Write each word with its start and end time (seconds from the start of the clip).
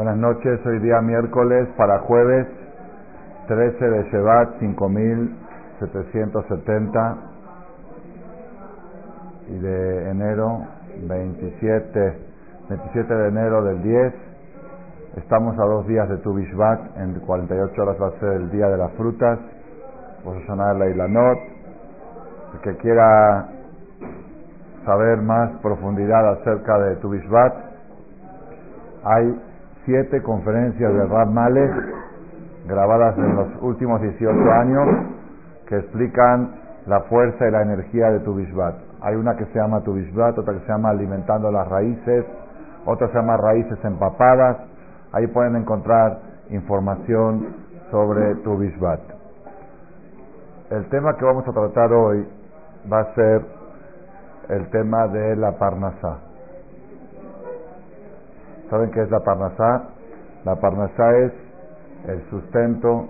Buenas 0.00 0.16
noches, 0.16 0.64
hoy 0.64 0.78
día 0.78 1.02
miércoles 1.02 1.68
para 1.76 1.98
jueves 1.98 2.46
13 3.48 3.84
de 3.84 4.02
Shevat 4.04 4.58
5770 4.58 7.16
y 9.48 9.58
de 9.58 10.10
enero 10.10 10.64
27, 11.06 12.18
27 12.70 13.14
de 13.14 13.28
enero 13.28 13.62
del 13.62 13.82
10. 13.82 14.14
Estamos 15.18 15.58
a 15.58 15.66
dos 15.66 15.86
días 15.86 16.08
de 16.08 16.16
Tu 16.16 16.32
Bishvat, 16.32 16.96
en 16.96 17.20
48 17.20 17.82
horas 17.82 18.00
va 18.00 18.06
a 18.06 18.18
ser 18.20 18.32
el 18.40 18.50
día 18.50 18.68
de 18.68 18.78
las 18.78 18.92
frutas, 18.92 19.38
Vamos 20.24 20.42
a 20.42 20.46
sonar 20.46 20.76
la 20.76 20.88
Ilanot. 20.88 21.38
El 22.54 22.60
que 22.62 22.74
quiera 22.78 23.48
saber 24.86 25.20
más 25.20 25.50
profundidad 25.60 26.26
acerca 26.40 26.78
de 26.78 26.96
Tu 26.96 27.10
Bishvat, 27.10 27.52
hay 29.04 29.49
siete 29.90 30.22
conferencias 30.22 30.94
de 30.94 31.04
Rab 31.04 31.32
Malek 31.32 31.72
grabadas 32.68 33.18
en 33.18 33.34
los 33.34 33.48
últimos 33.60 34.00
18 34.00 34.52
años 34.52 34.86
que 35.66 35.78
explican 35.78 36.54
la 36.86 37.00
fuerza 37.08 37.48
y 37.48 37.50
la 37.50 37.62
energía 37.62 38.08
de 38.12 38.20
tu 38.20 38.36
Bishvat. 38.36 38.76
Hay 39.00 39.16
una 39.16 39.34
que 39.34 39.46
se 39.46 39.58
llama 39.58 39.80
tu 39.80 39.94
Bishvat, 39.94 40.38
otra 40.38 40.54
que 40.54 40.60
se 40.60 40.68
llama 40.68 40.90
Alimentando 40.90 41.50
las 41.50 41.66
Raíces, 41.66 42.24
otra 42.86 43.08
se 43.08 43.14
llama 43.14 43.36
Raíces 43.36 43.84
Empapadas. 43.84 44.58
Ahí 45.10 45.26
pueden 45.26 45.56
encontrar 45.56 46.20
información 46.50 47.48
sobre 47.90 48.36
tu 48.44 48.58
Bishvat. 48.58 49.00
El 50.70 50.88
tema 50.90 51.16
que 51.16 51.24
vamos 51.24 51.48
a 51.48 51.52
tratar 51.52 51.92
hoy 51.92 52.28
va 52.92 53.00
a 53.00 53.14
ser 53.16 53.42
el 54.50 54.70
tema 54.70 55.08
de 55.08 55.34
la 55.34 55.58
Parnasá. 55.58 56.29
¿Saben 58.70 58.92
qué 58.92 59.02
es 59.02 59.10
la 59.10 59.18
Parnasá? 59.20 59.82
La 60.44 60.54
Parnasá 60.54 61.18
es 61.18 61.32
el 62.06 62.22
sustento, 62.30 63.08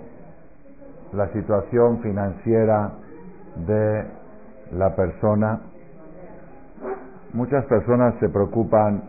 la 1.13 1.27
situación 1.33 2.01
financiera 2.01 2.93
de 3.67 4.05
la 4.71 4.95
persona. 4.95 5.61
Muchas 7.33 7.63
personas 7.65 8.15
se 8.19 8.27
preocupan 8.29 9.03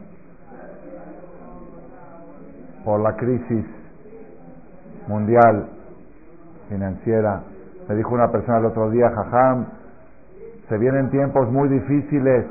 por 2.84 3.00
la 3.00 3.16
crisis 3.16 3.64
mundial 5.08 5.70
financiera. 6.68 7.44
Me 7.88 7.94
dijo 7.94 8.14
una 8.14 8.30
persona 8.30 8.58
el 8.58 8.66
otro 8.66 8.90
día, 8.90 9.10
Jajam, 9.10 9.66
se 10.68 10.76
vienen 10.76 11.10
tiempos 11.10 11.50
muy 11.50 11.70
difíciles. 11.70 12.44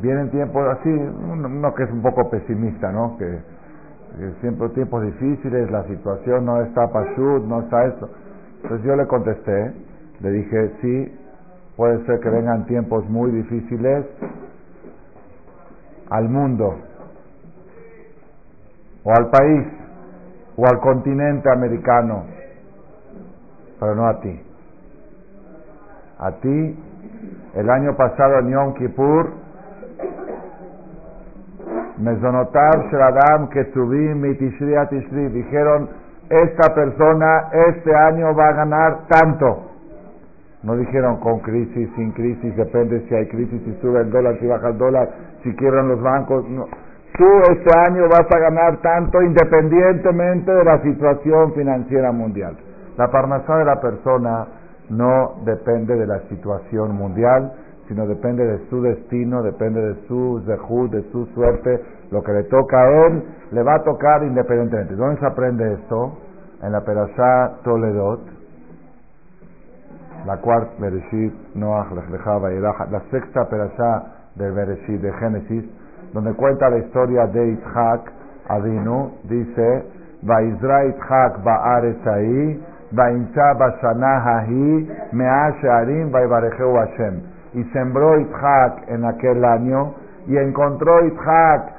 Vienen 0.00 0.30
tiempos 0.30 0.66
así, 0.78 0.90
uno 0.90 1.74
que 1.74 1.84
es 1.84 1.90
un 1.90 2.02
poco 2.02 2.28
pesimista, 2.28 2.92
¿no? 2.92 3.16
Que 3.18 3.38
siempre 4.40 4.68
tiempos 4.70 5.02
difíciles, 5.02 5.70
la 5.70 5.84
situación 5.84 6.44
no 6.44 6.60
está 6.62 6.86
pashut, 6.92 7.44
no 7.44 7.62
está 7.62 7.86
esto. 7.86 8.08
Entonces 8.62 8.86
yo 8.86 8.96
le 8.96 9.06
contesté, 9.06 9.72
le 10.20 10.30
dije, 10.30 10.72
sí, 10.80 11.18
puede 11.76 12.04
ser 12.06 12.20
que 12.20 12.30
vengan 12.30 12.66
tiempos 12.66 13.08
muy 13.08 13.30
difíciles 13.30 14.06
al 16.10 16.28
mundo, 16.28 16.76
o 19.04 19.10
al 19.10 19.30
país, 19.30 19.66
o 20.56 20.66
al 20.66 20.80
continente 20.80 21.50
americano, 21.50 22.24
pero 23.80 23.94
no 23.94 24.06
a 24.06 24.20
ti. 24.20 24.40
A 26.18 26.30
ti, 26.32 26.78
el 27.54 27.70
año 27.70 27.96
pasado 27.96 28.38
en 28.38 28.50
Yom 28.50 28.74
Kippur, 28.74 29.43
Mesonotar 31.98 32.88
Shradam 32.90 33.48
Ketubim 33.50 34.20
Mitishri 34.20 34.74
Tishri. 34.90 35.28
Dijeron, 35.28 35.88
esta 36.28 36.74
persona 36.74 37.50
este 37.68 37.94
año 37.94 38.34
va 38.34 38.48
a 38.48 38.52
ganar 38.52 38.98
tanto. 39.08 39.70
No 40.62 40.76
dijeron 40.76 41.18
con 41.20 41.40
crisis, 41.40 41.90
sin 41.94 42.12
crisis, 42.12 42.56
depende 42.56 43.04
si 43.06 43.14
hay 43.14 43.28
crisis, 43.28 43.60
si 43.64 43.74
sube 43.82 44.00
el 44.00 44.10
dólar, 44.10 44.38
si 44.40 44.46
baja 44.46 44.68
el 44.68 44.78
dólar, 44.78 45.08
si 45.42 45.54
quiebran 45.56 45.88
los 45.88 46.00
bancos. 46.00 46.48
No. 46.48 46.64
Tú 47.18 47.26
este 47.52 47.78
año 47.86 48.08
vas 48.08 48.26
a 48.34 48.38
ganar 48.38 48.78
tanto 48.80 49.22
independientemente 49.22 50.50
de 50.50 50.64
la 50.64 50.80
situación 50.80 51.52
financiera 51.52 52.10
mundial. 52.12 52.56
La 52.96 53.08
parnasá 53.08 53.58
de 53.58 53.64
la 53.66 53.80
persona 53.80 54.46
no 54.88 55.34
depende 55.44 55.96
de 55.96 56.06
la 56.06 56.20
situación 56.28 56.94
mundial, 56.94 57.52
sino 57.88 58.06
depende 58.06 58.44
de 58.44 58.66
su 58.68 58.80
destino, 58.80 59.42
depende 59.42 59.80
de 59.80 59.94
su 60.06 60.42
zehut, 60.46 60.90
de 60.90 61.02
su 61.10 61.26
suerte, 61.34 61.80
lo 62.10 62.22
que 62.22 62.32
le 62.32 62.44
toca 62.44 62.80
a 62.80 63.06
él, 63.06 63.22
le 63.52 63.62
va 63.62 63.74
a 63.74 63.82
tocar 63.82 64.22
independientemente. 64.22 64.94
¿Dónde 64.94 65.20
se 65.20 65.26
aprende 65.26 65.74
esto? 65.74 66.18
En 66.62 66.72
la 66.72 66.80
Perashá 66.80 67.60
Toledot, 67.62 68.20
la 70.26 70.38
cuarta 70.38 70.72
Bereshit, 70.78 71.34
Noach, 71.54 71.90
la 71.92 73.00
sexta 73.10 73.48
Perashá 73.50 74.02
del 74.36 74.52
Bereshit, 74.52 75.00
de 75.00 75.12
Génesis, 75.12 75.64
donde 76.14 76.32
cuenta 76.34 76.70
la 76.70 76.78
historia 76.78 77.26
de 77.26 77.48
Isaac, 77.48 78.12
Adinu, 78.48 79.10
dice, 79.24 79.84
Vaizra 80.22 80.86
Isaac 80.86 81.42
Ba'aretz 81.44 82.06
ahí, 82.06 82.64
Vaincha 82.92 83.54
Bashana 83.58 84.20
Hahi, 84.20 84.90
Mea 85.12 85.54
Shearim, 85.60 86.10
Vaibarejeu 86.10 86.74
Hashem 86.76 87.33
y 87.54 87.64
sembró 87.72 88.18
Isaac 88.18 88.84
en 88.88 89.04
aquel 89.04 89.44
año 89.44 89.94
y 90.26 90.36
encontró 90.36 91.04
Isaac 91.06 91.72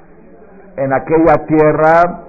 en 0.78 0.94
aquella 0.94 1.46
tierra 1.46 2.22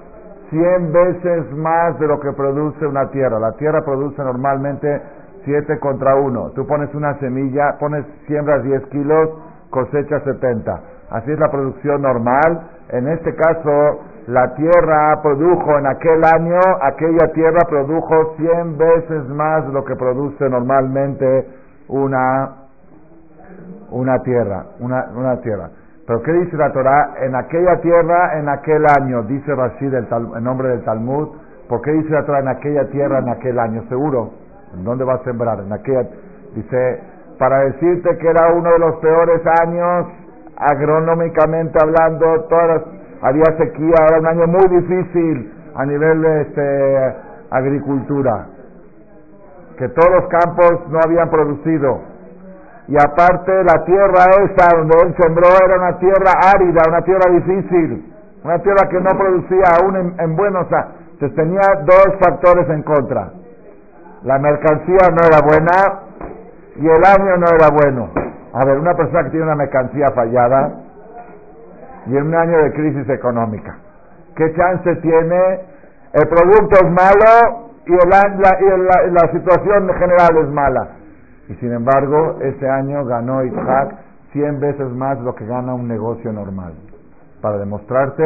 cien 0.49 0.91
veces 0.93 1.51
más 1.53 1.99
de 1.99 2.07
lo 2.07 2.19
que 2.19 2.31
produce 2.31 2.85
una 2.85 3.09
tierra. 3.09 3.39
La 3.39 3.53
tierra 3.53 3.83
produce 3.83 4.21
normalmente 4.23 5.01
siete 5.43 5.79
contra 5.79 6.15
uno. 6.15 6.51
Tú 6.55 6.65
pones 6.65 6.93
una 6.93 7.17
semilla, 7.19 7.77
pones, 7.79 8.05
siembras 8.27 8.63
10 8.63 8.85
kilos, 8.87 9.29
cosecha 9.69 10.19
70. 10.21 10.81
Así 11.09 11.31
es 11.31 11.39
la 11.39 11.49
producción 11.49 12.01
normal. 12.01 12.69
En 12.89 13.07
este 13.07 13.33
caso, 13.35 14.01
la 14.27 14.53
tierra 14.55 15.21
produjo 15.21 15.77
en 15.77 15.87
aquel 15.87 16.23
año, 16.23 16.59
aquella 16.81 17.31
tierra 17.33 17.59
produjo 17.69 18.35
100 18.37 18.77
veces 18.77 19.29
más 19.29 19.65
de 19.67 19.73
lo 19.73 19.85
que 19.85 19.95
produce 19.95 20.49
normalmente 20.49 21.47
una 21.87 22.66
una 23.91 24.21
tierra, 24.23 24.65
una, 24.79 25.05
una 25.15 25.39
tierra. 25.41 25.69
Pero 26.07 26.21
¿qué 26.23 26.31
dice 26.31 26.55
la 26.55 26.71
Torah? 26.71 27.15
En 27.21 27.35
aquella 27.35 27.81
tierra, 27.81 28.39
en 28.39 28.47
aquel 28.47 28.85
año, 28.97 29.23
dice 29.23 29.53
Rashid 29.53 29.93
el 29.93 30.07
en 30.37 30.43
nombre 30.43 30.69
del 30.69 30.83
Talmud. 30.85 31.35
¿Por 31.67 31.81
qué 31.81 31.91
dice 31.91 32.09
la 32.11 32.25
Torah 32.25 32.39
en 32.39 32.47
aquella 32.47 32.85
tierra, 32.89 33.19
en 33.19 33.29
aquel 33.29 33.59
año? 33.59 33.83
Seguro. 33.89 34.31
¿En 34.73 34.85
dónde 34.85 35.03
va 35.03 35.15
a 35.15 35.23
sembrar? 35.25 35.59
En 35.59 35.73
aquella. 35.73 36.07
Dice, 36.55 37.01
para 37.37 37.59
decirte 37.65 38.17
que 38.17 38.27
era 38.29 38.53
uno 38.53 38.71
de 38.71 38.79
los 38.79 38.95
peores 38.97 39.41
años, 39.61 40.07
agronómicamente 40.55 41.77
hablando, 41.81 42.45
todas 42.49 42.83
había 43.21 43.45
sequía, 43.57 43.95
era 44.07 44.19
un 44.19 44.27
año 44.27 44.47
muy 44.47 44.67
difícil 44.79 45.53
a 45.75 45.85
nivel 45.85 46.21
de 46.21 46.41
este, 46.41 47.15
agricultura. 47.51 48.47
Que 49.77 49.89
todos 49.89 50.21
los 50.21 50.27
campos 50.29 50.89
no 50.89 50.99
habían 51.03 51.29
producido 51.29 52.16
y 52.87 52.95
aparte 52.95 53.51
la 53.65 53.83
tierra 53.83 54.25
esa 54.45 54.77
donde 54.77 54.95
él 55.03 55.15
sembró 55.19 55.47
era 55.65 55.77
una 55.77 55.99
tierra 55.99 56.31
árida, 56.55 56.81
una 56.87 57.01
tierra 57.01 57.31
difícil, 57.31 58.13
una 58.43 58.59
tierra 58.59 58.87
que 58.89 59.01
no 59.01 59.09
producía 59.11 59.65
aún 59.79 59.95
en, 59.97 60.19
en 60.19 60.35
buenos 60.37 60.67
Entonces 61.11 61.35
tenía 61.35 61.61
dos 61.83 62.07
factores 62.21 62.69
en 62.69 62.83
contra. 62.83 63.31
La 64.23 64.39
mercancía 64.39 65.09
no 65.11 65.27
era 65.27 65.41
buena 65.41 65.99
y 66.77 66.87
el 66.87 67.03
año 67.03 67.37
no 67.37 67.47
era 67.53 67.69
bueno. 67.69 68.09
A 68.53 68.63
ver, 68.63 68.79
una 68.79 68.93
persona 68.93 69.23
que 69.25 69.31
tiene 69.31 69.45
una 69.45 69.55
mercancía 69.55 70.07
fallada 70.15 70.71
y 72.05 72.15
en 72.15 72.25
un 72.25 72.35
año 72.35 72.57
de 72.59 72.71
crisis 72.71 73.09
económica, 73.09 73.75
¿qué 74.35 74.53
chance 74.55 74.95
tiene? 75.01 75.59
El 76.13 76.27
producto 76.29 76.85
es 76.85 76.89
malo 76.89 77.67
y, 77.85 77.93
el, 77.93 78.09
la, 78.09 79.05
y 79.07 79.11
la 79.11 79.31
situación 79.33 79.89
general 79.93 80.37
es 80.37 80.47
mala. 80.47 80.96
Y 81.49 81.55
sin 81.55 81.71
embargo, 81.73 82.37
este 82.41 82.69
año 82.69 83.05
ganó 83.05 83.43
Isaac 83.43 83.95
100 84.33 84.59
veces 84.59 84.91
más 84.91 85.19
lo 85.21 85.33
que 85.33 85.45
gana 85.45 85.73
un 85.73 85.87
negocio 85.87 86.31
normal. 86.31 86.73
Para 87.41 87.57
demostrarte 87.57 88.23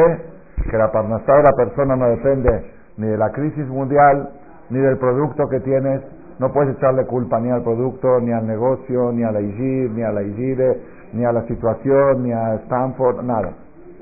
que 0.70 0.76
la 0.76 0.90
parnasá 0.90 1.34
de 1.34 1.42
la 1.42 1.52
persona 1.52 1.96
no 1.96 2.08
depende 2.08 2.72
ni 2.96 3.06
de 3.06 3.16
la 3.16 3.30
crisis 3.30 3.66
mundial, 3.68 4.30
ni 4.70 4.78
del 4.78 4.98
producto 4.98 5.48
que 5.48 5.60
tienes. 5.60 6.02
No 6.38 6.52
puedes 6.52 6.76
echarle 6.76 7.06
culpa 7.06 7.38
ni 7.38 7.50
al 7.50 7.62
producto, 7.62 8.20
ni 8.20 8.32
al 8.32 8.46
negocio, 8.46 9.12
ni 9.12 9.22
a 9.22 9.30
la 9.30 9.40
IGIR, 9.40 9.90
ni 9.90 10.02
a 10.02 10.12
la 10.12 10.22
IGIRE, 10.22 10.80
ni 11.12 11.24
a 11.24 11.32
la 11.32 11.42
situación, 11.46 12.24
ni 12.24 12.32
a 12.32 12.54
Stanford, 12.64 13.22
nada. 13.22 13.52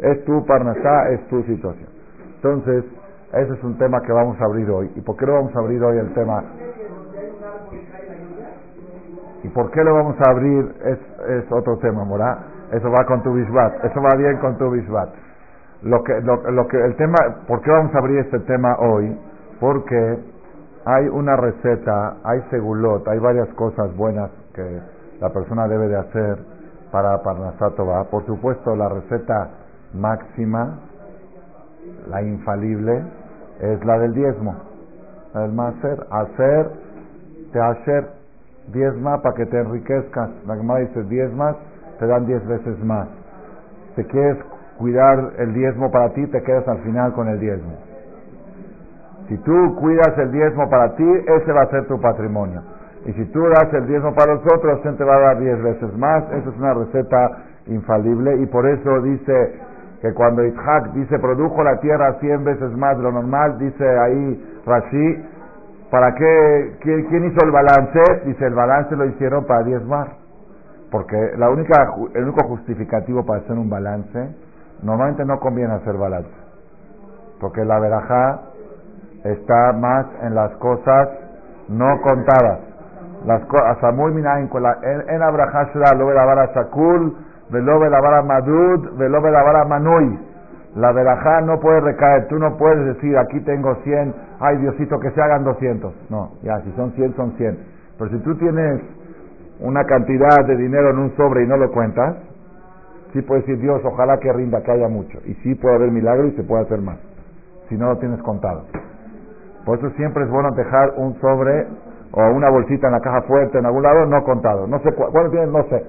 Es 0.01 0.25
tu 0.25 0.45
parnasá, 0.47 1.11
es 1.11 1.27
tu 1.29 1.43
situación. 1.43 1.89
Entonces, 2.37 2.85
ese 3.33 3.53
es 3.53 3.63
un 3.63 3.77
tema 3.77 4.01
que 4.01 4.13
vamos 4.13 4.41
a 4.41 4.45
abrir 4.45 4.71
hoy. 4.71 4.91
¿Y 4.97 5.01
por 5.03 5.17
qué 5.17 5.27
no 5.27 5.35
vamos 5.35 5.55
a 5.55 5.59
abrir 5.59 5.83
hoy 5.83 5.99
el 5.99 6.15
tema 6.15 6.43
¿Y 9.43 9.49
por 9.49 9.71
qué 9.71 9.83
lo 9.83 9.95
vamos 9.95 10.17
a 10.21 10.31
abrir? 10.31 10.75
Es, 10.85 10.99
es 11.29 11.53
otro 11.53 11.79
tema, 11.79 12.05
¿morá? 12.05 12.39
Eso 12.73 12.91
va 12.91 13.05
con 13.07 13.23
tu 13.23 13.33
bisbat. 13.33 13.85
Eso 13.85 14.01
va 14.03 14.17
bien 14.17 14.37
con 14.39 14.57
tu 14.59 14.71
bisbat. 14.71 15.09
lo 15.83 16.03
que, 16.05 16.21
lo, 16.21 16.69
que 16.69 16.77
el 16.77 16.95
tema, 16.97 17.17
¿por 17.47 17.61
qué 17.63 17.71
vamos 17.71 17.95
a 17.95 17.99
abrir 17.99 18.19
este 18.19 18.39
tema 18.41 18.77
hoy? 18.79 19.19
Porque 19.59 20.19
hay 20.85 21.09
una 21.09 21.37
receta, 21.37 22.17
hay 22.25 22.41
segulot, 22.51 23.07
hay 23.09 23.19
varias 23.19 23.49
cosas 23.55 23.95
buenas 23.97 24.31
que 24.55 24.81
la 25.21 25.31
persona 25.31 25.67
debe 25.69 25.89
de 25.89 25.97
hacer 25.97 26.39
para 26.91 27.23
Parnasatova. 27.23 28.05
Por 28.05 28.25
supuesto, 28.27 28.77
la 28.77 28.89
receta 28.89 29.51
máxima, 29.95 30.79
la 32.09 32.23
infalible, 32.23 33.03
es 33.61 33.85
la 33.85 33.99
del 33.99 34.15
diezmo. 34.15 34.55
El 35.35 35.59
hacer, 35.61 36.07
hacer, 36.11 36.71
te 37.53 37.61
hacer, 37.61 38.20
diezma 38.73 39.23
para 39.23 39.35
que 39.35 39.47
te 39.47 39.59
enriquezcas. 39.59 40.31
La 40.47 40.57
Gemara 40.57 40.81
dice 40.81 41.03
diezmas, 41.05 41.57
te 41.99 42.07
dan 42.07 42.27
diez 42.27 42.47
veces 42.47 42.83
más. 42.85 43.09
Si 43.97 44.05
quieres 44.05 44.39
cuidar 44.79 45.33
el 45.39 45.53
diezmo 45.53 45.91
para 45.91 46.11
ti, 46.11 46.27
te 46.27 46.43
quedas 46.43 46.67
al 46.69 46.79
final 46.79 47.13
con 47.13 47.29
el 47.29 47.39
diezmo. 47.39 47.73
Si 49.29 49.37
tú 49.39 49.77
cuidas 49.77 50.17
el 50.19 50.33
diezmo 50.33 50.69
para 50.69 50.97
ti, 50.97 51.05
ese 51.05 51.53
va 51.53 51.63
a 51.63 51.71
ser 51.71 51.87
tu 51.87 52.01
patrimonio. 52.01 52.63
Y 53.07 53.13
si 53.13 53.25
tú 53.27 53.41
das 53.49 53.73
el 53.73 53.87
diezmo 53.87 54.15
para 54.15 54.35
los 54.35 54.43
otros, 54.53 54.83
te 54.83 55.05
va 55.05 55.17
a 55.17 55.21
dar 55.21 55.39
diez 55.39 55.63
veces 55.63 55.97
más. 55.97 56.25
Esa 56.33 56.51
es 56.51 56.57
una 56.57 56.75
receta 56.75 57.39
infalible 57.67 58.37
y 58.37 58.47
por 58.47 58.67
eso 58.67 59.01
dice 59.03 59.61
que 60.01 60.13
cuando 60.15 60.45
Isaac 60.45 60.93
dice 60.95 61.19
produjo 61.19 61.63
la 61.63 61.79
tierra 61.81 62.17
cien 62.21 62.45
veces 62.45 62.77
más 62.77 62.97
de 62.97 63.03
lo 63.03 63.13
normal, 63.13 63.59
dice 63.59 63.87
ahí 63.87 64.61
Rashi, 64.67 65.25
¿para 65.91 66.15
qué? 66.15 66.77
¿Quién, 66.81 67.25
hizo 67.25 67.45
el 67.45 67.51
balance? 67.51 68.01
Dice 68.27 68.47
el 68.47 68.55
balance 68.55 68.97
lo 68.97 69.07
hicieron 69.07 69.45
para 69.45 69.63
diezmar. 69.65 70.09
Porque 70.91 71.17
la 71.37 71.51
única, 71.51 71.75
el 72.15 72.25
único 72.25 72.47
justificativo 72.49 73.25
para 73.25 73.41
hacer 73.41 73.57
un 73.57 73.71
balance, 73.71 74.35
normalmente 74.83 75.25
no 75.25 75.39
conviene 75.39 75.75
hacer 75.75 75.97
balance. 75.97 76.31
Porque 77.41 77.65
la 77.65 77.79
verajá 77.79 78.41
está 79.25 79.73
más 79.73 80.07
en 80.23 80.35
las 80.35 80.51
cosas 80.57 81.09
no 81.69 82.01
contadas. 82.03 82.61
Las 83.25 83.45
cosas, 83.47 83.95
muy 83.95 84.13
en, 84.83 85.09
en 85.09 85.21
lo 85.99 86.15
la 86.15 86.51
Sakul, 86.55 87.17
velo 87.51 87.89
la 87.89 88.23
Madud, 88.23 88.97
velo 88.97 89.21
la 89.21 89.65
Manui. 89.65 90.30
La 90.77 90.93
verajá 90.93 91.41
no 91.41 91.59
puede 91.59 91.81
recaer, 91.81 92.29
tú 92.29 92.39
no 92.39 92.57
puedes 92.57 92.95
decir 92.95 93.17
aquí 93.19 93.41
tengo 93.41 93.75
100, 93.83 94.15
ay 94.39 94.59
Diosito 94.59 95.01
que 95.01 95.11
se 95.11 95.21
hagan 95.21 95.45
200. 95.45 96.11
No, 96.11 96.33
ya, 96.43 96.61
si 96.61 96.71
son 96.73 96.93
100 96.93 97.17
son 97.17 97.33
100. 97.33 97.59
Pero 97.99 98.11
si 98.11 98.19
tú 98.19 98.37
tienes 98.37 98.81
una 99.61 99.85
cantidad 99.85 100.45
de 100.47 100.57
dinero 100.57 100.91
en 100.91 100.99
un 100.99 101.17
sobre 101.17 101.45
y 101.45 101.47
no 101.47 101.57
lo 101.57 101.71
cuentas, 101.73 102.17
sí 103.13 103.21
puedes 103.23 103.45
decir 103.47 103.61
Dios, 103.61 103.81
ojalá 103.85 104.19
que 104.19 104.33
rinda, 104.33 104.63
que 104.63 104.71
haya 104.71 104.89
mucho. 104.89 105.19
Y 105.25 105.35
sí 105.43 105.55
puede 105.57 105.75
haber 105.75 105.91
milagro 105.91 106.29
y 106.29 106.33
se 106.33 106.45
puede 106.45 106.63
hacer 106.63 106.81
más, 106.81 106.99
si 107.69 107.77
no 107.77 107.87
lo 107.89 107.99
tienes 107.99 108.23
contado. 108.23 108.65
Por 109.65 109.79
eso 109.79 109.91
siempre 109.97 110.25
es 110.25 110.31
bueno 110.31 110.51
dejar 110.53 110.95
un 110.97 111.21
sobre 111.21 111.67
o 112.13 112.31
una 112.31 112.51
bolsita 112.51 112.87
en 112.87 112.93
la 112.93 113.01
caja 113.01 113.23
fuerte 113.23 113.59
en 113.59 113.67
algún 113.67 113.83
lado 113.83 114.07
no 114.07 114.23
contado. 114.25 114.67
No 114.67 114.79
sé 114.81 114.93
cuándo 114.93 115.31
tienes, 115.31 115.51
no 115.51 115.63
sé. 115.65 115.85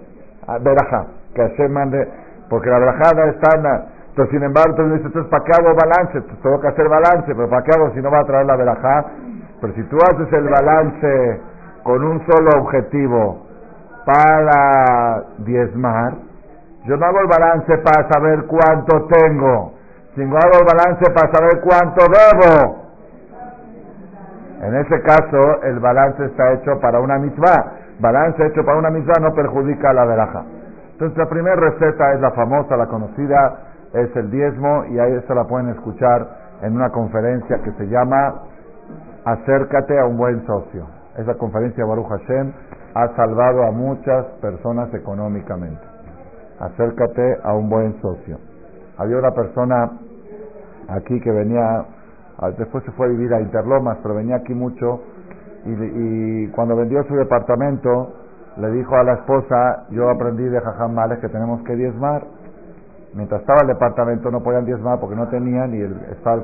Ah, 0.47 0.57
verajá, 0.59 1.05
que 1.33 1.47
se 1.55 1.69
mande, 1.69 2.07
porque 2.49 2.69
la 2.69 2.79
verajada 2.79 3.29
está 3.29 3.57
en 3.57 4.00
entonces, 4.11 4.35
sin 4.35 4.43
embargo, 4.43 4.75
tú 4.75 4.89
dices, 4.89 5.25
¿para 5.29 5.43
qué 5.45 5.51
hago 5.57 5.73
balance? 5.73 6.21
tengo 6.43 6.59
que 6.59 6.67
hacer 6.67 6.89
balance, 6.89 7.33
pero 7.33 7.49
¿para 7.49 7.63
qué 7.63 7.71
hago 7.71 7.91
si 7.93 8.01
no 8.01 8.11
va 8.11 8.19
a 8.19 8.25
traer 8.25 8.45
la 8.45 8.57
verajá? 8.57 9.05
Pero 9.61 9.73
si 9.73 9.83
tú 9.83 9.95
haces 10.03 10.33
el 10.33 10.49
balance 10.49 11.41
con 11.83 12.03
un 12.03 12.19
solo 12.27 12.49
objetivo 12.59 13.47
para 14.05 15.23
diezmar, 15.37 16.13
yo 16.83 16.97
no 16.97 17.05
hago 17.05 17.21
el 17.21 17.27
balance 17.27 17.77
para 17.77 18.09
saber 18.09 18.47
cuánto 18.47 19.07
tengo, 19.07 19.75
sino 20.15 20.35
hago 20.35 20.59
el 20.59 20.65
balance 20.65 21.09
para 21.11 21.31
saber 21.31 21.61
cuánto 21.61 22.03
debo. 22.11 22.81
En 24.61 24.75
ese 24.75 25.01
caso, 25.03 25.63
el 25.63 25.79
balance 25.79 26.25
está 26.25 26.51
hecho 26.53 26.79
para 26.81 26.99
una 26.99 27.17
misma. 27.17 27.77
Balance 27.99 28.45
hecho 28.45 28.65
para 28.65 28.77
una 28.77 28.89
misma 28.89 29.13
no 29.21 29.33
perjudica 29.33 29.91
a 29.91 29.93
la 29.93 30.03
veraja. 30.03 30.43
Entonces, 30.91 31.17
la 31.17 31.29
primera 31.29 31.55
receta 31.55 32.13
es 32.13 32.19
la 32.19 32.31
famosa, 32.31 32.75
la 32.75 32.87
conocida, 32.87 33.70
es 33.93 34.15
el 34.15 34.31
diezmo, 34.31 34.85
y 34.85 34.99
ahí 34.99 35.19
se 35.27 35.35
la 35.35 35.45
pueden 35.45 35.69
escuchar 35.69 36.27
en 36.61 36.75
una 36.75 36.89
conferencia 36.89 37.57
que 37.63 37.71
se 37.73 37.87
llama 37.87 38.43
Acércate 39.25 39.99
a 39.99 40.05
un 40.05 40.17
buen 40.17 40.45
socio. 40.45 40.87
Esa 41.17 41.35
conferencia, 41.35 41.85
Baruch 41.85 42.07
Hashem, 42.07 42.53
ha 42.93 43.07
salvado 43.15 43.63
a 43.63 43.71
muchas 43.71 44.25
personas 44.41 44.93
económicamente. 44.93 45.81
Acércate 46.59 47.37
a 47.43 47.53
un 47.53 47.69
buen 47.69 47.99
socio. 48.01 48.37
Había 48.97 49.17
una 49.17 49.31
persona 49.31 49.91
aquí 50.87 51.19
que 51.21 51.31
venía 51.31 51.85
después 52.57 52.83
se 52.83 52.91
fue 52.91 53.05
a 53.05 53.09
vivir 53.09 53.33
a 53.33 53.41
Interlomas, 53.41 53.97
pero 54.01 54.15
venía 54.15 54.37
aquí 54.37 54.53
mucho 54.53 55.01
y, 55.65 56.47
cuando 56.49 56.75
vendió 56.75 57.03
su 57.03 57.15
departamento 57.15 58.13
le 58.57 58.71
dijo 58.71 58.95
a 58.95 59.03
la 59.03 59.13
esposa, 59.13 59.85
yo 59.91 60.09
aprendí 60.09 60.43
de 60.43 60.59
Jajam 60.59 60.93
Males 60.93 61.19
que 61.19 61.29
tenemos 61.29 61.63
que 61.63 61.75
diezmar. 61.75 62.23
Mientras 63.13 63.41
estaba 63.41 63.61
el 63.61 63.67
departamento 63.67 64.31
no 64.31 64.41
podían 64.41 64.65
diezmar 64.65 64.99
porque 64.99 65.15
no 65.15 65.27
tenían 65.27 65.73
y 65.73 65.81
el, 65.81 65.95
estaba 66.11 66.37
el 66.37 66.43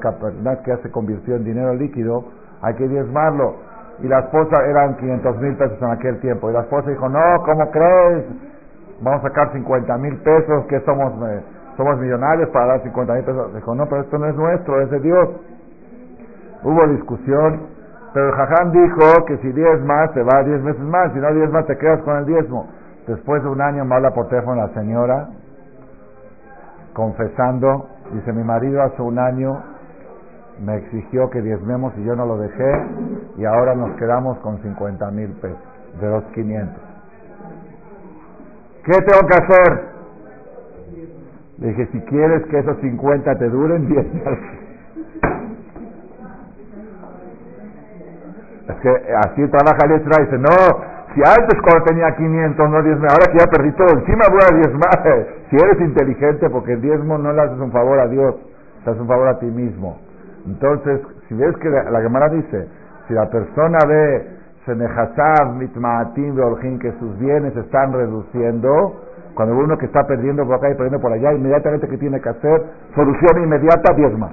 que 0.63 0.71
ya 0.71 0.77
se 0.77 0.91
convirtió 0.91 1.35
en 1.35 1.45
dinero 1.45 1.73
líquido, 1.73 2.25
hay 2.61 2.75
que 2.75 2.87
diezmarlo. 2.87 3.55
Y 3.99 4.07
la 4.07 4.19
esposa 4.19 4.63
eran 4.65 4.97
500 4.97 5.37
mil 5.39 5.55
pesos 5.55 5.81
en 5.81 5.91
aquel 5.91 6.19
tiempo. 6.19 6.49
Y 6.49 6.53
la 6.53 6.61
esposa 6.61 6.89
dijo, 6.89 7.07
no, 7.07 7.41
¿cómo 7.45 7.71
crees? 7.71 8.25
Vamos 9.01 9.23
a 9.23 9.27
sacar 9.29 9.51
50 9.53 9.97
mil 9.97 10.17
pesos, 10.17 10.65
que 10.67 10.79
somos, 10.81 11.13
eh, 11.29 11.41
somos 11.77 11.97
millonarios 11.99 12.49
para 12.49 12.65
dar 12.67 12.83
50 12.83 13.13
mil 13.13 13.23
pesos. 13.23 13.55
Dijo, 13.55 13.73
no, 13.73 13.85
pero 13.87 14.01
esto 14.01 14.17
no 14.17 14.27
es 14.27 14.35
nuestro, 14.35 14.81
es 14.81 14.91
de 14.91 14.99
Dios. 14.99 15.29
Hubo 16.63 16.87
discusión, 16.87 17.61
pero 18.13 18.27
el 18.27 18.35
Jajam 18.35 18.71
dijo 18.71 19.25
que 19.25 19.37
si 19.37 19.51
diez 19.53 19.81
más 19.85 20.11
se 20.13 20.21
va 20.21 20.43
diez 20.43 20.61
meses 20.61 20.81
más, 20.81 21.13
si 21.13 21.19
no 21.19 21.33
diez 21.33 21.51
más 21.51 21.65
te 21.65 21.77
quedas 21.77 22.01
con 22.01 22.17
el 22.17 22.25
diezmo. 22.25 22.67
Después 23.07 23.41
de 23.41 23.49
un 23.49 23.61
año 23.61 23.85
me 23.85 23.95
habla 23.95 24.11
por 24.11 24.27
teléfono 24.27 24.61
la 24.61 24.73
señora, 24.73 25.29
confesando, 26.97 27.87
dice 28.11 28.33
mi 28.33 28.43
marido 28.43 28.81
hace 28.81 28.99
un 29.03 29.19
año 29.19 29.61
me 30.65 30.77
exigió 30.77 31.29
que 31.29 31.43
diezmemos 31.43 31.93
y 31.95 32.03
yo 32.03 32.15
no 32.15 32.25
lo 32.25 32.39
dejé 32.39 32.71
y 33.37 33.45
ahora 33.45 33.75
nos 33.75 33.95
quedamos 33.97 34.39
con 34.39 34.59
50 34.63 35.11
mil 35.11 35.29
pesos 35.33 35.59
de 36.01 36.09
los 36.09 36.23
500. 36.33 36.75
¿Qué 38.83 38.93
tengo 38.93 39.27
que 39.27 39.35
hacer? 39.35 39.81
Le 41.59 41.67
dije, 41.67 41.87
si 41.91 42.01
quieres 42.01 42.43
que 42.47 42.57
esos 42.57 42.77
50 42.77 43.35
te 43.35 43.47
duren, 43.47 43.87
diezmas. 43.89 44.39
Es 48.69 48.75
que 48.81 48.89
así 49.17 49.47
trabaja 49.49 49.85
el 49.85 50.01
Israel. 50.01 50.25
Dice, 50.25 50.37
no, 50.39 50.96
si 51.13 51.21
antes 51.21 51.61
cuando 51.61 51.85
tenía 51.85 52.15
500 52.15 52.69
no 52.69 52.83
diezme, 52.83 53.07
ahora 53.09 53.31
que 53.31 53.39
ya 53.39 53.47
perdí 53.47 53.71
todo, 53.73 53.89
encima 53.89 54.25
voy 54.29 54.41
a 54.43 54.55
diezmar. 54.55 55.27
Si 55.49 55.55
eres 55.55 55.79
inteligente, 55.79 56.49
porque 56.49 56.73
el 56.73 56.81
diezmo 56.81 57.17
no 57.17 57.31
le 57.31 57.41
haces 57.41 57.57
un 57.57 57.71
favor 57.71 57.97
a 57.99 58.07
Dios, 58.07 58.35
le 58.83 58.91
haces 58.91 59.01
un 59.01 59.07
favor 59.07 59.29
a 59.29 59.39
ti 59.39 59.45
mismo. 59.45 59.97
Entonces, 60.45 60.99
si 61.29 61.35
ves 61.35 61.55
que 61.57 61.69
la, 61.69 62.01
Gemara 62.01 62.27
dice, 62.27 62.67
si 63.07 63.13
la 63.13 63.29
persona 63.29 63.77
ve 63.87 64.27
Senehasav, 64.65 65.55
Mitmaatim, 65.55 66.35
Beoljin, 66.35 66.79
que 66.79 66.91
sus 66.99 67.17
bienes 67.17 67.55
están 67.55 67.93
reduciendo, 67.93 69.03
cuando 69.35 69.55
uno 69.55 69.77
que 69.77 69.85
está 69.85 70.05
perdiendo 70.05 70.45
por 70.45 70.55
acá 70.55 70.69
y 70.69 70.73
perdiendo 70.73 70.99
por 70.99 71.13
allá, 71.13 71.31
inmediatamente 71.31 71.87
que 71.87 71.97
tiene 71.97 72.19
que 72.19 72.27
hacer? 72.27 72.63
Solución 72.93 73.43
inmediata, 73.43 73.93
diezma. 73.93 74.31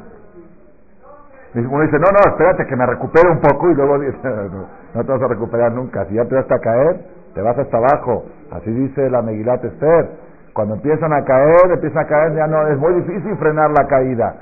Uno 1.55 1.83
dice, 1.83 1.99
no, 2.01 2.07
no, 2.11 2.31
espérate 2.33 2.67
que 2.67 2.75
me 2.75 2.87
recupere 2.87 3.31
un 3.31 3.41
poco 3.41 3.71
y 3.71 3.75
luego 3.75 4.01
dice, 4.01 4.19
te 5.03 5.13
vas 5.13 5.23
a 5.23 5.29
recuperar 5.29 5.73
nunca. 5.73 6.05
Si 6.07 6.15
ya 6.15 6.25
te 6.25 6.35
vas 6.35 6.51
a 6.51 6.59
caer, 6.59 7.01
te 7.35 7.43
vas 7.43 7.59
hasta 7.59 7.77
abajo. 7.77 8.27
Así 8.53 8.71
dice 8.71 9.11
la 9.11 9.23
Megilat 9.23 9.65
Esther. 9.65 10.11
Cuando 10.53 10.75
empiezan 10.75 11.13
a 11.13 11.25
caer, 11.25 11.73
empiezan 11.73 12.05
a 12.05 12.07
caer, 12.07 12.35
ya 12.37 12.47
no, 12.47 12.69
es 12.69 12.79
muy 12.79 12.95
difícil 12.95 13.37
frenar 13.39 13.71
la 13.71 13.87
caída. 13.89 14.37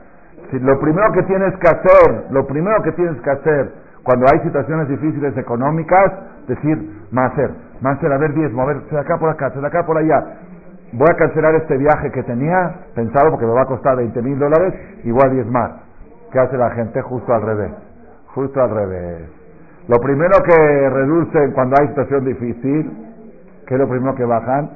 Si, 0.50 0.58
lo 0.60 0.78
primero 0.78 1.10
que 1.12 1.22
tienes 1.22 1.56
que 1.56 1.68
hacer, 1.68 2.26
lo 2.30 2.46
primero 2.46 2.82
que 2.82 2.92
tienes 2.92 3.18
que 3.22 3.30
hacer 3.30 3.72
cuando 4.02 4.26
hay 4.30 4.40
situaciones 4.40 4.88
difíciles 4.88 5.36
económicas, 5.38 6.12
decir, 6.48 7.06
Maser, 7.10 7.50
Maser, 7.80 8.12
a 8.12 8.18
ver 8.18 8.34
diezmo, 8.34 8.62
a 8.62 8.66
ver, 8.66 8.82
se 8.88 8.94
de 8.94 9.00
acá 9.00 9.16
por 9.16 9.30
acá, 9.30 9.50
se 9.50 9.60
de 9.60 9.66
acá 9.66 9.86
por 9.86 9.96
allá. 9.96 10.22
Voy 10.92 11.08
a 11.10 11.14
cancelar 11.14 11.54
este 11.54 11.78
viaje 11.78 12.10
que 12.10 12.22
tenía, 12.24 12.74
pensado 12.94 13.30
porque 13.30 13.46
me 13.46 13.52
va 13.52 13.62
a 13.62 13.66
costar 13.66 13.96
20 13.96 14.20
mil 14.22 14.38
dólares, 14.38 14.74
y 15.04 15.10
voy 15.10 15.22
a 15.24 15.30
diezmar. 15.30 15.70
¿Qué 16.32 16.38
hace 16.38 16.56
la 16.56 16.70
gente? 16.70 17.00
Justo 17.00 17.32
al 17.32 17.42
revés. 17.42 17.72
Justo 18.34 18.60
al 18.60 18.70
revés. 18.70 19.41
Lo 19.88 19.98
primero 19.98 20.36
que 20.44 20.90
reducen 20.90 21.52
cuando 21.52 21.74
hay 21.80 21.88
situación 21.88 22.24
difícil, 22.24 22.90
¿qué 23.66 23.74
es 23.74 23.80
lo 23.80 23.88
primero 23.88 24.14
que 24.14 24.24
bajan? 24.24 24.70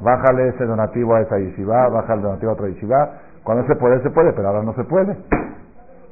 Bájale 0.00 0.48
ese 0.48 0.64
donativo 0.64 1.14
a 1.14 1.20
esa 1.20 1.38
yeshiva, 1.38 1.88
baja 1.88 2.14
el 2.14 2.22
donativo 2.22 2.52
a 2.52 2.54
otra 2.54 2.68
yeshiva. 2.68 3.10
Cuando 3.44 3.66
se 3.66 3.76
puede, 3.76 4.02
se 4.02 4.10
puede, 4.10 4.32
pero 4.32 4.48
ahora 4.48 4.62
no 4.62 4.72
se 4.74 4.84
puede. 4.84 5.16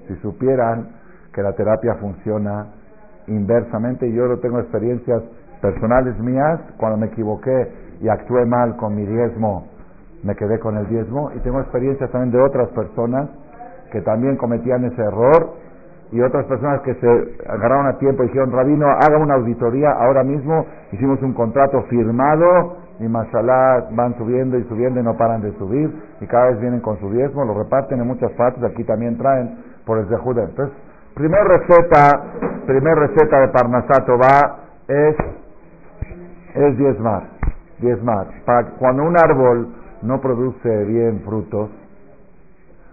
Si 0.07 0.17
supieran 0.17 0.89
que 1.33 1.43
la 1.43 1.55
terapia 1.55 1.95
funciona 1.95 2.67
inversamente, 3.27 4.13
yo 4.13 4.27
no 4.27 4.37
tengo 4.39 4.61
experiencias 4.61 5.23
personales 5.63 6.19
mías, 6.21 6.61
cuando 6.77 6.99
me 6.99 7.07
equivoqué 7.07 7.73
y 8.03 8.09
actué 8.09 8.45
mal 8.45 8.77
con 8.77 8.95
mi 8.95 9.07
diezmo, 9.07 9.67
me 10.23 10.35
quedé 10.35 10.59
con 10.59 10.77
el 10.77 10.87
diezmo 10.89 11.31
y 11.35 11.41
tengo 11.41 11.61
experiencias 11.61 12.11
también 12.11 12.33
de 12.33 12.43
otras 12.43 12.69
personas 12.71 13.31
que 13.91 14.03
también 14.03 14.37
cometían 14.37 14.85
ese 14.85 15.01
error 15.01 15.55
y 16.13 16.21
otras 16.21 16.47
personas 16.47 16.81
que 16.83 16.95
se 16.95 17.09
agarraron 17.49 17.87
a 17.89 17.99
tiempo 17.99 18.23
y 18.23 18.29
dijeron, 18.29 18.53
Rabino, 18.53 18.87
haga 18.87 19.19
una 19.19 19.35
auditoría 19.35 19.91
ahora 19.91 20.23
mismo, 20.23 20.67
hicimos 20.93 21.21
un 21.23 21.33
contrato 21.33 21.83
firmado 21.89 22.77
y 23.01 23.09
mashallah 23.09 23.89
van 23.91 24.17
subiendo 24.17 24.59
y 24.59 24.65
subiendo 24.65 25.01
y 25.01 25.03
no 25.03 25.17
paran 25.17 25.43
de 25.43 25.53
subir 25.59 25.91
y 26.21 26.27
cada 26.27 26.51
vez 26.51 26.61
vienen 26.61 26.81
con 26.81 26.99
su 27.01 27.11
diezmo, 27.11 27.45
lo 27.45 27.55
reparten 27.55 28.01
en 28.01 28.07
muchas 28.07 28.31
partes, 28.33 28.63
aquí 28.63 28.85
también 28.85 29.19
traen 29.19 29.59
por 29.85 29.99
el 29.99 30.07
Zehud. 30.09 30.39
Entonces, 30.39 30.77
primer 31.15 31.43
receta, 31.45 32.23
primer 32.67 32.95
receta 32.95 33.41
de 33.41 33.49
Parnasato 33.49 34.19
va 34.19 34.59
es, 34.89 35.17
es 36.55 36.79
diezmar, 36.79 37.25
diezmar. 37.81 38.27
Para 38.45 38.71
cuando 38.79 39.03
un 39.03 39.17
árbol 39.19 39.75
no 40.03 40.21
produce 40.21 40.85
bien 40.85 41.21
frutos, 41.25 41.71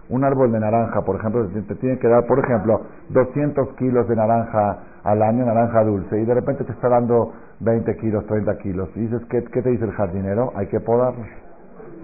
un 0.08 0.24
árbol 0.24 0.52
de 0.52 0.60
naranja, 0.60 1.02
por 1.02 1.16
ejemplo, 1.16 1.46
te 1.48 1.74
tiene 1.76 1.98
que 1.98 2.08
dar, 2.08 2.26
por 2.26 2.38
ejemplo, 2.38 2.82
200 3.10 3.68
kilos 3.76 4.06
de 4.08 4.16
naranja 4.16 4.78
al 5.02 5.22
año, 5.22 5.44
naranja 5.44 5.82
dulce, 5.84 6.20
y 6.20 6.24
de 6.24 6.34
repente 6.34 6.64
te 6.64 6.72
está 6.72 6.88
dando 6.88 7.32
20 7.60 7.96
kilos, 7.96 8.26
30 8.26 8.58
kilos. 8.58 8.88
Y 8.96 9.00
dices, 9.00 9.22
¿qué, 9.30 9.44
qué 9.44 9.62
te 9.62 9.70
dice 9.70 9.84
el 9.84 9.92
jardinero? 9.92 10.52
Hay 10.56 10.66
que 10.66 10.80
podarlo. 10.80 11.24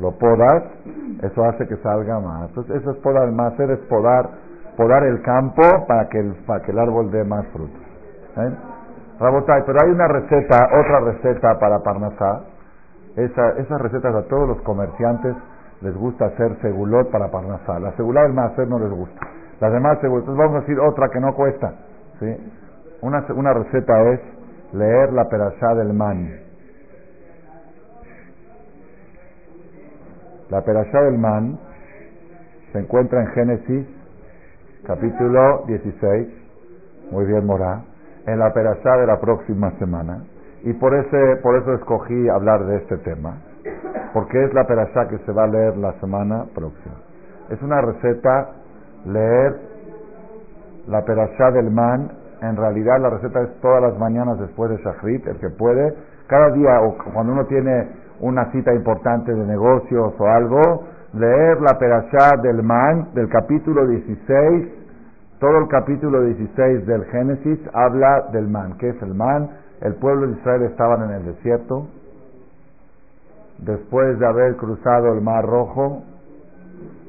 Lo 0.00 0.12
podas, 0.12 0.62
eso 1.22 1.44
hace 1.44 1.66
que 1.68 1.76
salga 1.78 2.18
más. 2.20 2.48
Entonces, 2.48 2.76
eso 2.76 2.92
es 2.92 2.96
podar, 2.98 3.30
más 3.32 3.58
es 3.60 3.78
podar, 3.80 4.30
podar 4.76 5.04
el 5.04 5.20
campo 5.22 5.62
para 5.86 6.08
que 6.08 6.20
el, 6.20 6.34
para 6.46 6.62
que 6.62 6.72
el 6.72 6.78
árbol 6.78 7.10
dé 7.10 7.24
más 7.24 7.46
frutos. 7.48 7.80
¿Eh? 8.36 8.56
pero 9.66 9.78
hay 9.84 9.90
una 9.90 10.08
receta, 10.08 10.68
otra 10.80 11.00
receta 11.00 11.58
para 11.58 11.80
Parnasá. 11.80 12.40
Esa, 13.16 13.50
esas 13.58 13.80
recetas 13.82 14.14
a 14.14 14.22
todos 14.28 14.48
los 14.48 14.62
comerciantes 14.62 15.34
les 15.80 15.94
gusta 15.94 16.26
hacer 16.26 16.56
segulot 16.60 17.10
para 17.10 17.30
Parnasá. 17.30 17.78
La 17.78 17.92
segulá 17.96 18.22
del 18.22 18.38
hacer 18.38 18.68
no 18.68 18.78
les 18.78 18.90
gusta. 18.90 19.20
Las 19.60 19.72
demás 19.72 19.98
segulot. 20.00 20.22
Entonces 20.22 20.44
vamos 20.44 20.56
a 20.56 20.60
decir 20.60 20.78
otra 20.80 21.08
que 21.08 21.20
no 21.20 21.34
cuesta. 21.34 21.72
¿sí? 22.18 22.36
Una, 23.02 23.24
una 23.34 23.54
receta 23.54 24.12
es 24.12 24.20
leer 24.72 25.12
la 25.12 25.28
perashá 25.28 25.74
del 25.74 25.92
man. 25.94 26.30
La 30.50 30.62
perashá 30.62 31.00
del 31.02 31.16
man 31.16 31.58
se 32.72 32.78
encuentra 32.80 33.20
en 33.22 33.26
Génesis, 33.28 33.86
capítulo 34.86 35.64
16. 35.66 36.28
Muy 37.10 37.24
bien, 37.24 37.46
Morá. 37.46 37.84
En 38.26 38.38
la 38.38 38.52
perashá 38.52 38.96
de 38.98 39.06
la 39.06 39.18
próxima 39.18 39.70
semana. 39.78 40.24
Y 40.62 40.74
por, 40.74 40.94
ese, 40.94 41.36
por 41.42 41.56
eso 41.56 41.72
escogí 41.72 42.28
hablar 42.28 42.66
de 42.66 42.76
este 42.76 42.98
tema 42.98 43.38
porque 44.12 44.44
es 44.44 44.54
la 44.54 44.64
perashá 44.64 45.08
que 45.08 45.18
se 45.18 45.32
va 45.32 45.44
a 45.44 45.46
leer 45.46 45.76
la 45.76 45.92
semana 46.00 46.46
próxima. 46.54 46.94
Es 47.50 47.60
una 47.62 47.80
receta 47.80 48.50
leer 49.06 49.56
la 50.86 51.04
perashá 51.04 51.50
del 51.52 51.70
man. 51.70 52.10
En 52.42 52.56
realidad 52.56 53.00
la 53.00 53.10
receta 53.10 53.42
es 53.42 53.60
todas 53.60 53.82
las 53.82 53.98
mañanas 53.98 54.38
después 54.38 54.70
de 54.70 54.76
Shachrit, 54.78 55.26
el 55.26 55.38
que 55.38 55.50
puede. 55.50 55.94
Cada 56.26 56.50
día 56.50 56.80
o 56.80 56.96
cuando 57.12 57.32
uno 57.32 57.46
tiene 57.46 57.88
una 58.20 58.50
cita 58.52 58.72
importante 58.74 59.32
de 59.32 59.46
negocios 59.46 60.14
o 60.18 60.26
algo, 60.26 60.84
leer 61.14 61.60
la 61.60 61.78
perashá 61.78 62.36
del 62.42 62.62
man 62.62 63.08
del 63.14 63.28
capítulo 63.28 63.86
16. 63.86 64.68
Todo 65.38 65.58
el 65.58 65.68
capítulo 65.68 66.22
16 66.22 66.86
del 66.86 67.04
Génesis 67.06 67.58
habla 67.72 68.28
del 68.32 68.46
man. 68.48 68.76
¿Qué 68.78 68.90
es 68.90 69.02
el 69.02 69.14
man? 69.14 69.50
El 69.80 69.94
pueblo 69.94 70.26
de 70.26 70.34
Israel 70.34 70.62
estaban 70.64 71.02
en 71.04 71.10
el 71.16 71.24
desierto, 71.24 71.86
después 73.62 74.18
de 74.18 74.26
haber 74.26 74.56
cruzado 74.56 75.12
el 75.12 75.20
Mar 75.20 75.44
Rojo, 75.44 76.02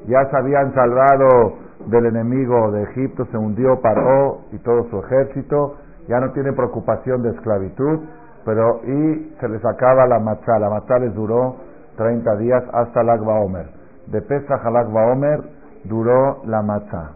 ya 0.06 0.28
se 0.30 0.36
habían 0.36 0.74
salvado 0.74 1.54
del 1.86 2.06
enemigo 2.06 2.70
de 2.72 2.82
Egipto, 2.84 3.26
se 3.26 3.36
hundió 3.36 3.80
Paró 3.80 4.40
y 4.52 4.58
todo 4.58 4.84
su 4.90 4.98
ejército, 4.98 5.76
ya 6.08 6.20
no 6.20 6.32
tienen 6.32 6.54
preocupación 6.54 7.22
de 7.22 7.30
esclavitud, 7.30 8.00
pero 8.44 8.80
y 8.84 9.34
se 9.40 9.48
les 9.48 9.64
acaba 9.64 10.06
la 10.06 10.18
matzá, 10.18 10.58
la 10.58 10.68
matzá 10.68 10.98
les 10.98 11.14
duró 11.14 11.56
30 11.96 12.36
días 12.36 12.62
hasta 12.72 13.00
el 13.00 13.08
Omer. 13.10 13.66
De 14.06 14.20
Pesach 14.22 14.64
al 14.64 14.76
Agba 14.76 15.12
Omer 15.12 15.40
duró 15.84 16.42
la 16.46 16.62
matzá. 16.62 17.12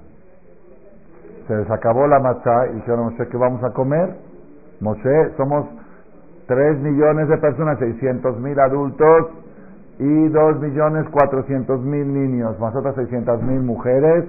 Se 1.49 1.57
les 1.57 1.71
acabó 1.71 2.07
la 2.07 2.19
matzá 2.21 2.69
y 2.71 2.75
dijeron, 2.77 3.11
no 3.11 3.17
sé 3.17 3.29
qué 3.29 3.37
vamos 3.37 3.63
a 3.65 3.73
comer. 3.73 4.17
Moshe, 4.81 5.35
somos 5.37 5.67
3 6.47 6.79
millones 6.81 7.29
de 7.29 7.39
personas, 7.39 7.79
600 7.79 8.41
mil 8.41 8.59
adultos 8.61 9.31
y 9.99 10.29
2 10.29 10.61
millones 10.61 11.07
400 11.11 11.81
mil 11.83 12.13
niños, 12.13 12.59
más 12.61 12.75
otras 12.75 12.95
600 12.95 13.43
mil 13.43 13.63
mujeres, 13.63 14.25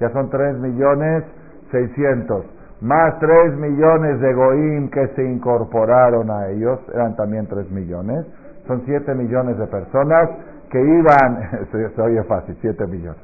ya 0.00 0.10
son 0.10 0.30
3 0.30 0.58
millones 0.58 1.24
600, 1.70 2.44
más 2.80 3.18
3 3.18 3.56
millones 3.56 4.20
de 4.20 4.34
Goim 4.34 4.90
que 4.90 5.08
se 5.08 5.24
incorporaron 5.24 6.30
a 6.30 6.48
ellos, 6.48 6.80
eran 6.92 7.14
también 7.16 7.46
3 7.46 7.70
millones, 7.70 8.26
son 8.66 8.82
7 8.84 9.14
millones 9.14 9.58
de 9.58 9.66
personas 9.66 10.30
que 10.70 10.80
iban, 10.80 11.68
se, 11.94 12.00
oye 12.02 12.22
fácil, 12.24 12.56
7 12.60 12.86
millones. 12.86 13.22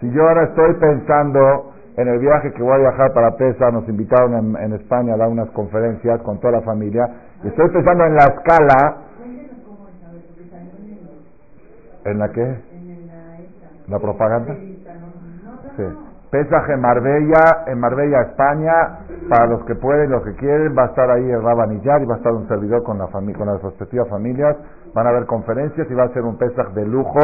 Si 0.00 0.10
yo 0.10 0.28
ahora 0.28 0.44
estoy 0.44 0.74
pensando 0.74 1.73
en 1.96 2.08
el 2.08 2.18
viaje 2.18 2.52
que 2.52 2.62
voy 2.62 2.72
a 2.72 2.78
viajar 2.78 3.12
para 3.12 3.36
Pesa, 3.36 3.70
nos 3.70 3.88
invitaron 3.88 4.56
en, 4.56 4.72
España 4.72 5.14
a 5.14 5.16
dar 5.16 5.28
unas 5.28 5.50
conferencias 5.50 6.20
con 6.22 6.40
toda 6.40 6.54
la 6.54 6.62
familia. 6.62 7.04
Estoy 7.44 7.70
pensando 7.70 8.04
en 8.04 8.14
la 8.14 8.24
escala. 8.24 8.96
¿En 12.04 12.18
la 12.18 12.28
qué? 12.30 12.58
¿La 13.88 13.98
propaganda? 13.98 14.54
Sí. 15.76 15.84
Pesaje 16.30 16.72
en 16.72 16.80
Marbella, 16.80 17.64
en 17.68 17.78
Marbella, 17.78 18.22
España, 18.22 18.72
para 19.28 19.46
los 19.46 19.64
que 19.66 19.76
pueden, 19.76 20.10
los 20.10 20.24
que 20.24 20.34
quieren, 20.34 20.74
va 20.76 20.82
a 20.82 20.86
estar 20.86 21.08
ahí 21.08 21.30
el 21.30 21.40
Rabanillar 21.40 22.02
y 22.02 22.06
va 22.06 22.14
a 22.14 22.18
estar 22.18 22.32
un 22.32 22.48
servidor 22.48 22.82
con, 22.82 22.98
la 22.98 23.06
con 23.06 23.46
las 23.46 23.62
respectivas 23.62 24.08
familias, 24.08 24.56
van 24.92 25.06
a 25.06 25.10
haber 25.10 25.26
conferencias 25.26 25.88
y 25.88 25.94
va 25.94 26.04
a 26.04 26.08
ser 26.08 26.22
un 26.22 26.36
Pesaj 26.36 26.72
de 26.74 26.84
lujo 26.86 27.20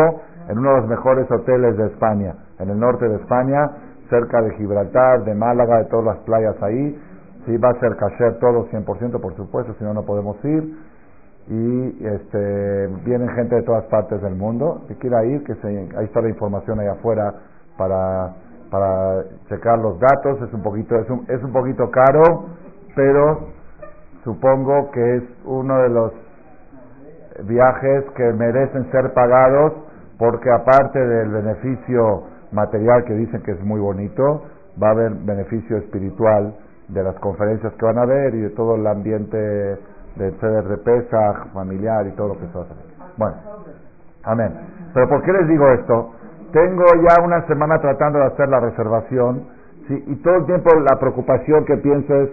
en 0.48 0.58
uno 0.58 0.74
de 0.74 0.80
los 0.82 0.88
mejores 0.88 1.28
hoteles 1.28 1.76
de 1.76 1.86
España, 1.86 2.34
en 2.60 2.70
el 2.70 2.78
norte 2.78 3.08
de 3.08 3.16
España, 3.16 3.68
cerca 4.10 4.42
de 4.42 4.54
Gibraltar, 4.56 5.24
de 5.24 5.34
Málaga, 5.34 5.78
de 5.78 5.84
todas 5.86 6.16
las 6.16 6.18
playas 6.24 6.62
ahí. 6.62 7.00
Sí, 7.46 7.56
va 7.56 7.70
a 7.70 7.80
ser 7.80 7.96
cacher 7.96 8.38
todo 8.38 8.68
100%, 8.68 9.20
por 9.20 9.34
supuesto, 9.36 9.74
si 9.78 9.84
no, 9.84 9.94
no 9.94 10.02
podemos 10.02 10.36
ir. 10.44 10.76
Y 11.48 12.06
este, 12.06 12.88
vienen 13.04 13.28
gente 13.30 13.56
de 13.56 13.62
todas 13.62 13.84
partes 13.86 14.20
del 14.20 14.34
mundo. 14.34 14.82
Si 14.88 14.94
quiera 14.96 15.24
ir, 15.24 15.42
que 15.44 15.54
se, 15.54 15.68
ahí 15.68 16.04
está 16.04 16.20
la 16.20 16.28
información 16.28 16.78
ahí 16.80 16.88
afuera 16.88 17.32
para, 17.78 18.34
para 18.70 19.24
checar 19.48 19.78
los 19.78 19.98
datos. 19.98 20.42
Es 20.42 20.52
un 20.52 20.62
poquito, 20.62 20.96
es 20.96 21.08
un, 21.08 21.24
es 21.28 21.42
un 21.42 21.52
poquito 21.52 21.90
caro, 21.90 22.46
pero 22.94 23.48
supongo 24.22 24.90
que 24.90 25.16
es 25.16 25.22
uno 25.44 25.78
de 25.78 25.88
los 25.88 26.12
viajes 27.44 28.04
que 28.16 28.32
merecen 28.34 28.90
ser 28.90 29.12
pagados 29.14 29.72
porque 30.18 30.50
aparte 30.50 30.98
del 30.98 31.30
beneficio 31.30 32.24
material 32.52 33.04
que 33.04 33.14
dicen 33.14 33.42
que 33.42 33.52
es 33.52 33.64
muy 33.64 33.80
bonito, 33.80 34.42
va 34.82 34.88
a 34.88 34.90
haber 34.92 35.12
beneficio 35.12 35.78
espiritual 35.78 36.54
de 36.88 37.02
las 37.02 37.14
conferencias 37.16 37.72
que 37.74 37.86
van 37.86 37.98
a 37.98 38.02
haber 38.02 38.34
y 38.34 38.40
de 38.40 38.50
todo 38.50 38.76
el 38.76 38.86
ambiente 38.86 39.36
del 40.16 40.34
ceder 40.40 40.64
de 40.64 40.78
Pesach, 40.78 41.52
familiar 41.52 42.06
y 42.06 42.12
todo 42.12 42.28
lo 42.28 42.34
que 42.34 42.46
se 42.46 42.54
va 42.54 42.60
a 42.60 42.64
hacer. 42.64 42.76
Bueno, 43.16 43.36
amén. 44.24 44.52
Pero 44.92 45.08
¿por 45.08 45.22
qué 45.22 45.32
les 45.32 45.48
digo 45.48 45.68
esto? 45.68 46.14
Tengo 46.52 46.84
ya 47.08 47.22
una 47.24 47.46
semana 47.46 47.80
tratando 47.80 48.18
de 48.18 48.26
hacer 48.26 48.48
la 48.48 48.60
reservación 48.60 49.44
y 49.88 50.16
todo 50.22 50.36
el 50.36 50.46
tiempo 50.46 50.70
la 50.88 50.98
preocupación 50.98 51.64
que 51.64 51.76
pienso 51.78 52.14
es 52.14 52.30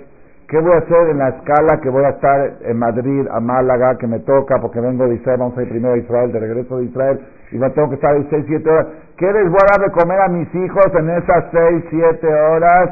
¿Qué 0.48 0.58
voy 0.62 0.72
a 0.72 0.78
hacer 0.78 1.10
en 1.10 1.18
la 1.18 1.28
escala 1.28 1.82
que 1.82 1.90
voy 1.90 2.06
a 2.06 2.10
estar 2.12 2.54
en 2.62 2.80
Madrid, 2.80 3.28
a 3.30 3.42
Málaga, 3.42 3.98
que 3.98 4.08
me 4.08 4.20
toca 4.20 4.56
porque 4.62 4.80
vengo 4.80 5.06
de 5.06 5.16
Israel, 5.16 5.40
vamos 5.40 5.58
a 5.58 5.64
ir 5.64 5.68
primero 5.68 5.96
a 5.96 5.98
Israel, 5.98 6.32
de 6.32 6.40
regreso 6.40 6.78
de 6.78 6.86
Israel, 6.86 7.20
y 7.52 7.58
me 7.58 7.70
tengo 7.72 7.90
que 7.90 7.96
estar 7.96 8.14
ahí 8.14 8.28
6, 8.30 8.46
7 8.48 8.70
horas? 8.70 8.88
¿Qué 9.18 9.32
les 9.32 9.50
voy 9.50 9.60
a 9.62 9.78
dar 9.78 9.90
de 9.90 9.92
comer 9.92 10.20
a 10.22 10.28
mis 10.28 10.54
hijos 10.56 10.86
en 11.00 11.10
esas 11.10 11.46
6, 11.52 11.86
7 11.90 12.28
horas? 12.28 12.90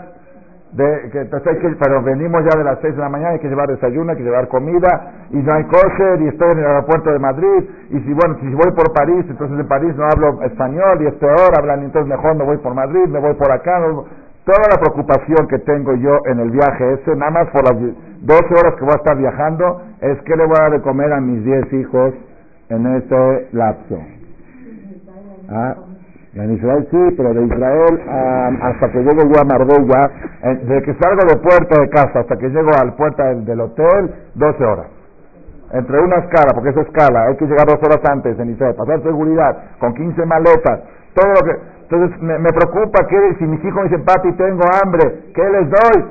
De, 0.71 1.09
que, 1.09 1.25
pero 1.79 2.01
venimos 2.03 2.43
ya 2.43 2.57
de 2.57 2.65
las 2.65 2.79
6 2.81 2.95
de 2.95 3.01
la 3.01 3.07
mañana, 3.07 3.31
hay 3.31 3.39
que 3.39 3.47
llevar 3.47 3.67
desayuno, 3.67 4.11
hay 4.11 4.17
que 4.17 4.23
llevar 4.23 4.49
comida, 4.49 5.13
y 5.29 5.37
no 5.37 5.53
hay 5.53 5.63
coche, 5.65 6.17
y 6.19 6.27
estoy 6.27 6.51
en 6.51 6.59
el 6.59 6.65
aeropuerto 6.65 7.11
de 7.13 7.19
Madrid, 7.19 7.69
y 7.91 7.99
si 8.01 8.13
bueno, 8.13 8.35
si 8.41 8.53
voy 8.53 8.71
por 8.75 8.91
París, 8.93 9.25
entonces 9.29 9.57
en 9.57 9.67
París 9.67 9.95
no 9.95 10.03
hablo 10.03 10.43
español, 10.43 11.01
y 11.01 11.07
es 11.07 11.13
peor, 11.13 11.57
hablan, 11.57 11.83
entonces 11.83 12.09
mejor 12.09 12.35
me 12.35 12.43
voy 12.43 12.57
por 12.57 12.73
Madrid, 12.73 13.07
me 13.07 13.19
voy 13.19 13.35
por 13.35 13.51
acá, 13.51 13.79
Toda 14.45 14.61
la 14.69 14.77
preocupación 14.77 15.47
que 15.47 15.57
tengo 15.59 15.95
yo 15.95 16.19
en 16.25 16.39
el 16.39 16.51
viaje 16.51 16.93
ese, 16.93 17.15
nada 17.15 17.31
más 17.31 17.49
por 17.49 17.63
las 17.63 17.81
12 17.81 18.53
horas 18.53 18.75
que 18.75 18.85
voy 18.85 18.93
a 18.93 18.97
estar 18.97 19.17
viajando, 19.17 19.81
es 20.01 20.21
que 20.21 20.35
le 20.35 20.45
voy 20.45 20.55
a 20.59 20.63
dar 20.63 20.71
de 20.71 20.81
comer 20.81 21.11
a 21.13 21.19
mis 21.19 21.43
10 21.43 21.73
hijos 21.73 22.13
en 22.69 22.95
este 22.95 23.47
lapso. 23.53 23.97
Ah, 25.49 25.75
en 26.35 26.53
Israel 26.53 26.87
sí, 26.91 27.13
pero 27.15 27.33
de 27.33 27.45
Israel 27.45 28.01
hasta 28.61 28.91
que 28.91 28.99
llego 28.99 29.23
yo 29.23 29.39
a 29.39 29.45
Marbella, 29.45 30.11
desde 30.43 30.81
que 30.83 30.93
salgo 30.95 31.25
de 31.29 31.37
puerta 31.37 31.79
de 31.79 31.89
casa 31.89 32.19
hasta 32.19 32.35
que 32.37 32.49
llego 32.49 32.71
al 32.81 32.93
puerta 32.95 33.23
del, 33.29 33.45
del 33.45 33.61
hotel, 33.61 34.13
12 34.35 34.65
horas. 34.65 34.87
entre 35.71 35.99
una 35.99 36.17
escala, 36.17 36.51
porque 36.53 36.69
es 36.69 36.77
escala, 36.77 37.27
hay 37.27 37.35
que 37.37 37.45
llegar 37.45 37.65
dos 37.65 37.79
horas 37.83 37.99
antes 38.09 38.37
en 38.37 38.49
Israel, 38.51 38.75
pasar 38.75 39.01
seguridad, 39.01 39.57
con 39.79 39.93
15 39.93 40.25
maletas, 40.25 40.81
todo 41.13 41.29
lo 41.29 41.41
que... 41.41 41.75
Entonces 41.85 42.19
me, 42.19 42.51
preocupa 42.51 43.05
que 43.07 43.35
si 43.37 43.45
mis 43.45 43.63
hijos 43.63 43.83
me 43.83 43.89
dicen, 43.89 44.03
papi, 44.05 44.31
tengo 44.33 44.63
hambre, 44.81 45.31
¿qué 45.35 45.43
les 45.43 45.69
doy? 45.69 46.05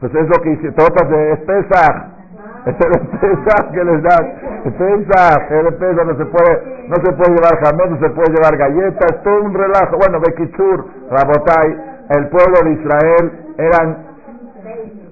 Pues 0.00 0.14
es 0.14 0.28
lo 0.28 0.42
que 0.42 0.50
dice, 0.50 0.72
todas 0.72 1.08
de 1.08 1.32
espesa. 1.32 2.19
El 2.66 2.74
Pesach 2.74 3.70
que 3.72 3.84
les 3.84 4.02
dan. 4.02 4.24
El 4.64 4.72
Pesach, 4.72 5.50
el 5.50 5.74
Pesach 5.74 6.06
no 6.06 6.16
se 6.16 6.26
puede, 6.26 6.88
no 6.88 6.96
se 6.96 7.12
puede 7.12 7.34
llevar 7.34 7.58
jamón, 7.64 7.90
no 7.92 7.98
se 7.98 8.10
puede 8.10 8.34
llevar 8.34 8.56
galletas, 8.56 9.22
todo 9.22 9.42
un 9.42 9.54
relajo. 9.54 9.96
Bueno, 9.96 10.20
Bekichur, 10.20 10.84
Rabotai, 11.10 11.76
el 12.10 12.28
pueblo 12.28 12.56
de 12.64 12.72
Israel 12.72 13.32
eran, 13.56 13.96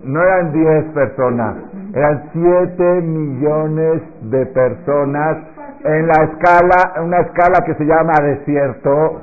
no 0.05 0.23
eran 0.23 0.53
10 0.53 0.85
personas, 0.93 1.55
eran 1.95 2.31
7 2.33 3.01
millones 3.03 4.03
de 4.23 4.47
personas 4.47 5.39
en 5.85 6.07
la 6.07 6.25
escala, 6.25 7.03
una 7.03 7.21
escala 7.21 7.65
que 7.65 7.75
se 7.75 7.85
llama 7.85 8.13
desierto, 8.23 9.23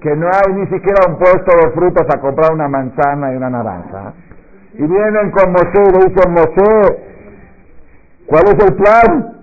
que 0.00 0.16
no 0.16 0.26
hay 0.26 0.54
ni 0.54 0.66
siquiera 0.66 1.02
un 1.08 1.18
puesto 1.18 1.56
de 1.56 1.70
frutas 1.72 2.06
a 2.12 2.20
comprar 2.20 2.52
una 2.52 2.66
manzana 2.66 3.32
y 3.32 3.36
una 3.36 3.50
naranja. 3.50 4.14
Y 4.74 4.86
vienen 4.86 5.30
con 5.30 5.52
Moshe 5.52 5.82
y 5.82 5.92
le 5.92 6.06
dicen, 6.06 6.32
Moshe, 6.32 7.11
¿Cuál 8.32 8.44
es 8.46 8.64
el 8.64 8.74
plan? 8.76 9.36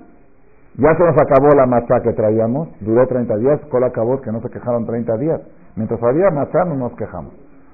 Ya 0.78 0.96
se 0.98 1.04
nos 1.04 1.16
acabó 1.22 1.54
la 1.54 1.68
matzá 1.68 2.02
que 2.02 2.12
traíamos, 2.14 2.70
duró 2.80 3.06
30 3.06 3.38
días, 3.38 3.60
¿cuál 3.70 3.84
acabó? 3.84 4.20
Que 4.20 4.32
no 4.32 4.42
se 4.42 4.50
quejaron 4.50 4.88
30 4.88 5.16
días. 5.18 5.42
Mientras 5.76 6.02
había 6.02 6.32
matzá 6.32 6.66
no 6.66 6.74
nos 6.74 6.94
quejamos. 6.94 7.32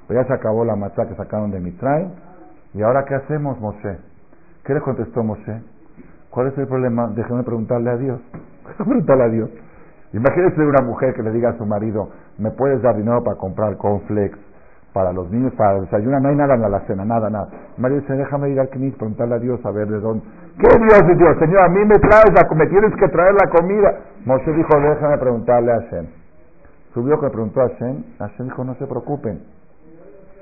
Pues 0.07 0.19
ya 0.19 0.27
se 0.27 0.34
acabó 0.34 0.65
la 0.65 0.75
matzá 0.75 1.07
que 1.07 1.15
sacaron 1.15 1.51
de 1.51 1.62
Mitraim. 1.62 2.10
¿Y 2.74 2.81
ahora 2.81 3.05
qué 3.05 3.15
hacemos, 3.15 3.57
Moshe? 3.62 3.98
¿Qué 4.65 4.74
le 4.74 4.81
contestó 4.81 5.24
Moshe? 5.24 5.62
¿Cuál 6.31 6.48
es 6.48 6.57
el 6.57 6.67
problema? 6.67 7.07
Déjeme 7.15 7.43
preguntarle 7.43 7.91
a 7.91 7.95
Dios. 7.95 8.19
Preguntarle 8.77 9.24
a 9.24 9.29
Dios. 9.29 9.50
Imagínese 10.12 10.60
una 10.60 10.81
mujer 10.81 11.13
que 11.13 11.24
le 11.24 11.31
diga 11.31 11.51
a 11.51 11.57
su 11.57 11.65
marido, 11.65 12.10
¿me 12.39 12.51
puedes 12.51 12.81
dar 12.81 12.98
dinero 12.98 13.24
para 13.24 13.38
comprar 13.38 13.77
cornflakes 13.77 14.38
para 14.95 15.11
los 15.11 15.29
niños, 15.29 15.51
para 15.57 15.81
desayunar? 15.81 16.21
No 16.21 16.29
hay 16.29 16.37
nada 16.37 16.55
en 16.55 16.71
la 16.71 16.79
cena, 16.87 17.03
nada, 17.03 17.29
nada. 17.29 17.49
El 17.75 17.81
marido 17.81 17.99
dice, 17.99 18.13
déjame 18.13 18.49
ir 18.51 18.59
al 18.61 18.69
Knis, 18.69 18.95
preguntarle 18.95 19.35
a 19.35 19.39
Dios 19.39 19.59
a 19.65 19.71
ver 19.71 19.89
de 19.89 19.99
dónde, 19.99 20.23
¿Qué 20.57 20.69
Dios 20.79 21.01
es 21.11 21.17
Dios? 21.17 21.37
Señor, 21.37 21.59
a 21.63 21.67
mí 21.67 21.83
me 21.83 21.99
traes 21.99 22.31
la 22.33 22.47
me 22.55 22.67
tienes 22.67 22.95
que 22.95 23.09
traer 23.09 23.33
la 23.33 23.49
comida. 23.49 23.93
Moshe 24.23 24.53
dijo, 24.53 24.69
déjame 24.79 25.17
preguntarle 25.17 25.73
a 25.73 25.81
Hashem. 25.81 26.05
Subió 26.93 27.19
que 27.19 27.27
preguntó 27.27 27.59
a 27.59 27.67
Hashem. 27.67 28.03
Hashem 28.19 28.45
dijo, 28.47 28.63
no 28.63 28.73
se 28.75 28.87
preocupen. 28.87 29.43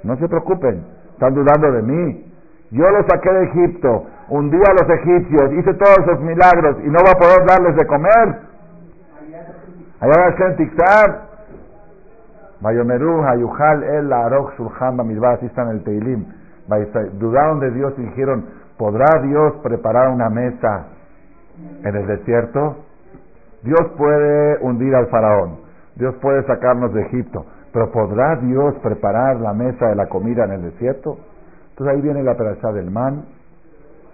No 0.04 0.16
se 0.18 0.28
preocupen. 0.28 0.86
Están 1.14 1.34
dudando 1.34 1.72
de 1.72 1.82
mí. 1.82 2.32
Yo 2.70 2.88
los 2.92 3.08
saqué 3.08 3.34
de 3.34 3.44
Egipto. 3.46 4.06
Hundí 4.30 4.58
a 4.58 4.74
los 4.74 5.00
egipcios. 5.00 5.52
Hice 5.54 5.74
todos 5.74 5.98
esos 5.98 6.20
milagros. 6.20 6.78
Y 6.86 6.90
no 6.90 7.00
va 7.04 7.10
a 7.10 7.20
poder 7.20 7.48
darles 7.48 7.76
de 7.76 7.88
comer. 7.88 8.40
Allá 10.00 10.14
va 10.16 10.32
Hashem 10.32 10.58
Tixar. 10.58 11.33
Mayomeru, 12.64 13.24
Hayuhal, 13.24 13.84
El, 13.84 14.12
Arok, 14.12 14.58
Shulchan, 14.58 14.98
Bamidbar. 14.98 15.36
Así 15.36 15.46
está 15.46 15.62
en 15.64 15.70
el 15.70 15.84
Teilim. 15.84 16.26
Dudaron 17.20 17.60
de 17.60 17.72
Dios 17.72 17.94
y 17.98 18.02
dijeron, 18.02 18.46
¿Podrá 18.78 19.22
Dios 19.22 19.54
preparar 19.62 20.10
una 20.10 20.30
mesa 20.30 20.88
en 21.84 21.96
el 21.96 22.08
desierto? 22.08 22.78
Dios 23.62 23.80
puede 23.98 24.58
hundir 24.62 24.96
al 24.96 25.08
faraón, 25.08 25.60
Dios 25.96 26.16
puede 26.22 26.44
sacarnos 26.46 26.94
de 26.94 27.04
Egipto, 27.04 27.46
pero 27.72 27.92
¿podrá 27.92 28.36
Dios 28.38 28.76
preparar 28.82 29.40
la 29.40 29.54
mesa 29.54 29.88
de 29.88 29.96
la 29.96 30.08
comida 30.08 30.46
en 30.46 30.52
el 30.52 30.62
desierto? 30.64 31.18
Entonces 31.70 31.96
ahí 31.96 32.02
viene 32.02 32.24
la 32.24 32.36
perashá 32.36 32.72
del 32.74 32.92
man 32.92 33.26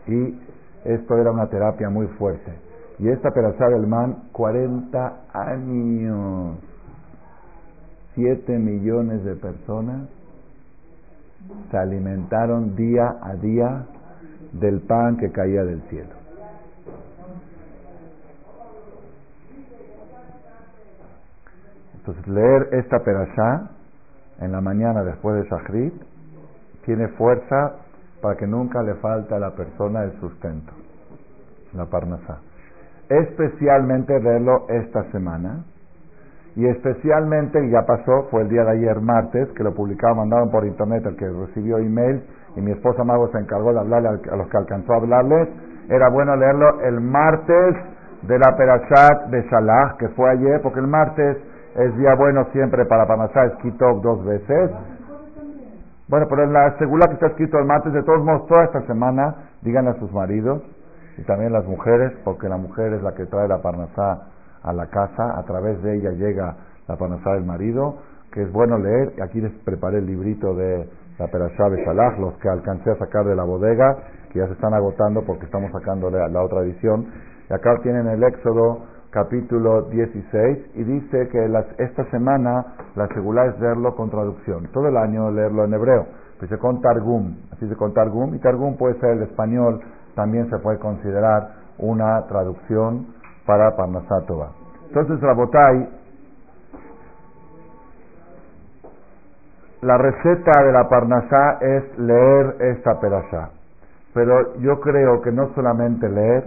y 0.08 0.40
esto 0.86 1.18
era 1.18 1.32
una 1.32 1.48
terapia 1.48 1.90
muy 1.90 2.08
fuerte. 2.20 2.54
Y 3.00 3.10
esta 3.10 3.32
perashá 3.32 3.70
del 3.70 3.88
man, 3.88 4.30
40 4.34 5.14
años, 5.34 6.58
7 8.16 8.58
millones 8.58 9.24
de 9.24 9.36
personas 9.36 10.10
se 11.72 11.78
alimentaron 11.78 12.76
día 12.76 13.16
a 13.22 13.36
día 13.36 13.86
del 14.54 14.82
pan 14.82 15.18
que 15.18 15.32
caía 15.32 15.64
del 15.64 15.82
cielo. 15.84 16.20
Entonces, 21.96 22.28
leer 22.28 22.70
esta 22.72 23.00
perashá 23.00 23.70
en 24.40 24.52
la 24.52 24.62
mañana 24.62 25.04
después 25.04 25.36
de 25.36 25.50
Shachrit 25.50 25.94
tiene 26.86 27.08
fuerza 27.10 27.76
para 28.22 28.36
que 28.36 28.48
nunca 28.48 28.82
le 28.82 28.96
falte 28.96 29.36
a 29.36 29.40
la 29.40 29.52
persona 29.52 30.04
el 30.04 30.20
sustento, 30.20 30.74
la 31.74 31.86
parnasá. 31.86 32.40
Especialmente 33.10 34.18
verlo 34.20 34.66
esta 34.70 35.04
semana 35.12 35.64
y 36.60 36.68
especialmente, 36.68 37.58
ya 37.70 37.86
pasó, 37.86 38.28
fue 38.30 38.42
el 38.42 38.50
día 38.50 38.66
de 38.66 38.72
ayer 38.72 39.00
martes, 39.00 39.48
que 39.56 39.64
lo 39.64 39.74
publicaban, 39.74 40.18
mandaron 40.18 40.52
por 40.52 40.66
internet 40.66 41.06
el 41.06 41.16
que 41.16 41.26
recibió 41.26 41.78
email 41.78 42.22
y 42.58 42.60
mi 42.60 42.72
esposa 42.72 43.06
Mago 43.06 43.30
se 43.32 43.38
encargó 43.38 43.72
de 43.72 43.80
hablarle 43.80 44.10
a 44.10 44.36
los 44.36 44.50
que 44.50 44.58
alcanzó 44.58 44.92
a 44.92 44.98
hablarles, 44.98 45.48
era 45.88 46.10
bueno 46.10 46.36
leerlo 46.36 46.82
el 46.82 47.00
martes 47.00 47.78
de 48.24 48.38
la 48.38 48.58
Perashat 48.58 49.30
de 49.30 49.50
Salah, 49.50 49.96
que 50.00 50.10
fue 50.10 50.32
ayer, 50.32 50.60
porque 50.62 50.82
el 50.82 50.88
martes 50.88 51.38
es 51.78 51.96
día 51.96 52.14
bueno 52.16 52.44
siempre 52.52 52.84
para 52.88 53.08
Panasá, 53.08 53.46
escrito 53.46 53.86
dos 54.04 54.26
veces. 54.26 54.72
Bueno, 56.10 56.26
pero 56.30 56.44
en 56.44 56.52
la 56.52 56.78
segunda 56.78 57.08
que 57.08 57.14
está 57.14 57.28
escrito 57.28 57.58
el 57.58 57.68
martes, 57.68 57.94
de 57.94 58.04
todos 58.04 58.22
modos, 58.26 58.48
toda 58.48 58.66
esta 58.66 58.82
semana, 58.82 59.34
digan 59.62 59.88
a 59.88 59.94
sus 59.94 60.12
maridos 60.12 60.62
y 61.18 61.24
también 61.24 61.54
las 61.54 61.66
mujeres, 61.66 62.12
porque 62.26 62.50
la 62.50 62.58
mujer 62.58 62.92
es 62.92 63.02
la 63.02 63.14
que 63.14 63.26
trae 63.28 63.48
la 63.48 63.62
Parnasá 63.62 64.39
a 64.64 64.74
la 64.74 64.88
casa, 64.88 65.38
a 65.38 65.44
través 65.44 65.82
de 65.82 65.96
ella 65.96 66.12
llega 66.12 66.56
la 66.88 66.98
Parnasá 66.98 67.34
del 67.34 67.46
marido, 67.46 67.98
que 68.32 68.44
es 68.44 68.52
bueno 68.52 68.78
leer. 68.78 69.14
Aquí 69.22 69.40
les 69.42 69.54
preparé 69.64 70.00
el 70.00 70.06
librito 70.06 70.54
de 70.56 70.90
la 71.18 71.28
Perashá 71.28 71.70
de 71.70 71.84
Salah, 71.86 72.18
los 72.20 72.34
que 72.38 72.50
alcancé 72.50 72.92
a 72.92 72.96
sacar 72.96 73.26
de 73.26 73.36
la 73.36 73.44
bodega, 73.44 73.98
que 74.32 74.40
ya 74.40 74.48
se 74.48 74.54
están 74.54 74.74
agotando 74.74 75.24
porque 75.26 75.46
estamos 75.46 75.72
sacando 75.72 76.10
la, 76.10 76.42
otra 76.42 76.62
edición. 76.62 77.08
Y 77.50 77.54
acá 77.54 77.78
tienen 77.84 78.08
el 78.08 78.24
Éxodo 78.24 78.86
capítulo 79.12 79.84
16 79.90 80.76
y 80.76 80.84
dice 80.84 81.30
que 81.30 81.64
esta 81.80 82.10
semana 82.12 82.76
la 82.96 83.08
segula 83.08 83.46
es 83.48 83.60
leerlo 83.60 83.96
con 83.96 84.10
traducción. 84.10 84.70
Todo 84.72 84.88
el 84.88 84.98
año 84.98 85.32
leerlo 85.32 85.66
en 85.66 85.74
hebreo. 85.74 86.06
Dice 86.40 86.58
con 86.58 86.80
Targum, 86.82 87.36
así 87.52 87.68
se 87.68 87.76
con 87.76 87.94
Targum. 87.94 88.34
Y 88.36 88.40
Targum 88.40 88.78
puede 88.78 88.98
ser 89.00 89.18
el 89.18 89.24
español, 89.24 89.82
también 90.16 90.50
se 90.50 90.58
puede 90.60 90.80
considerar 90.80 91.50
una 91.80 92.26
traducción 92.28 93.08
para 93.50 93.76
Parnasatova. 93.76 94.52
Entonces, 94.90 95.20
Rabotai, 95.22 95.90
la 99.82 99.98
receta 99.98 100.64
de 100.64 100.72
la 100.72 100.88
Parnasá 100.88 101.58
es 101.60 101.98
leer 101.98 102.58
esta 102.60 103.00
perashá. 103.00 103.50
Pero 104.14 104.56
yo 104.60 104.80
creo 104.80 105.20
que 105.22 105.32
no 105.32 105.52
solamente 105.56 106.08
leer, 106.08 106.44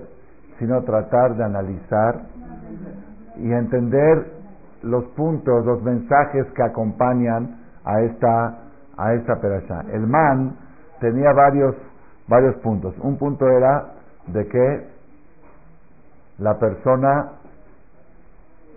sino 0.61 0.85
tratar 0.85 1.35
de 1.35 1.43
analizar 1.43 2.21
y 3.35 3.51
entender 3.51 4.35
los 4.83 5.05
puntos, 5.17 5.67
los 5.67 5.83
mensajes 5.83 6.47
que 6.55 6.62
acompañan 6.62 7.57
a 7.85 8.01
esta, 8.03 8.59
a 8.97 9.15
esta 9.15 9.41
perashá. 9.41 9.87
El 9.93 10.07
man 10.07 10.57
tenía 11.01 11.33
varios, 11.33 11.75
varios 12.29 12.55
puntos. 12.62 12.95
Un 13.01 13.19
punto 13.19 13.49
era 13.49 13.87
de 14.29 14.47
que 14.47 14.91
la 16.38 16.59
persona 16.59 17.33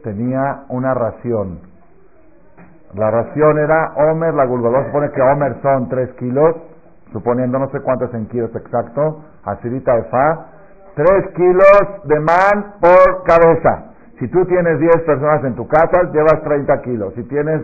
tenía 0.03 0.65
una 0.69 0.93
ración 0.93 1.59
la 2.95 3.11
ración 3.11 3.59
era 3.59 3.91
Homer, 3.97 4.33
la 4.33 4.47
se 4.47 4.85
supone 4.85 5.11
que 5.11 5.21
Homer 5.21 5.57
son 5.61 5.89
3 5.89 6.13
kilos, 6.13 6.55
suponiendo 7.11 7.59
no 7.59 7.69
sé 7.69 7.81
cuántos 7.81 8.13
en 8.13 8.27
kilos 8.27 8.55
exacto, 8.55 9.21
Asirita 9.43 9.95
de 9.95 10.03
Fa, 10.03 10.45
3 10.95 11.27
kilos 11.35 11.81
de 12.05 12.19
man 12.21 12.75
por 12.79 13.23
cabeza. 13.23 13.91
Si 14.17 14.29
tú 14.29 14.45
tienes 14.45 14.79
10 14.79 15.01
personas 15.05 15.43
en 15.43 15.55
tu 15.55 15.67
casa, 15.67 16.03
llevas 16.13 16.41
30 16.41 16.81
kilos. 16.83 17.13
Si 17.15 17.23
tienes, 17.23 17.63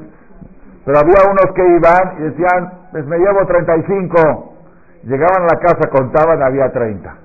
pero 0.86 1.00
había 1.00 1.24
unos 1.30 1.56
que 1.56 1.66
iban 1.66 2.18
y 2.18 2.24
decían, 2.24 2.72
pues 2.92 3.06
me 3.06 3.18
llevo 3.18 3.46
35. 3.46 4.54
Llegaban 5.04 5.44
a 5.44 5.56
la 5.56 5.60
casa, 5.62 5.90
contaban, 5.90 6.44
había 6.44 6.70
30. 6.74 7.16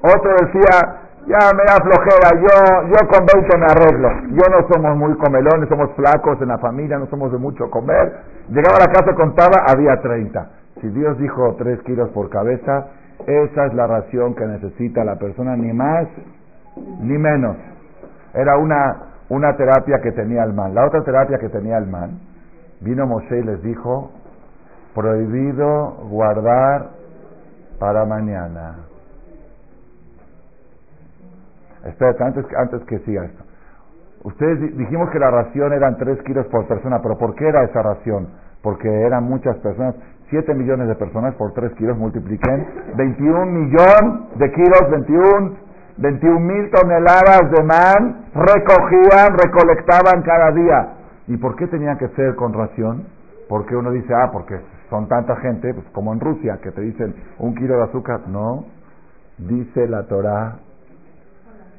Otro 0.00 0.30
decía, 0.42 1.08
ya 1.26 1.52
me 1.52 1.64
da 1.64 1.76
flojera, 1.82 2.40
yo, 2.40 2.88
yo 2.88 3.08
con 3.08 3.26
20 3.26 3.58
me 3.58 3.66
arreglo. 3.66 4.08
Yo 4.30 4.48
no 4.50 4.66
somos 4.72 4.96
muy 4.96 5.14
comelones, 5.18 5.68
somos 5.68 5.90
flacos 5.96 6.40
en 6.40 6.48
la 6.48 6.58
familia, 6.58 6.98
no 6.98 7.06
somos 7.06 7.32
de 7.32 7.38
mucho 7.38 7.68
comer. 7.70 8.12
Llegaba 8.48 8.76
a 8.76 8.86
la 8.86 8.92
casa, 8.92 9.14
contaba, 9.14 9.64
había 9.66 10.00
30. 10.00 10.50
Si 10.80 10.88
Dios 10.88 11.18
dijo 11.18 11.56
3 11.58 11.82
kilos 11.82 12.08
por 12.10 12.30
cabeza, 12.30 12.86
esa 13.26 13.66
es 13.66 13.74
la 13.74 13.86
ración 13.86 14.34
que 14.34 14.46
necesita 14.46 15.04
la 15.04 15.16
persona, 15.16 15.56
ni 15.56 15.72
más 15.72 16.06
ni 17.00 17.18
menos. 17.18 17.56
Era 18.34 18.56
una, 18.56 18.96
una 19.28 19.56
terapia 19.56 19.98
que 20.00 20.12
tenía 20.12 20.44
el 20.44 20.52
man. 20.52 20.74
La 20.74 20.86
otra 20.86 21.02
terapia 21.02 21.38
que 21.38 21.48
tenía 21.48 21.76
el 21.78 21.86
man, 21.86 22.20
vino 22.80 23.06
Moshe 23.06 23.38
y 23.38 23.42
les 23.42 23.62
dijo, 23.62 24.12
prohibido 24.94 25.96
guardar 26.08 26.90
para 27.78 28.04
mañana. 28.04 28.87
Espérate, 31.88 32.24
antes, 32.24 32.44
antes 32.56 32.82
que 32.84 32.98
siga 33.00 33.24
esto. 33.24 33.44
Ustedes 34.24 34.76
dijimos 34.76 35.10
que 35.10 35.18
la 35.18 35.30
ración 35.30 35.72
eran 35.72 35.96
3 35.96 36.22
kilos 36.22 36.46
por 36.46 36.66
persona, 36.66 37.00
pero 37.02 37.16
¿por 37.16 37.34
qué 37.34 37.48
era 37.48 37.62
esa 37.64 37.82
ración? 37.82 38.28
Porque 38.62 38.88
eran 38.88 39.24
muchas 39.24 39.56
personas, 39.58 39.94
7 40.30 40.54
millones 40.54 40.88
de 40.88 40.96
personas 40.96 41.34
por 41.36 41.52
3 41.52 41.72
kilos, 41.74 41.96
multipliquen, 41.96 42.66
21 42.96 43.46
millones 43.46 44.38
de 44.38 44.52
kilos, 44.52 44.90
21, 44.90 45.56
21 45.98 46.40
mil 46.40 46.70
toneladas 46.70 47.50
de 47.50 47.62
man 47.62 48.26
recogían, 48.34 49.38
recolectaban 49.38 50.22
cada 50.22 50.50
día. 50.52 50.88
¿Y 51.28 51.36
por 51.36 51.54
qué 51.56 51.66
tenían 51.68 51.96
que 51.98 52.08
ser 52.08 52.34
con 52.34 52.52
ración? 52.52 53.04
Porque 53.48 53.76
uno 53.76 53.90
dice, 53.92 54.12
ah, 54.14 54.30
porque 54.32 54.60
son 54.90 55.08
tanta 55.08 55.36
gente, 55.36 55.72
pues 55.74 55.86
como 55.92 56.12
en 56.12 56.20
Rusia, 56.20 56.58
que 56.62 56.72
te 56.72 56.80
dicen 56.80 57.14
un 57.38 57.54
kilo 57.54 57.76
de 57.76 57.82
azúcar. 57.84 58.20
No, 58.28 58.64
dice 59.38 59.86
la 59.88 60.06
Torah 60.06 60.56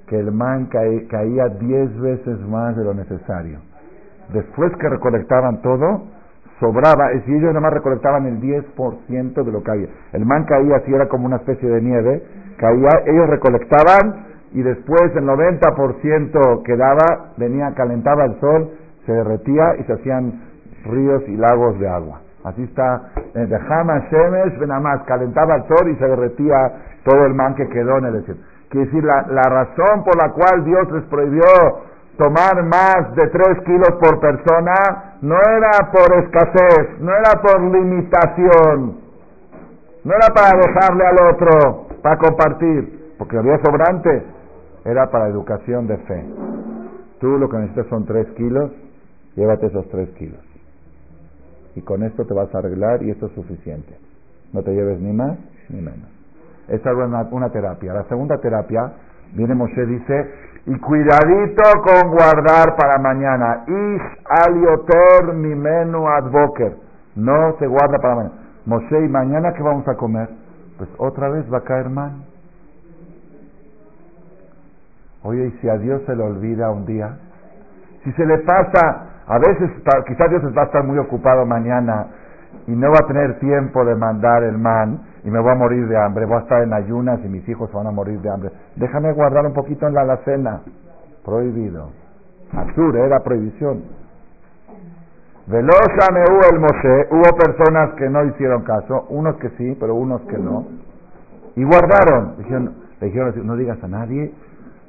que 0.10 0.20
el 0.20 0.32
man 0.32 0.66
caía 0.66 1.50
diez 1.60 2.00
veces 2.00 2.40
más 2.48 2.76
de 2.76 2.84
lo 2.84 2.94
necesario. 2.94 3.60
Después 4.34 4.72
que 4.78 4.90
recolectaban 4.90 5.62
todo, 5.62 6.04
sobraba, 6.60 7.10
si 7.26 7.32
ellos 7.32 7.50
nada 7.50 7.62
más 7.62 7.74
recolectaban 7.74 8.26
el 8.26 8.42
10% 8.42 9.44
de 9.44 9.52
lo 9.52 9.64
que 9.64 9.72
había. 9.72 9.88
El 10.14 10.26
man 10.26 10.46
caía 10.46 10.78
así, 10.78 10.94
era 10.94 11.08
como 11.08 11.28
una 11.28 11.38
especie 11.38 11.70
de 11.70 11.82
nieve, 11.82 12.24
caía, 12.58 12.90
ellos 13.06 13.30
recolectaban 13.30 14.26
y 14.52 14.64
después 14.64 15.16
el 15.16 15.26
90% 15.26 16.64
quedaba, 16.64 17.34
venía, 17.38 17.72
calentaba 17.76 18.26
el 18.26 18.40
sol, 18.40 18.72
se 19.06 19.14
derretía 19.14 19.76
y 19.80 19.84
se 19.84 19.94
hacían 19.94 20.42
ríos 20.86 21.24
y 21.28 21.38
lagos 21.38 21.80
de 21.80 21.88
agua. 21.88 22.22
Así 22.44 22.64
está, 22.64 23.12
eh, 23.36 23.46
de 23.46 23.56
Hama 23.56 24.08
Shemesh, 24.10 24.58
más, 24.82 25.04
calentaba 25.04 25.56
el 25.56 25.64
sol 25.68 25.90
y 25.92 25.96
se 25.98 26.08
derretía 26.08 26.56
todo 27.04 27.26
el 27.26 27.34
man 27.34 27.54
que 27.56 27.68
quedó 27.68 27.98
en 27.98 28.06
el 28.06 28.14
desierto. 28.14 28.44
Quiere 28.70 28.86
decir, 28.86 29.04
la, 29.04 29.44
razón 29.44 30.04
por 30.04 30.16
la 30.16 30.32
cual 30.32 30.64
Dios 30.64 30.92
les 30.92 31.04
prohibió 31.06 31.44
tomar 32.18 32.64
más 32.64 33.16
de 33.16 33.28
tres 33.28 33.64
kilos 33.66 33.92
por 34.00 34.20
persona 34.20 35.16
no 35.22 35.36
era 35.36 35.92
por 35.92 36.24
escasez, 36.24 37.00
no 37.00 37.12
era 37.12 37.42
por 37.42 37.62
limitación, 37.62 38.98
no 40.04 40.14
era 40.14 40.28
para 40.34 40.58
dejarle 40.58 41.04
al 41.04 41.34
otro, 41.34 41.88
para 42.04 42.18
compartir, 42.18 43.16
porque 43.18 43.38
había 43.38 43.58
sobrante, 43.58 44.24
era 44.86 45.10
para 45.10 45.30
educación 45.30 45.88
de 45.88 45.98
fe. 45.98 46.26
Tú 47.20 47.38
lo 47.38 47.50
que 47.50 47.58
necesitas 47.58 47.88
son 47.88 48.06
tres 48.06 48.28
kilos, 48.38 48.72
llévate 49.36 49.66
esos 49.66 49.90
tres 49.90 50.10
kilos. 50.12 50.40
Y 51.76 51.82
con 51.82 52.04
esto 52.04 52.26
te 52.26 52.34
vas 52.34 52.54
a 52.54 52.60
arreglar 52.60 53.02
y 53.02 53.10
esto 53.10 53.28
es 53.28 53.34
suficiente. 53.34 53.96
No 54.54 54.62
te 54.62 54.72
lleves 54.72 55.00
ni 55.00 55.12
más 55.12 55.38
ni 55.70 55.82
menos. 55.82 56.19
Esa 56.70 56.92
es 56.92 56.98
una, 56.98 57.28
una 57.32 57.50
terapia. 57.50 57.94
La 57.94 58.04
segunda 58.04 58.38
terapia, 58.38 58.92
viene 59.34 59.56
Moshe, 59.56 59.86
dice, 59.86 60.34
y 60.66 60.78
cuidadito 60.80 61.64
con 61.82 62.12
guardar 62.12 62.76
para 62.76 63.00
mañana. 63.00 63.64
Ish 63.68 64.18
alioter 64.46 65.34
mi 65.34 65.56
menú 65.56 66.08
advoker. 66.08 66.76
No 67.16 67.56
se 67.58 67.68
guarda 67.68 67.98
para 68.00 68.16
mañana. 68.16 68.36
Moshe, 68.66 69.04
¿y 69.04 69.08
mañana 69.10 69.54
qué 69.54 69.64
vamos 69.64 69.88
a 69.88 69.96
comer? 69.96 70.30
Pues 70.78 70.90
otra 70.98 71.30
vez 71.30 71.52
va 71.52 71.58
a 71.58 71.64
caer 71.64 71.90
mal. 71.90 72.12
Oye, 75.24 75.48
¿y 75.48 75.52
si 75.60 75.70
a 75.70 75.78
Dios 75.78 76.02
se 76.06 76.16
le 76.16 76.24
olvida 76.24 76.70
un 76.70 76.86
día? 76.86 77.18
Si 78.04 78.12
se 78.14 78.26
le 78.26 78.38
pasa, 78.40 79.08
a 79.28 79.38
veces 79.40 79.72
quizás 80.08 80.30
Dios 80.30 80.44
va 80.58 80.62
a 80.62 80.66
estar 80.66 80.84
muy 80.84 80.98
ocupado 80.98 81.46
mañana 81.46 82.08
y 82.68 82.72
no 82.72 82.90
va 82.90 83.00
a 83.04 83.08
tener 83.08 83.40
tiempo 83.40 83.84
de 83.84 83.96
mandar 83.96 84.44
el 84.44 84.58
man 84.58 85.09
y 85.24 85.30
me 85.30 85.40
voy 85.40 85.52
a 85.52 85.56
morir 85.56 85.88
de 85.88 85.98
hambre, 85.98 86.26
voy 86.26 86.38
a 86.38 86.40
estar 86.42 86.64
en 86.64 86.74
ayunas 86.74 87.20
y 87.24 87.28
mis 87.28 87.48
hijos 87.50 87.72
van 87.74 87.88
a 87.88 87.92
morir 87.92 88.20
de 88.22 88.30
hambre. 88.30 88.52
Déjame 88.76 89.12
guardar 89.14 89.46
un 89.46 89.54
poquito 89.54 89.88
en 89.88 89.94
la 89.94 90.02
alacena. 90.02 90.62
Prohibido. 91.26 91.90
Azur, 92.54 92.96
era 92.98 93.20
prohibición. 93.20 93.84
Velosa 95.48 96.08
hubo 96.12 96.42
el 96.54 96.60
Moshe, 96.60 97.08
hubo 97.12 97.36
personas 97.36 97.96
que 97.96 98.08
no 98.08 98.24
hicieron 98.26 98.64
caso, 98.64 99.08
unos 99.10 99.36
que 99.38 99.50
sí, 99.58 99.76
pero 99.80 99.96
unos 99.96 100.22
que 100.22 100.38
no. 100.38 100.68
Y 101.56 101.64
guardaron. 101.64 102.38
Dijeron, 102.38 102.74
le 103.02 103.08
dijeron, 103.08 103.48
no 103.48 103.56
digas 103.56 103.84
a 103.84 103.88
nadie, 103.88 104.32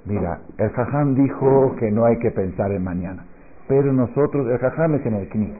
mira, 0.04 0.38
el 0.58 0.70
jajam 0.70 1.14
dijo 1.14 1.74
que 1.78 1.90
no 1.90 2.04
hay 2.04 2.18
que 2.18 2.30
pensar 2.30 2.70
en 2.72 2.84
mañana. 2.84 3.24
Pero 3.68 3.92
nosotros, 3.92 4.48
el 4.50 4.58
jajam 4.58 4.96
es 4.96 5.06
en 5.06 5.14
el 5.14 5.28
knis. 5.30 5.54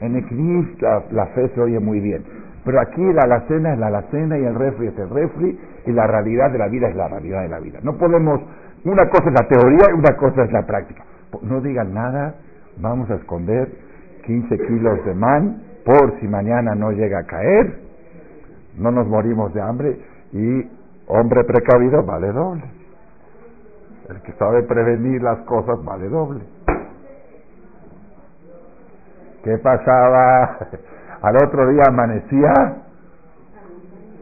En 0.00 0.14
el 0.14 0.24
knis 0.26 0.80
la, 0.80 1.02
la 1.10 1.26
fe 1.28 1.48
se 1.54 1.60
oye 1.60 1.80
muy 1.80 2.00
bien. 2.00 2.24
Pero 2.66 2.80
aquí 2.80 3.12
la 3.12 3.22
alacena 3.22 3.74
es 3.74 3.78
la 3.78 3.86
alacena 3.86 4.36
y 4.36 4.44
el 4.44 4.56
refri 4.56 4.88
es 4.88 4.98
el 4.98 5.08
refri 5.08 5.56
y 5.86 5.92
la 5.92 6.08
realidad 6.08 6.50
de 6.50 6.58
la 6.58 6.66
vida 6.66 6.88
es 6.88 6.96
la 6.96 7.06
realidad 7.06 7.42
de 7.42 7.48
la 7.48 7.60
vida. 7.60 7.78
No 7.84 7.96
podemos, 7.96 8.40
una 8.84 9.08
cosa 9.08 9.28
es 9.28 9.34
la 9.40 9.46
teoría 9.46 9.84
y 9.88 9.92
una 9.92 10.16
cosa 10.16 10.42
es 10.42 10.50
la 10.50 10.66
práctica. 10.66 11.04
No 11.42 11.60
digan 11.60 11.94
nada, 11.94 12.34
vamos 12.78 13.08
a 13.08 13.14
esconder 13.14 13.68
15 14.24 14.58
kilos 14.66 15.04
de 15.04 15.14
man 15.14 15.62
por 15.84 16.18
si 16.18 16.26
mañana 16.26 16.74
no 16.74 16.90
llega 16.90 17.20
a 17.20 17.24
caer, 17.24 17.78
no 18.76 18.90
nos 18.90 19.06
morimos 19.06 19.54
de 19.54 19.62
hambre 19.62 20.00
y 20.32 20.68
hombre 21.06 21.44
precavido 21.44 22.02
vale 22.04 22.32
doble. 22.32 22.64
El 24.08 24.22
que 24.22 24.32
sabe 24.32 24.64
prevenir 24.64 25.22
las 25.22 25.38
cosas 25.42 25.84
vale 25.84 26.08
doble. 26.08 26.40
¿Qué 29.44 29.56
pasaba? 29.58 30.58
Al 31.26 31.34
otro 31.42 31.66
día 31.70 31.82
amanecía 31.88 32.52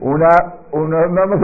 una, 0.01 0.29
una 0.73 1.07
no 1.07 1.27
nos 1.27 1.41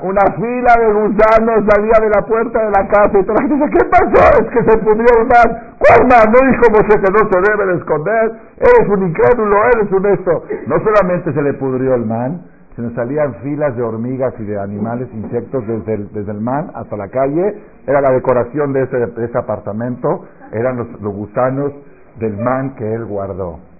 una 0.00 0.22
fila 0.32 0.72
de 0.80 0.92
gusanos 0.94 1.64
salía 1.68 2.00
de 2.00 2.08
la 2.08 2.22
puerta 2.24 2.64
de 2.64 2.70
la 2.70 2.88
casa 2.88 3.18
y 3.18 3.22
toda 3.24 3.34
la 3.34 3.48
gente 3.48 3.54
dice, 3.54 3.78
¿qué 3.78 3.84
pasó? 3.90 4.40
Es 4.40 4.48
que 4.48 4.70
se 4.70 4.78
pudrió 4.78 5.06
el 5.20 5.26
man. 5.26 5.74
¿Cuál 5.76 6.08
man? 6.08 6.32
No 6.32 6.50
dijo 6.50 6.70
Moshe 6.70 7.00
que 7.02 7.12
no 7.12 7.18
se 7.18 7.50
debe 7.50 7.66
de 7.66 7.78
esconder. 7.80 8.32
Eres 8.56 8.88
un 8.88 9.08
incrédulo, 9.08 9.56
eres 9.74 9.92
un 9.92 10.06
esto. 10.06 10.44
No 10.68 10.76
solamente 10.80 11.34
se 11.34 11.42
le 11.42 11.52
pudrió 11.52 11.94
el 11.96 12.06
man, 12.06 12.40
sino 12.74 12.90
salían 12.94 13.34
filas 13.42 13.76
de 13.76 13.82
hormigas 13.82 14.32
y 14.38 14.44
de 14.44 14.58
animales, 14.58 15.08
insectos 15.12 15.66
desde 15.66 15.94
el, 15.96 16.12
desde 16.14 16.32
el 16.32 16.40
man 16.40 16.70
hasta 16.74 16.96
la 16.96 17.08
calle. 17.08 17.62
Era 17.86 18.00
la 18.00 18.10
decoración 18.10 18.72
de 18.72 18.84
ese, 18.84 18.96
de 18.96 19.24
ese 19.26 19.36
apartamento, 19.36 20.24
eran 20.50 20.78
los, 20.78 20.88
los 21.02 21.12
gusanos 21.12 21.72
del 22.18 22.38
man 22.38 22.74
que 22.76 22.90
él 22.94 23.04
guardó. 23.04 23.73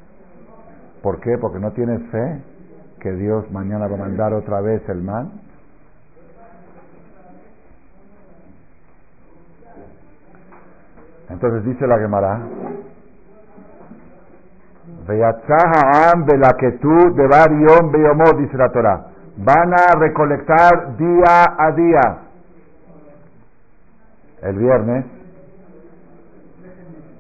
¿Por 1.05 1.21
qué? 1.21 1.37
Porque 1.37 1.59
no 1.59 1.71
tienes 1.73 2.01
fe 2.11 2.43
que 2.99 3.13
Dios 3.13 3.51
mañana 3.53 3.87
va 3.87 3.97
a 3.97 3.99
mandar 3.99 4.33
otra 4.33 4.63
vez 4.63 4.81
el 4.89 5.03
mal. 5.03 5.31
Entonces 11.29 11.63
dice 11.67 11.87
la 11.87 11.99
Gemara, 11.99 12.41
dice 18.39 18.57
la 18.57 18.73
Torah. 18.73 19.09
Van 19.37 19.75
a 19.75 19.99
recolectar 19.99 20.97
día 20.97 21.45
a 21.59 21.71
día. 21.73 22.19
El 24.41 24.57
viernes 24.57 25.05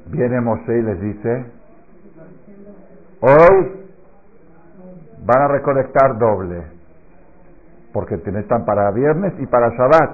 viene 0.07 0.41
Moshe 0.41 0.79
y 0.79 0.83
les 0.83 1.01
dice, 1.03 1.54
Hoy 3.27 3.87
van 5.25 5.43
a 5.43 5.49
recolectar 5.49 6.19
doble, 6.19 6.63
porque 7.95 8.17
están 8.17 8.67
para 8.67 8.91
viernes 8.91 9.33
y 9.39 9.47
para 9.47 9.71
Shabbat. 9.71 10.11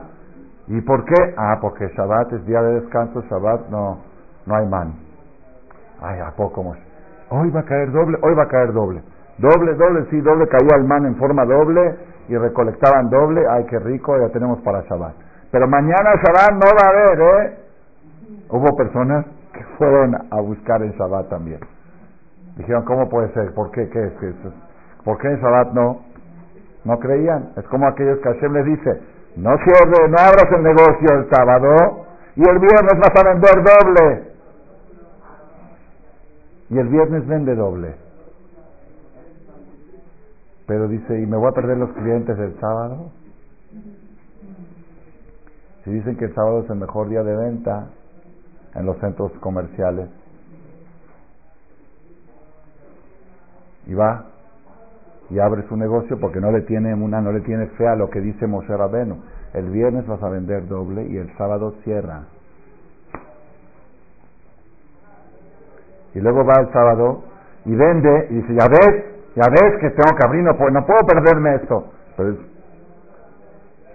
¿Y 0.68 0.80
por 0.82 1.04
qué? 1.04 1.34
Ah, 1.36 1.58
porque 1.60 1.88
Shabbat 1.88 2.32
es 2.34 2.46
día 2.46 2.62
de 2.62 2.82
descanso, 2.82 3.20
Shabbat 3.22 3.68
no, 3.68 3.98
no 4.46 4.54
hay 4.54 4.64
man. 4.68 4.94
Ay, 6.00 6.20
¿a 6.20 6.30
poco? 6.36 6.60
Hoy 7.30 7.50
va 7.50 7.60
a 7.60 7.64
caer 7.64 7.90
doble, 7.90 8.16
hoy 8.22 8.32
va 8.36 8.44
a 8.44 8.48
caer 8.48 8.72
doble. 8.72 9.02
Doble, 9.38 9.74
doble, 9.74 10.06
sí, 10.10 10.20
doble, 10.20 10.46
caía 10.46 10.76
el 10.76 10.84
man 10.84 11.04
en 11.06 11.16
forma 11.16 11.44
doble 11.44 11.96
y 12.28 12.36
recolectaban 12.36 13.10
doble. 13.10 13.42
Ay, 13.50 13.64
qué 13.64 13.80
rico, 13.80 14.16
ya 14.20 14.28
tenemos 14.28 14.60
para 14.60 14.82
Shabbat. 14.82 15.14
Pero 15.50 15.66
mañana 15.66 16.14
Shabbat 16.14 16.52
no 16.52 16.70
va 16.78 16.86
a 16.86 16.90
haber, 16.90 17.20
¿eh? 17.20 17.58
Hubo 18.50 18.76
personas 18.76 19.26
que 19.52 19.64
fueron 19.78 20.14
a 20.30 20.40
buscar 20.40 20.80
en 20.82 20.92
Shabbat 20.92 21.28
también. 21.28 21.58
Dijeron, 22.60 22.84
¿cómo 22.84 23.08
puede 23.08 23.32
ser? 23.32 23.54
¿Por 23.54 23.70
qué? 23.70 23.88
¿Qué 23.88 24.04
es? 24.04 24.12
¿Por 25.02 25.16
qué 25.16 25.28
en 25.28 25.40
Shabbat 25.40 25.72
no? 25.72 26.02
No 26.84 26.98
creían. 26.98 27.52
Es 27.56 27.64
como 27.68 27.86
aquellos 27.86 28.18
que 28.18 28.28
Hashem 28.28 28.52
les 28.52 28.64
dice, 28.66 29.00
no 29.36 29.56
cierre, 29.64 30.08
no 30.10 30.18
abras 30.18 30.44
el 30.54 30.62
negocio 30.62 31.08
el 31.10 31.30
sábado 31.30 32.04
y 32.36 32.42
el 32.42 32.58
viernes 32.58 32.92
vas 32.98 33.16
a 33.16 33.28
vender 33.28 33.64
doble. 33.64 34.30
Y 36.68 36.78
el 36.78 36.88
viernes 36.88 37.26
vende 37.26 37.54
doble. 37.54 37.94
Pero 40.66 40.86
dice, 40.86 41.18
¿y 41.18 41.26
me 41.26 41.38
voy 41.38 41.48
a 41.48 41.52
perder 41.52 41.78
los 41.78 41.90
clientes 41.92 42.36
del 42.36 42.60
sábado? 42.60 43.10
Si 45.84 45.90
dicen 45.90 46.18
que 46.18 46.26
el 46.26 46.34
sábado 46.34 46.60
es 46.60 46.68
el 46.68 46.76
mejor 46.76 47.08
día 47.08 47.22
de 47.22 47.34
venta 47.34 47.86
en 48.74 48.84
los 48.84 48.98
centros 48.98 49.32
comerciales, 49.40 50.10
y 53.90 53.94
va 53.94 54.24
y 55.30 55.40
abre 55.40 55.66
su 55.68 55.76
negocio 55.76 56.16
porque 56.20 56.40
no 56.40 56.52
le 56.52 56.62
tiene 56.62 56.94
una, 56.94 57.20
no 57.20 57.32
le 57.32 57.40
tiene 57.40 57.66
fe 57.76 57.88
a 57.88 57.96
lo 57.96 58.08
que 58.08 58.20
dice 58.20 58.46
Moshe 58.46 58.76
Rabenu. 58.76 59.16
el 59.52 59.68
viernes 59.70 60.06
vas 60.06 60.22
a 60.22 60.28
vender 60.28 60.66
doble 60.68 61.06
y 61.06 61.16
el 61.16 61.36
sábado 61.36 61.74
cierra. 61.82 62.22
Y 66.14 66.20
luego 66.20 66.44
va 66.44 66.60
el 66.60 66.72
sábado 66.72 67.24
y 67.64 67.74
vende 67.74 68.28
y 68.30 68.34
dice, 68.34 68.54
ya 68.54 68.68
ves, 68.68 69.04
ya 69.34 69.46
ves 69.50 69.80
que 69.80 69.90
tengo 69.90 70.16
que 70.16 70.24
abrir, 70.24 70.44
no 70.44 70.56
puedo, 70.56 70.70
no 70.70 70.86
puedo 70.86 71.00
perderme 71.06 71.54
esto. 71.56 71.84
Pero 72.16 72.36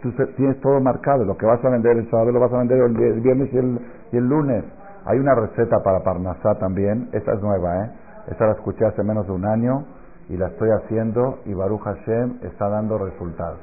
tú 0.01 0.11
tienes 0.35 0.59
todo 0.59 0.79
marcado, 0.81 1.23
lo 1.23 1.37
que 1.37 1.45
vas 1.45 1.63
a 1.63 1.69
vender 1.69 1.97
el 1.97 2.09
sábado 2.09 2.31
lo 2.33 2.39
vas 2.41 2.51
a 2.51 2.57
vender 2.57 2.79
el 2.79 3.21
viernes 3.21 3.49
y 3.53 3.57
el, 3.57 3.79
y 4.11 4.17
el 4.17 4.27
lunes. 4.27 4.63
Hay 5.05 5.19
una 5.19 5.35
receta 5.35 5.81
para 5.83 6.03
Parnasá 6.03 6.55
también, 6.55 7.09
esta 7.13 7.33
es 7.33 7.41
nueva, 7.41 7.85
¿eh? 7.85 8.04
Esta 8.27 8.47
la 8.47 8.53
escuché 8.53 8.85
hace 8.85 9.03
menos 9.03 9.27
de 9.27 9.33
un 9.33 9.45
año 9.45 9.85
y 10.29 10.37
la 10.37 10.47
estoy 10.47 10.69
haciendo 10.69 11.39
y 11.45 11.53
Baruch 11.53 11.81
Hashem 11.81 12.39
está 12.41 12.69
dando 12.69 12.97
resultados. 12.97 13.59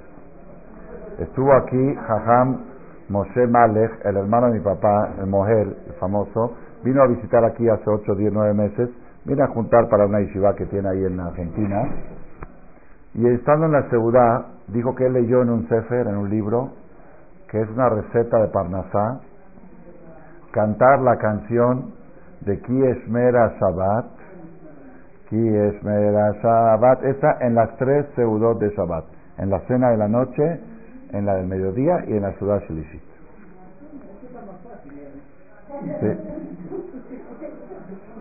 Estuvo 1.18 1.53
aquí 1.53 1.94
Jajam 2.07 2.72
Moshe 3.09 3.46
Malech, 3.46 3.90
el 4.07 4.16
hermano 4.16 4.46
de 4.46 4.59
mi 4.59 4.61
papá, 4.61 5.11
el 5.18 5.27
Mohel, 5.27 5.77
el 5.87 5.92
famoso, 5.94 6.55
vino 6.83 7.03
a 7.03 7.07
visitar 7.07 7.44
aquí 7.44 7.68
hace 7.68 7.85
8, 7.87 8.14
10, 8.14 8.33
9 8.33 8.55
meses, 8.55 8.90
vino 9.25 9.44
a 9.44 9.48
juntar 9.48 9.88
para 9.88 10.07
una 10.07 10.20
yeshiva 10.20 10.55
que 10.55 10.66
tiene 10.66 10.88
ahí 10.88 11.05
en 11.05 11.20
Argentina, 11.20 11.83
y 13.14 13.27
estando 13.29 13.66
en 13.66 13.72
la 13.72 13.83
ciudad, 13.90 14.46
dijo 14.68 14.94
que 14.94 15.07
él 15.07 15.12
leyó 15.12 15.42
en 15.42 15.51
un 15.51 15.68
sefer, 15.68 16.07
en 16.07 16.16
un 16.16 16.31
libro, 16.31 16.70
que 17.51 17.61
es 17.61 17.68
una 17.68 17.90
receta 17.90 18.38
de 18.38 18.48
Parnasá, 18.48 19.20
cantar 20.53 21.01
la 21.01 21.18
canción 21.18 21.92
de 22.40 22.59
Ki 22.61 22.83
Esmera 22.83 23.53
Shabbat, 23.61 24.22
Ki 25.33 25.49
Esmera 25.49 26.35
Shabbat, 26.42 27.05
esa 27.05 27.38
en 27.40 27.55
las 27.55 27.75
tres 27.79 28.05
seudot 28.16 28.59
de 28.61 28.68
Shabbat, 28.68 29.05
en 29.38 29.49
la 29.49 29.61
cena 29.61 29.88
de 29.88 29.97
la 29.97 30.07
noche, 30.07 30.61
en 31.11 31.25
la 31.25 31.37
del 31.37 31.47
mediodía 31.47 32.05
y 32.07 32.12
en 32.18 32.21
la 32.21 32.33
ciudad 32.33 32.61
Shlishit. 32.68 33.01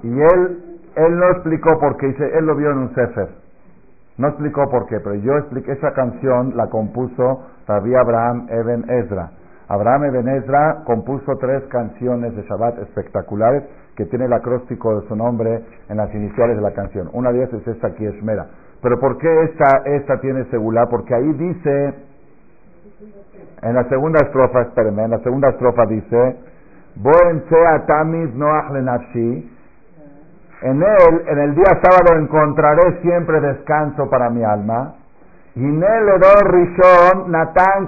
Y 0.04 0.08
él, 0.08 0.80
él 0.96 1.18
no 1.18 1.32
explicó 1.32 1.78
por 1.82 1.98
qué, 1.98 2.08
dice, 2.08 2.38
él 2.38 2.46
lo 2.46 2.56
vio 2.56 2.72
en 2.72 2.78
un 2.78 2.96
sefer. 2.96 3.28
No 4.18 4.30
explicó 4.30 4.70
por 4.70 4.88
qué, 4.88 5.02
pero 5.02 5.16
yo 5.16 5.38
expliqué 5.38 5.74
esa 5.74 5.92
canción, 5.92 6.56
la 6.56 6.68
compuso 6.68 7.42
Rabbi 7.68 7.94
Abraham 7.94 8.48
Eben 8.52 8.90
Ezra. 8.90 9.32
Abraham 9.68 10.06
Eben 10.06 10.30
Ezra 10.30 10.84
compuso 10.86 11.36
tres 11.42 11.64
canciones 11.66 12.34
de 12.38 12.44
Shabbat 12.44 12.80
espectaculares 12.80 13.64
que 13.96 14.06
tiene 14.06 14.26
el 14.26 14.34
acróstico 14.34 15.00
de 15.00 15.08
su 15.08 15.16
nombre 15.16 15.64
en 15.90 15.98
las 15.98 16.14
iniciales 16.14 16.56
de 16.56 16.62
la 16.62 16.72
canción. 16.72 17.10
Una 17.14 17.32
de 17.32 17.40
ellas 17.40 17.54
es 17.54 17.68
esta 17.68 17.88
aquí, 17.88 18.06
Esmera. 18.06 18.48
Pero 18.82 19.00
¿por 19.00 19.18
qué 19.18 19.44
esta, 19.44 19.84
esta 19.86 20.20
tiene 20.22 20.46
segula? 20.46 20.88
Porque 20.90 21.14
ahí 21.14 21.34
dice, 21.34 21.94
en 23.62 23.76
la 23.76 23.84
segunda 23.90 24.20
estrofa, 24.26 24.62
espérenme, 24.62 25.04
en 25.04 25.12
la 25.12 25.20
segunda 25.20 25.50
estrofa 25.50 25.86
dice, 25.86 26.38
en 30.62 30.84
él, 30.84 31.24
en 31.28 31.40
el 31.40 31.56
día 31.56 31.80
sábado, 31.82 32.20
encontraré 32.20 33.02
siempre 33.02 33.40
descanso 33.40 34.10
para 34.10 34.30
mi 34.30 34.44
alma. 34.44 34.96
Y 35.56 35.62
rishon 35.62 37.32
Natán. 37.32 37.88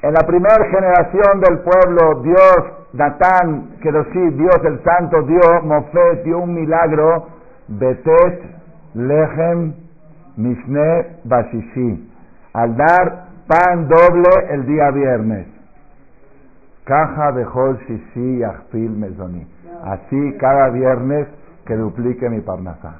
En 0.00 0.14
la 0.14 0.26
primera 0.26 0.64
generación 0.70 1.40
del 1.40 1.58
pueblo, 1.60 2.22
Dios, 2.22 2.77
Natán 2.98 3.78
Kedoshi, 3.80 4.30
Dios 4.30 4.58
el 4.64 4.82
Santo, 4.82 5.22
dio 5.22 5.62
Mofet, 5.62 6.24
dio 6.24 6.40
un 6.40 6.52
milagro. 6.52 7.28
Betet 7.68 8.42
Lechem 8.94 9.72
Mishne 10.36 11.20
Bashishi. 11.24 12.10
Al 12.54 12.76
dar 12.76 13.28
pan 13.46 13.86
doble 13.86 14.30
el 14.50 14.66
día 14.66 14.90
viernes. 14.90 15.46
Caja 16.84 17.32
de 17.32 17.44
Hol 17.44 17.78
Shishi 17.86 18.38
Yachfil 18.38 18.90
Mezoni 18.90 19.46
Así 19.84 20.36
cada 20.40 20.70
viernes 20.70 21.28
que 21.66 21.76
duplique 21.76 22.28
mi 22.28 22.40
parnasá. 22.40 22.96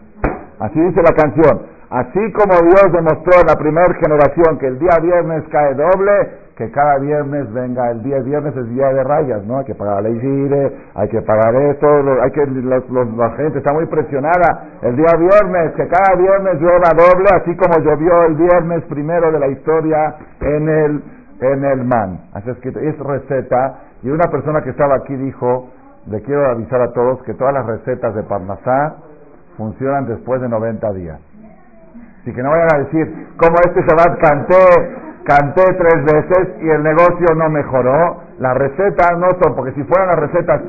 Así 0.60 0.80
dice 0.80 1.02
la 1.02 1.12
canción. 1.12 1.62
Así 1.90 2.32
como 2.32 2.54
Dios 2.62 2.92
demostró 2.92 3.40
en 3.40 3.46
la 3.46 3.56
primera 3.56 3.92
generación 3.94 4.58
que 4.58 4.66
el 4.66 4.78
día 4.78 4.98
viernes 5.02 5.42
cae 5.50 5.74
doble, 5.74 6.47
que 6.58 6.68
cada 6.72 6.98
viernes 6.98 7.52
venga 7.52 7.88
el 7.92 8.02
día 8.02 8.18
viernes 8.18 8.54
es 8.56 8.68
día 8.70 8.88
de 8.88 9.04
rayas, 9.04 9.44
¿no? 9.44 9.58
Hay 9.58 9.64
que 9.64 9.76
pagar 9.76 10.02
la 10.02 10.08
gire, 10.08 10.76
hay 10.92 11.08
que 11.08 11.22
pagar 11.22 11.54
esto, 11.54 11.86
hay 12.20 12.30
que 12.32 12.46
la 12.46 13.30
gente 13.36 13.58
está 13.58 13.72
muy 13.72 13.86
presionada. 13.86 14.66
El 14.82 14.96
día 14.96 15.14
viernes, 15.16 15.72
que 15.76 15.86
cada 15.86 16.18
viernes 16.18 16.60
llueva 16.60 16.90
doble, 16.96 17.28
así 17.32 17.54
como 17.54 17.78
llovió 17.78 18.24
el 18.24 18.34
viernes 18.34 18.82
primero 18.88 19.30
de 19.30 19.38
la 19.38 19.46
historia 19.46 20.16
en 20.40 20.68
el 20.68 21.02
en 21.40 21.64
el 21.64 21.84
man. 21.84 22.22
Así 22.34 22.50
es 22.50 22.58
que 22.58 22.70
es 22.70 22.98
receta 22.98 23.78
y 24.02 24.10
una 24.10 24.28
persona 24.28 24.60
que 24.62 24.70
estaba 24.70 24.96
aquí 24.96 25.14
dijo 25.14 25.70
le 26.06 26.20
quiero 26.22 26.44
avisar 26.50 26.80
a 26.80 26.92
todos 26.92 27.22
que 27.22 27.34
todas 27.34 27.54
las 27.54 27.66
recetas 27.66 28.16
de 28.16 28.24
Parnasá 28.24 28.96
funcionan 29.56 30.06
después 30.08 30.40
de 30.40 30.48
90 30.48 30.92
días. 30.94 31.20
Así 32.20 32.32
que 32.34 32.42
no 32.42 32.50
vayan 32.50 32.68
a 32.74 32.78
decir, 32.78 33.28
como 33.36 33.56
este 33.64 33.80
Shabbat 33.82 34.18
canté, 34.20 35.07
canté 35.24 35.64
tres 35.74 36.04
veces 36.04 36.62
y 36.62 36.68
el 36.68 36.82
negocio 36.82 37.26
no 37.36 37.48
mejoró. 37.50 38.22
Las 38.38 38.56
recetas 38.56 39.18
no 39.18 39.28
son, 39.42 39.54
porque 39.54 39.72
si 39.72 39.82
fueran 39.84 40.08
las 40.08 40.18
recetas 40.18 40.62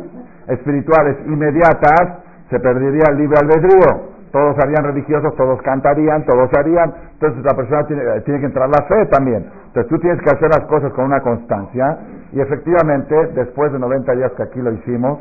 espirituales 0.47 1.17
inmediatas, 1.25 2.19
se 2.49 2.59
perdería 2.59 3.03
el 3.11 3.17
libre 3.17 3.37
albedrío. 3.41 4.09
Todos 4.31 4.55
harían 4.59 4.83
religiosos, 4.83 5.35
todos 5.35 5.61
cantarían, 5.61 6.23
todos 6.25 6.49
harían. 6.57 6.93
Entonces 7.13 7.43
la 7.43 7.55
persona 7.55 7.83
tiene, 7.87 8.03
tiene 8.21 8.39
que 8.39 8.45
entrar 8.45 8.69
la 8.69 8.85
fe 8.87 9.05
también. 9.07 9.45
Entonces 9.67 9.87
tú 9.87 9.97
tienes 9.99 10.21
que 10.21 10.29
hacer 10.29 10.49
las 10.49 10.65
cosas 10.67 10.91
con 10.93 11.05
una 11.05 11.21
constancia 11.21 11.97
y 12.31 12.39
efectivamente, 12.39 13.15
después 13.33 13.71
de 13.71 13.79
90 13.79 14.13
días 14.13 14.31
que 14.33 14.43
aquí 14.43 14.61
lo 14.61 14.71
hicimos, 14.71 15.19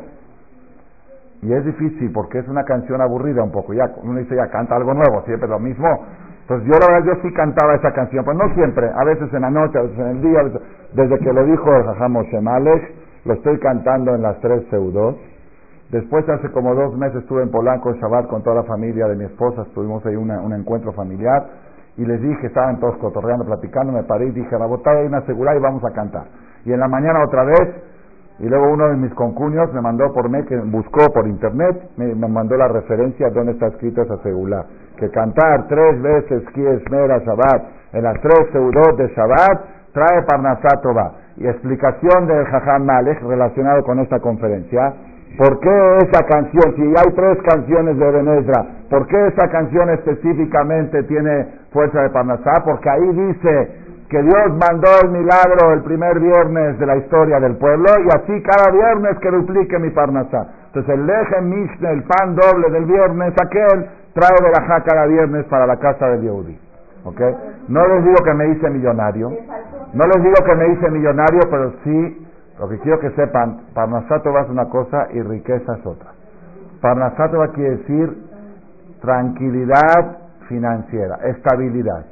y 1.41 1.53
es 1.53 1.65
difícil 1.65 2.11
porque 2.11 2.39
es 2.39 2.47
una 2.47 2.63
canción 2.63 3.01
aburrida 3.01 3.41
un 3.41 3.51
poco, 3.51 3.73
ya 3.73 3.89
uno 4.03 4.19
dice 4.19 4.35
ya 4.35 4.47
canta 4.47 4.75
algo 4.75 4.93
nuevo, 4.93 5.23
siempre 5.25 5.47
lo 5.47 5.59
mismo. 5.59 5.87
Entonces 6.49 6.67
yo 6.67 6.79
la 6.79 6.93
verdad 6.93 7.13
yo 7.13 7.21
sí 7.21 7.33
cantaba 7.33 7.75
esa 7.75 7.91
canción, 7.93 8.25
pero 8.25 8.37
no 8.37 8.53
siempre, 8.55 8.89
a 8.89 9.05
veces 9.05 9.31
en 9.31 9.41
la 9.41 9.51
noche, 9.51 9.77
a 9.77 9.83
veces 9.83 9.99
en 9.99 10.07
el 10.07 10.21
día, 10.21 10.39
desde 10.93 11.19
que 11.19 11.31
lo 11.31 11.45
dijo 11.45 11.75
el 11.75 11.83
Jajam 11.83 12.13
Shemales, 12.23 12.81
lo 13.25 13.33
estoy 13.33 13.59
cantando 13.59 14.15
en 14.15 14.23
las 14.23 14.39
tres 14.39 14.63
seudos. 14.71 15.15
Después 15.91 16.27
hace 16.27 16.49
como 16.51 16.73
dos 16.73 16.97
meses 16.97 17.17
estuve 17.17 17.43
en 17.43 17.51
Polanco 17.51 17.93
Shabbat 17.93 18.27
con 18.27 18.41
toda 18.41 18.57
la 18.57 18.63
familia 18.63 19.07
de 19.07 19.15
mi 19.15 19.25
esposa, 19.25 19.61
estuvimos 19.61 20.03
ahí 20.07 20.15
un 20.15 20.53
encuentro 20.53 20.91
familiar 20.93 21.45
y 21.97 22.05
les 22.05 22.19
dije, 22.19 22.47
estaban 22.47 22.79
todos 22.79 22.97
cotorreando, 22.97 23.45
platicando, 23.45 23.93
me 23.93 24.03
paré 24.03 24.27
y 24.27 24.31
dije, 24.31 24.57
la 24.57 24.65
botada 24.65 24.99
hay 24.99 25.05
una 25.07 25.21
seguridad 25.21 25.55
y 25.55 25.59
vamos 25.59 25.83
a 25.83 25.93
cantar 25.93 26.23
y 26.65 26.73
en 26.73 26.79
la 26.79 26.87
mañana 26.87 27.23
otra 27.23 27.43
vez, 27.43 27.75
y 28.39 28.47
luego 28.47 28.71
uno 28.71 28.87
de 28.89 28.95
mis 28.95 29.13
concuños 29.13 29.73
me 29.73 29.81
mandó 29.81 30.13
por 30.13 30.29
me 30.29 30.45
que 30.45 30.55
buscó 30.57 31.05
por 31.13 31.27
internet, 31.27 31.89
me, 31.97 32.13
mandó 32.15 32.55
la 32.55 32.67
referencia 32.67 33.29
donde 33.29 33.53
está 33.53 33.67
escrito 33.67 34.01
esa 34.01 34.17
segula, 34.23 34.65
que 34.99 35.09
cantar 35.09 35.67
tres 35.67 36.01
veces 36.01 36.43
Kiesmera 36.53 37.19
Shabbat 37.19 37.63
en 37.93 38.03
las 38.03 38.19
tres 38.21 38.47
seudot 38.51 38.97
de 38.97 39.07
Shabbat 39.15 39.61
trae 39.93 40.21
Parnasatova. 40.23 41.13
Y 41.37 41.47
explicación 41.47 42.27
del 42.27 42.45
Jajam 42.45 42.85
Malek 42.85 43.21
relacionado 43.23 43.83
con 43.83 43.99
esta 43.99 44.19
conferencia. 44.19 44.93
¿Por 45.37 45.59
qué 45.61 45.97
esa 46.03 46.25
canción, 46.25 46.75
si 46.75 46.81
hay 46.81 47.13
tres 47.15 47.37
canciones 47.43 47.97
de 47.97 48.11
Benezra, 48.11 48.65
por 48.89 49.07
qué 49.07 49.27
esa 49.27 49.47
canción 49.47 49.89
específicamente 49.91 51.03
tiene 51.03 51.47
fuerza 51.71 52.01
de 52.01 52.09
Parnasá? 52.09 52.61
Porque 52.65 52.89
ahí 52.89 53.07
dice 53.07 53.79
que 54.09 54.21
Dios 54.23 54.57
mandó 54.59 54.89
el 55.03 55.11
milagro 55.11 55.71
el 55.71 55.83
primer 55.83 56.19
viernes 56.19 56.79
de 56.79 56.85
la 56.85 56.97
historia 56.97 57.39
del 57.39 57.57
pueblo 57.57 57.87
y 58.03 58.07
así 58.09 58.41
cada 58.41 58.71
viernes 58.71 59.17
que 59.19 59.29
duplique 59.29 59.77
mi 59.77 59.91
parnasá. 59.91 60.47
Entonces 60.65 60.95
el 60.95 61.05
leje 61.05 61.41
mishne, 61.41 61.91
el 61.91 62.03
pan 62.03 62.35
doble 62.35 62.71
del 62.71 62.85
viernes 62.85 63.33
aquel, 63.39 63.87
trae 64.13 64.37
verajá 64.41 64.83
cada 64.83 65.05
viernes 65.07 65.45
para 65.45 65.65
la 65.67 65.77
casa 65.77 66.07
del 66.09 66.21
Yehudi. 66.21 66.59
¿Ok? 67.05 67.21
No 67.67 67.87
les 67.87 68.03
digo 68.03 68.17
que 68.23 68.33
me 68.33 68.49
hice 68.49 68.69
millonario, 68.69 69.29
no 69.93 70.07
les 70.07 70.23
digo 70.23 70.35
que 70.45 70.55
me 70.55 70.73
hice 70.73 70.89
millonario, 70.91 71.39
pero 71.49 71.73
sí, 71.83 72.27
lo 72.59 72.67
que 72.67 72.79
quiero 72.79 72.99
que 72.99 73.11
sepan, 73.11 73.61
Parnasátova 73.73 74.41
es 74.41 74.49
una 74.49 74.65
cosa 74.65 75.07
y 75.13 75.21
riqueza 75.21 75.77
es 75.77 75.85
otra. 75.85 76.11
Parnasátova 76.81 77.49
quiere 77.49 77.77
decir 77.77 78.17
tranquilidad 79.01 80.17
financiera, 80.47 81.19
estabilidad 81.23 82.05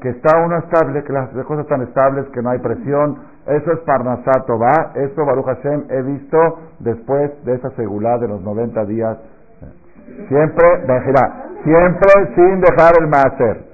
que 0.00 0.08
está 0.08 0.38
uno 0.44 0.58
estable, 0.58 1.04
que 1.04 1.12
las 1.12 1.28
cosas 1.44 1.64
están 1.64 1.82
estables, 1.82 2.26
que 2.32 2.42
no 2.42 2.50
hay 2.50 2.58
presión. 2.58 3.18
Eso 3.46 3.72
es 3.72 3.78
Parnasato, 3.80 4.58
¿va? 4.58 4.92
Eso, 4.94 5.24
Baruch 5.24 5.46
Hashem, 5.46 5.84
he 5.90 6.02
visto 6.02 6.38
después 6.78 7.32
de 7.44 7.54
esa 7.54 7.70
segulá 7.70 8.18
de 8.18 8.28
los 8.28 8.40
90 8.42 8.84
días. 8.86 9.18
Siempre, 10.28 10.64
siempre 11.64 12.34
sin 12.34 12.60
dejar 12.60 12.94
el 13.00 13.08
máster. 13.08 13.64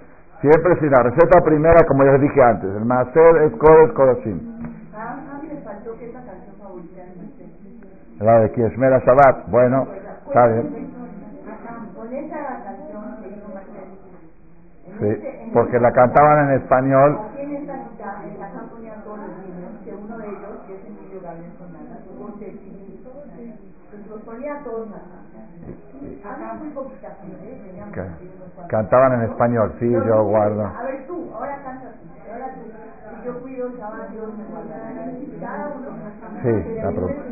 Siempre 0.40 0.78
sin 0.80 0.90
la 0.90 1.02
receta 1.02 1.40
primera, 1.44 1.84
como 1.86 2.04
ya 2.04 2.12
les 2.12 2.20
dije 2.22 2.42
antes. 2.42 2.70
El 2.76 2.84
máster 2.84 3.36
es 3.42 3.52
Kodesh 3.56 3.92
Kodoshim. 3.94 4.40
La 8.20 8.40
de 8.40 8.52
Kieshmera 8.52 8.98
Shabbat. 9.00 9.48
Bueno, 9.48 9.86
está. 10.26 10.62
Sí, 14.98 15.50
porque 15.52 15.78
la 15.78 15.92
cantaban 15.92 16.48
en 16.48 16.56
español. 16.56 17.18
Cantaban 28.68 29.12
en 29.12 29.30
español, 29.30 29.74
sí, 29.78 29.88
yo 29.90 30.24
guardo. 30.24 30.64
A 30.66 30.82
ver 30.82 31.06
tú, 31.06 31.30
ahora 31.32 31.62
canta 31.62 31.92
tú, 31.92 32.32
ahora 32.32 32.54
tú. 32.54 32.60
Si 33.20 33.26
yo 33.26 33.40
cuido 33.40 33.66
el 33.68 33.72
Dios 34.12 34.36
me 34.36 34.44
guardará. 34.44 35.12
Cada 35.40 35.68
uno 35.68 35.86
Sí, 36.42 36.80
la 36.82 36.90
pregunta. 36.90 37.22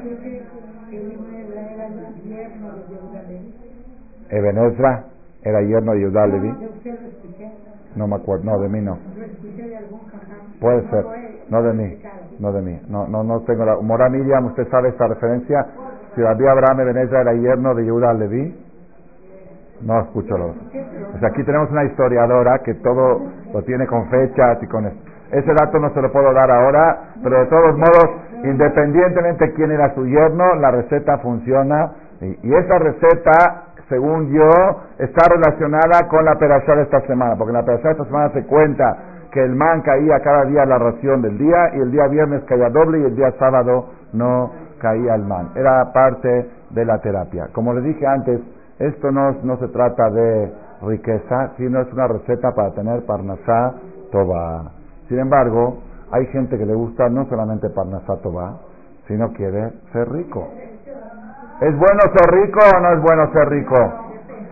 Ebenezra 4.30 5.04
era 5.42 5.60
yerno 5.62 5.92
de 5.92 6.00
Yudá 6.00 6.26
Levi. 6.26 6.52
No 7.96 8.06
me 8.08 8.16
acuerdo, 8.16 8.44
no, 8.44 8.58
de 8.60 8.68
mí 8.68 8.80
no. 8.80 8.98
Puede 10.60 10.88
ser, 10.90 11.04
no 11.50 11.62
de 11.62 11.72
mí, 11.74 12.02
no 12.38 12.52
de 12.52 12.62
mí. 12.62 12.80
No, 12.88 13.06
no, 13.06 13.22
no 13.22 13.40
tengo 13.42 13.64
la. 13.64 13.76
Mora 13.80 14.08
Miriam, 14.08 14.46
usted 14.46 14.68
sabe 14.70 14.88
esta 14.90 15.06
referencia. 15.08 15.66
Si 16.14 16.20
David 16.22 16.46
Abraham 16.46 16.80
Ebenezra 16.80 17.20
era 17.22 17.34
yerno 17.34 17.74
de 17.74 17.86
Yudá 17.86 18.12
Levi. 18.14 18.63
No 19.84 20.00
escucho 20.00 20.36
los. 20.38 20.56
Aquí 21.22 21.44
tenemos 21.44 21.70
una 21.70 21.84
historiadora 21.84 22.58
que 22.60 22.74
todo 22.74 23.22
lo 23.52 23.62
tiene 23.62 23.86
con 23.86 24.08
fechas 24.08 24.58
y 24.62 24.66
con. 24.66 24.86
Ese 25.30 25.52
dato 25.54 25.78
no 25.78 25.92
se 25.92 26.00
lo 26.00 26.10
puedo 26.12 26.32
dar 26.32 26.50
ahora, 26.50 27.14
pero 27.22 27.40
de 27.40 27.46
todos 27.46 27.76
modos, 27.76 28.10
independientemente 28.44 29.52
quién 29.54 29.72
era 29.72 29.94
su 29.94 30.06
yerno, 30.06 30.54
la 30.56 30.70
receta 30.70 31.18
funciona. 31.18 31.92
Y, 32.20 32.54
esa 32.54 32.78
receta 32.78 33.64
según 33.88 34.32
yo, 34.32 34.48
está 34.98 35.28
relacionada 35.28 36.08
con 36.08 36.24
la 36.24 36.36
perashá 36.36 36.74
de 36.74 36.82
esta 36.84 37.02
semana, 37.02 37.36
porque 37.36 37.50
en 37.50 37.58
la 37.58 37.64
perashá 37.64 37.88
de 37.88 37.92
esta 37.92 38.04
semana 38.06 38.30
se 38.30 38.46
cuenta 38.46 38.96
que 39.30 39.44
el 39.44 39.54
man 39.54 39.82
caía 39.82 40.20
cada 40.20 40.44
día 40.44 40.64
la 40.64 40.78
ración 40.78 41.20
del 41.20 41.36
día 41.36 41.74
y 41.74 41.80
el 41.80 41.90
día 41.90 42.06
viernes 42.06 42.44
caía 42.44 42.70
doble 42.70 43.00
y 43.00 43.04
el 43.04 43.16
día 43.16 43.32
sábado 43.38 43.90
no 44.12 44.52
caía 44.80 45.14
el 45.16 45.24
man. 45.24 45.50
Era 45.54 45.92
parte 45.92 46.48
de 46.70 46.84
la 46.84 46.98
terapia. 47.00 47.48
Como 47.52 47.74
le 47.74 47.82
dije 47.82 48.06
antes, 48.06 48.40
esto 48.78 49.10
no, 49.10 49.32
no 49.42 49.56
se 49.58 49.68
trata 49.68 50.10
de 50.10 50.52
riqueza, 50.82 51.52
sino 51.56 51.80
es 51.80 51.92
una 51.92 52.08
receta 52.08 52.52
para 52.54 52.70
tener 52.72 53.04
parnasá 53.06 53.74
toba. 54.10 54.72
Sin 55.08 55.18
embargo, 55.18 55.78
hay 56.10 56.26
gente 56.26 56.58
que 56.58 56.66
le 56.66 56.74
gusta 56.74 57.08
no 57.08 57.26
solamente 57.26 57.70
parnasá 57.70 58.16
toba, 58.22 58.58
sino 59.06 59.32
quiere 59.32 59.72
ser 59.92 60.10
rico. 60.10 60.48
¿Es 61.60 61.76
bueno 61.78 62.00
ser 62.14 62.30
rico 62.42 62.60
o 62.60 62.80
no 62.80 62.92
es 62.94 63.02
bueno 63.02 63.32
ser 63.32 63.48
rico? 63.48 63.76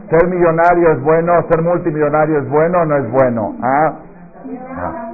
¿Ser 0.08 0.28
millonario 0.28 0.92
es 0.92 1.02
bueno? 1.02 1.32
¿Ser 1.50 1.62
multimillonario 1.62 2.38
es 2.38 2.48
bueno 2.48 2.82
o 2.82 2.85
no 2.85 2.96
es 2.96 3.11
bueno? 3.11 3.56
¿Ah? 3.62 3.94
ah. 4.76 5.12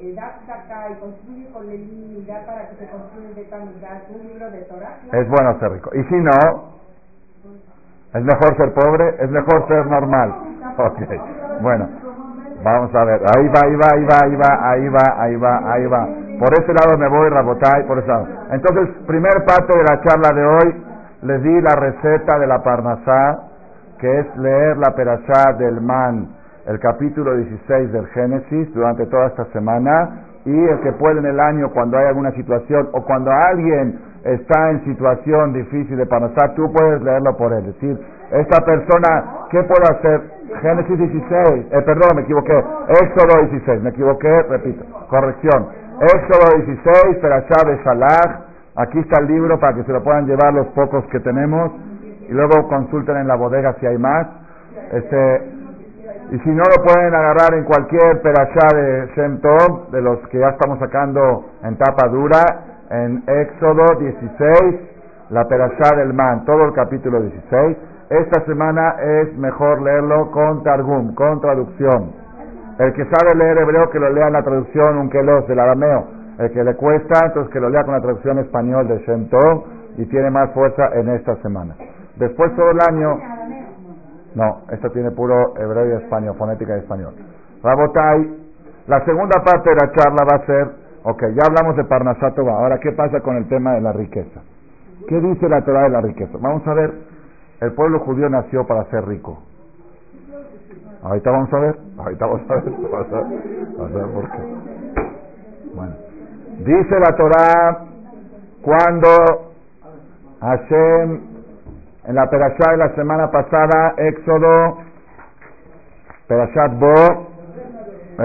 Eh, 0.00 0.14
da 0.14 0.38
saca 0.46 0.90
y 0.90 0.94
construye 1.00 1.50
con 1.50 1.68
el 1.68 2.24
da 2.24 2.46
para 2.46 2.68
que 2.68 2.76
se 2.76 2.86
construya 2.86 3.34
de 3.34 4.14
un 4.14 4.28
libro 4.28 4.50
de 4.50 4.62
Torah. 4.62 4.94
Es 5.12 5.28
bueno 5.28 5.58
ser 5.58 5.72
rico. 5.72 5.90
Y 5.92 6.04
si 6.04 6.14
no, 6.22 6.78
es 8.14 8.22
mejor 8.22 8.56
ser 8.56 8.72
pobre, 8.74 9.16
es 9.18 9.28
mejor 9.30 9.66
ser 9.66 9.86
normal. 9.86 10.34
Ok, 10.78 11.00
bueno, 11.60 11.88
vamos 12.62 12.94
a 12.94 13.04
ver. 13.04 13.20
Ahí 13.34 13.48
va, 13.48 13.60
ahí 13.64 13.74
va, 13.74 13.88
ahí 13.90 14.04
va, 14.06 14.20
ahí 14.22 14.36
va, 14.36 14.70
ahí 14.70 14.88
va, 14.88 15.22
ahí 15.24 15.36
va, 15.36 15.72
ahí 15.72 15.86
va. 15.86 16.06
Por 16.38 16.52
ese 16.52 16.72
lado 16.72 16.96
me 16.96 17.08
voy, 17.08 17.28
Rabotay, 17.30 17.84
por 17.88 17.98
ese 17.98 18.06
lado. 18.06 18.28
Entonces, 18.52 18.94
primer 19.08 19.44
parte 19.44 19.76
de 19.76 19.82
la 19.82 20.00
charla 20.02 20.30
de 20.32 20.46
hoy, 20.46 20.84
les 21.22 21.42
di 21.42 21.60
la 21.60 21.74
receta 21.74 22.38
de 22.38 22.46
la 22.46 22.62
Parnasá, 22.62 23.40
que 23.98 24.20
es 24.20 24.36
leer 24.36 24.76
la 24.76 24.94
Perashá 24.94 25.54
del 25.58 25.80
Man, 25.80 26.37
el 26.68 26.78
capítulo 26.80 27.34
16 27.34 27.92
del 27.92 28.06
Génesis, 28.08 28.74
durante 28.74 29.06
toda 29.06 29.28
esta 29.28 29.46
semana, 29.46 30.26
y 30.44 30.52
el 30.54 30.80
que 30.80 30.92
puede 30.92 31.18
en 31.18 31.26
el 31.26 31.40
año, 31.40 31.70
cuando 31.72 31.96
hay 31.96 32.06
alguna 32.06 32.30
situación, 32.32 32.90
o 32.92 33.02
cuando 33.04 33.30
alguien 33.32 33.98
está 34.22 34.70
en 34.70 34.84
situación 34.84 35.54
difícil 35.54 35.96
de 35.96 36.04
Parnasá, 36.04 36.52
tú 36.54 36.70
puedes 36.70 37.00
leerlo 37.00 37.34
por 37.38 37.54
él. 37.54 37.60
Es 37.60 37.74
decir, 37.74 37.98
esta 38.32 38.64
persona, 38.64 39.46
¿qué 39.50 39.62
puede 39.62 39.84
hacer? 39.96 40.20
Génesis 40.60 40.98
16, 40.98 41.66
eh, 41.70 41.82
perdón, 41.86 42.16
me 42.16 42.22
equivoqué, 42.22 42.56
Éxodo 43.02 43.40
16, 43.48 43.82
me 43.82 43.90
equivoqué, 43.90 44.42
repito, 44.50 44.84
corrección. 45.08 45.68
Éxodo 46.00 46.56
16, 46.64 47.16
Perashá 47.20 47.66
de. 47.66 47.78
Aquí 48.76 48.98
está 48.98 49.20
el 49.20 49.26
libro 49.26 49.58
para 49.58 49.74
que 49.74 49.84
se 49.84 49.92
lo 49.92 50.02
puedan 50.02 50.26
llevar 50.26 50.52
los 50.54 50.66
pocos 50.68 51.04
que 51.06 51.18
tenemos. 51.20 51.72
Y 52.28 52.32
luego 52.32 52.68
consulten 52.68 53.16
en 53.16 53.26
la 53.26 53.36
bodega 53.36 53.74
si 53.80 53.86
hay 53.86 53.98
más. 53.98 54.28
Este, 54.92 55.57
y 56.30 56.38
si 56.40 56.50
no 56.50 56.62
lo 56.64 56.84
pueden 56.84 57.14
agarrar 57.14 57.54
en 57.54 57.64
cualquier 57.64 58.20
Perashá 58.20 58.68
de 58.74 59.06
Shem 59.16 59.40
Tov, 59.40 59.90
de 59.90 60.02
los 60.02 60.18
que 60.28 60.38
ya 60.38 60.50
estamos 60.50 60.78
sacando 60.78 61.46
en 61.62 61.76
tapa 61.78 62.08
dura, 62.08 62.44
en 62.90 63.22
Éxodo 63.26 63.98
16, 63.98 64.80
la 65.30 65.48
Perashá 65.48 65.96
del 65.96 66.12
Man, 66.12 66.44
todo 66.44 66.66
el 66.66 66.72
capítulo 66.74 67.22
16. 67.22 67.76
Esta 68.10 68.44
semana 68.44 68.96
es 69.00 69.36
mejor 69.38 69.80
leerlo 69.80 70.30
con 70.30 70.62
Targum, 70.62 71.14
con 71.14 71.40
traducción. 71.40 72.12
El 72.78 72.92
que 72.92 73.04
sabe 73.06 73.34
leer 73.34 73.58
hebreo, 73.58 73.88
que 73.90 73.98
lo 73.98 74.10
lea 74.10 74.26
en 74.26 74.34
la 74.34 74.42
traducción 74.42 74.98
un 74.98 75.08
kelos 75.08 75.48
del 75.48 75.58
arameo. 75.58 76.08
El 76.38 76.52
que 76.52 76.62
le 76.62 76.74
cuesta, 76.76 77.26
entonces 77.26 77.52
que 77.52 77.60
lo 77.60 77.70
lea 77.70 77.84
con 77.84 77.94
la 77.94 78.00
traducción 78.00 78.38
español 78.38 78.86
de 78.86 78.98
Shem 78.98 79.28
y 79.96 80.04
tiene 80.06 80.30
más 80.30 80.50
fuerza 80.52 80.90
en 80.94 81.08
esta 81.08 81.36
semana. 81.36 81.74
Después 82.16 82.54
todo 82.54 82.70
el 82.70 82.80
año... 82.80 83.37
No, 84.38 84.60
esto 84.70 84.88
tiene 84.90 85.10
puro 85.10 85.56
hebreo 85.56 85.98
y 85.98 86.02
español, 86.04 86.36
fonética 86.38 86.76
y 86.76 86.78
español. 86.78 87.12
Rabotai, 87.60 88.36
la 88.86 89.04
segunda 89.04 89.42
parte 89.42 89.68
de 89.68 89.74
la 89.74 89.90
charla 89.90 90.24
va 90.24 90.36
a 90.36 90.46
ser, 90.46 90.68
ok, 91.02 91.22
ya 91.34 91.42
hablamos 91.48 91.76
de 91.76 91.82
Parnasatova, 91.82 92.52
ahora 92.52 92.78
qué 92.78 92.92
pasa 92.92 93.20
con 93.20 93.36
el 93.36 93.48
tema 93.48 93.72
de 93.72 93.80
la 93.80 93.92
riqueza. 93.92 94.40
¿Qué 95.08 95.20
dice 95.20 95.48
la 95.48 95.64
Torah 95.64 95.82
de 95.82 95.88
la 95.88 96.00
riqueza? 96.02 96.38
Vamos 96.40 96.64
a 96.68 96.74
ver, 96.74 96.94
el 97.62 97.72
pueblo 97.72 97.98
judío 97.98 98.28
nació 98.28 98.64
para 98.64 98.84
ser 98.90 99.08
rico. 99.08 99.42
Ahorita 101.02 101.32
vamos 101.32 101.52
a 101.52 101.58
ver, 101.58 101.76
ahorita 101.98 102.26
vamos 102.26 102.42
a 102.48 102.54
ver, 102.54 102.64
vamos 103.76 103.92
a 103.92 103.96
ver, 103.96 104.06
por 104.14 104.30
qué. 104.30 104.38
Bueno, 105.74 105.94
dice 106.58 107.00
la 107.00 107.16
Torah 107.16 107.84
cuando 108.62 109.08
Hashem 110.40 111.37
en 112.08 112.14
la 112.14 112.28
perashá 112.30 112.70
de 112.70 112.78
la 112.78 112.94
semana 112.94 113.30
pasada, 113.30 113.92
Éxodo, 113.98 114.78
Perashat 116.26 116.78
Bo, 116.78 117.28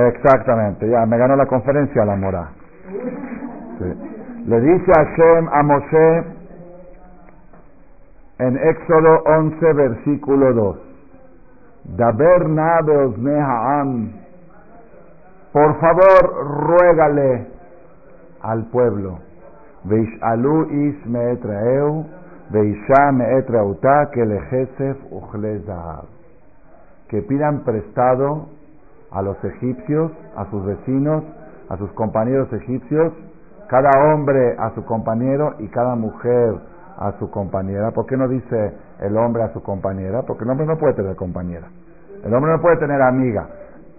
exactamente, 0.08 0.89
ya 0.89 1.06
me 1.06 1.17
ganó 1.17 1.36
la 1.36 1.46
conferencia 1.46 2.06
la 2.06 2.15
mora. 2.15 2.50
Le 4.46 4.62
dice 4.62 4.89
Hashem 4.89 5.50
a 5.52 5.63
Moshe 5.63 6.24
en 8.39 8.58
Éxodo 8.58 9.22
11, 9.26 9.74
versículo 9.74 10.54
2. 10.54 10.78
Daber 11.98 12.48
Por 15.52 15.80
favor, 15.82 16.67
ruégale 16.67 17.48
al 18.43 18.65
pueblo. 18.67 19.19
Veishalu 19.84 20.69
is 20.72 20.96
que 27.10 27.22
pidan 27.22 27.64
prestado 27.64 28.48
a 29.12 29.22
los 29.22 29.38
egipcios, 29.44 30.12
a 30.36 30.46
sus 30.50 30.66
vecinos, 30.66 31.24
a 31.70 31.78
sus 31.78 31.92
compañeros 31.92 32.52
egipcios, 32.54 33.14
cada 33.68 33.92
hombre 34.04 34.56
a 34.58 34.72
su 34.72 34.84
compañero 34.86 35.56
y 35.60 35.68
cada 35.68 35.96
mujer 35.96 36.56
a 36.98 37.14
su 37.20 37.30
compañera. 37.30 37.91
¿Por 37.91 38.06
qué 38.06 38.18
no 38.18 38.28
dice 38.28 38.74
el 39.00 39.16
hombre 39.18 39.44
a 39.44 39.54
su 39.54 39.62
compañera? 39.62 40.24
Porque 40.24 40.44
el 40.44 40.50
hombre 40.50 40.66
no 40.66 40.78
puede 40.78 40.94
tener 40.94 41.16
compañera. 41.16 41.68
El 42.24 42.34
hombre 42.34 42.52
no 42.52 42.62
puede 42.62 42.78
tener 42.78 43.02
amiga. 43.02 43.48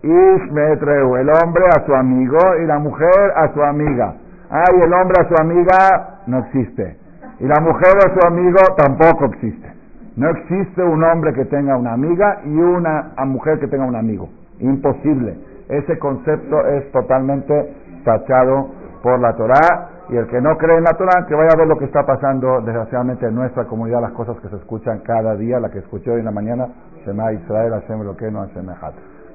Ishmetreu, 0.03 1.17
el 1.17 1.29
hombre 1.31 1.65
a 1.69 1.85
su 1.87 1.95
amigo 1.95 2.39
y 2.63 2.67
la 2.67 2.79
mujer 2.79 3.33
a 3.37 3.53
su 3.55 3.63
amiga. 3.63 4.15
Ay, 4.51 4.81
el 4.83 4.93
hombre 4.93 5.17
a 5.21 5.29
su 5.29 5.35
amiga 5.41 6.21
no 6.27 6.39
existe. 6.41 7.04
Y 7.41 7.47
la 7.47 7.61
mujer 7.61 7.95
a 7.99 8.15
su 8.15 8.27
amigo 8.27 8.59
tampoco 8.77 9.27
existe. 9.27 9.73
No 10.17 10.29
existe 10.31 10.83
un 10.83 11.03
hombre 11.03 11.33
que 11.33 11.45
tenga 11.47 11.77
una 11.77 11.93
amiga 11.93 12.41
y 12.45 12.57
una 12.57 13.13
mujer 13.27 13.59
que 13.59 13.67
tenga 13.67 13.85
un 13.85 13.97
amigo. 13.97 14.29
Imposible. 14.61 15.37
Ese 15.69 15.99
concepto 15.99 16.67
es 16.67 16.91
totalmente 16.93 17.75
tachado 18.05 18.71
por 19.03 19.19
la 19.19 19.35
Torá 19.35 19.89
y 20.09 20.17
el 20.17 20.27
que 20.27 20.41
no 20.41 20.57
cree 20.59 20.77
en 20.77 20.85
la 20.85 20.93
Torah, 20.93 21.27
que 21.27 21.35
vaya 21.35 21.51
a 21.55 21.57
ver 21.57 21.67
lo 21.67 21.79
que 21.79 21.87
está 21.87 22.05
pasando 22.05 22.61
desgraciadamente 22.61 23.27
en 23.27 23.35
nuestra 23.35 23.65
comunidad, 23.65 24.03
las 24.03 24.13
cosas 24.13 24.39
que 24.41 24.49
se 24.49 24.57
escuchan 24.57 25.01
cada 25.01 25.35
día, 25.35 25.59
la 25.59 25.71
que 25.71 25.79
escuché 25.79 26.11
hoy 26.11 26.19
en 26.19 26.27
la 26.27 26.31
mañana, 26.31 26.69
Shema 27.05 27.33
Israel, 27.33 27.73
Hashem 27.73 28.05
no 28.05 28.41
Hashem 28.41 28.67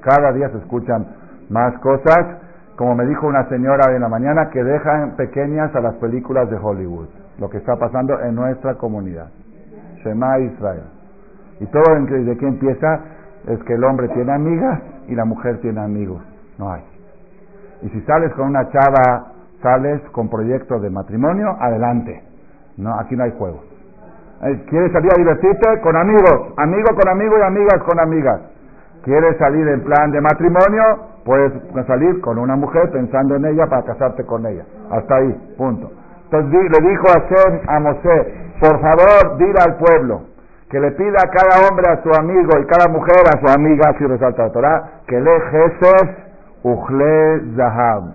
Cada 0.00 0.32
día 0.32 0.48
se 0.50 0.58
escuchan 0.58 1.06
más 1.48 1.76
cosas, 1.80 2.38
como 2.76 2.94
me 2.94 3.04
dijo 3.06 3.26
una 3.26 3.48
señora 3.48 3.94
en 3.94 4.00
la 4.00 4.08
mañana, 4.08 4.48
que 4.50 4.62
dejan 4.62 5.16
pequeñas 5.16 5.74
a 5.74 5.80
las 5.80 5.94
películas 5.96 6.48
de 6.48 6.56
Hollywood, 6.56 7.08
lo 7.40 7.48
que 7.48 7.56
está 7.56 7.74
pasando 7.76 8.20
en 8.20 8.34
nuestra 8.34 8.74
comunidad. 8.74 9.28
Shema 10.04 10.38
Israel. 10.38 10.84
Y 11.58 11.66
todo 11.66 11.94
de 11.94 12.36
qué 12.36 12.46
empieza, 12.46 13.00
es 13.48 13.58
que 13.64 13.74
el 13.74 13.82
hombre 13.84 14.08
tiene 14.08 14.32
amigas 14.32 14.80
y 15.08 15.14
la 15.14 15.24
mujer 15.24 15.58
tiene 15.60 15.80
amigos. 15.80 16.22
No 16.58 16.70
hay. 16.70 16.82
Y 17.82 17.88
si 17.88 18.00
sales 18.02 18.32
con 18.34 18.48
una 18.48 18.68
chava, 18.68 19.32
sales 19.62 20.02
con 20.12 20.28
proyecto 20.28 20.78
de 20.78 20.90
matrimonio, 20.90 21.56
adelante. 21.58 22.22
No, 22.76 22.94
aquí 22.98 23.16
no 23.16 23.24
hay 23.24 23.32
juego. 23.32 23.62
¿Quieres 24.68 24.92
salir 24.92 25.10
a 25.12 25.18
divertirte? 25.18 25.80
Con 25.82 25.96
amigos. 25.96 26.52
Amigo 26.56 26.88
con 26.94 27.08
amigo 27.08 27.38
y 27.38 27.42
amigas 27.42 27.82
con 27.86 28.00
amigas. 28.00 28.40
¿Quieres 29.02 29.36
salir 29.38 29.66
en 29.66 29.82
plan 29.82 30.10
de 30.10 30.20
matrimonio? 30.20 30.82
Puedes 31.24 31.52
salir 31.86 32.20
con 32.20 32.38
una 32.38 32.56
mujer 32.56 32.90
pensando 32.90 33.36
en 33.36 33.46
ella 33.46 33.66
para 33.66 33.82
casarte 33.82 34.24
con 34.24 34.46
ella. 34.46 34.64
Hasta 34.90 35.16
ahí, 35.16 35.54
punto. 35.56 35.90
Entonces 36.30 36.70
le 36.70 36.88
dijo 36.88 37.06
a 37.08 37.74
a 37.74 37.80
Mosé, 37.80 38.34
por 38.60 38.80
favor, 38.80 39.36
dile 39.38 39.58
al 39.58 39.76
pueblo 39.78 40.22
que 40.70 40.78
le 40.78 40.92
pida 40.92 41.18
a 41.24 41.28
cada 41.28 41.68
hombre 41.68 41.84
a 41.90 42.00
su 42.02 42.10
amigo 42.14 42.50
y 42.60 42.66
cada 42.66 42.88
mujer 42.88 43.26
a 43.26 43.40
su 43.40 43.52
amiga, 43.52 43.92
si 43.98 44.06
resalta 44.06 44.44
la 44.44 44.52
Torah, 44.52 44.90
que 45.08 45.20
le 45.20 45.40
jeses 45.40 46.16
ujle 46.62 47.40
zahab, 47.56 48.14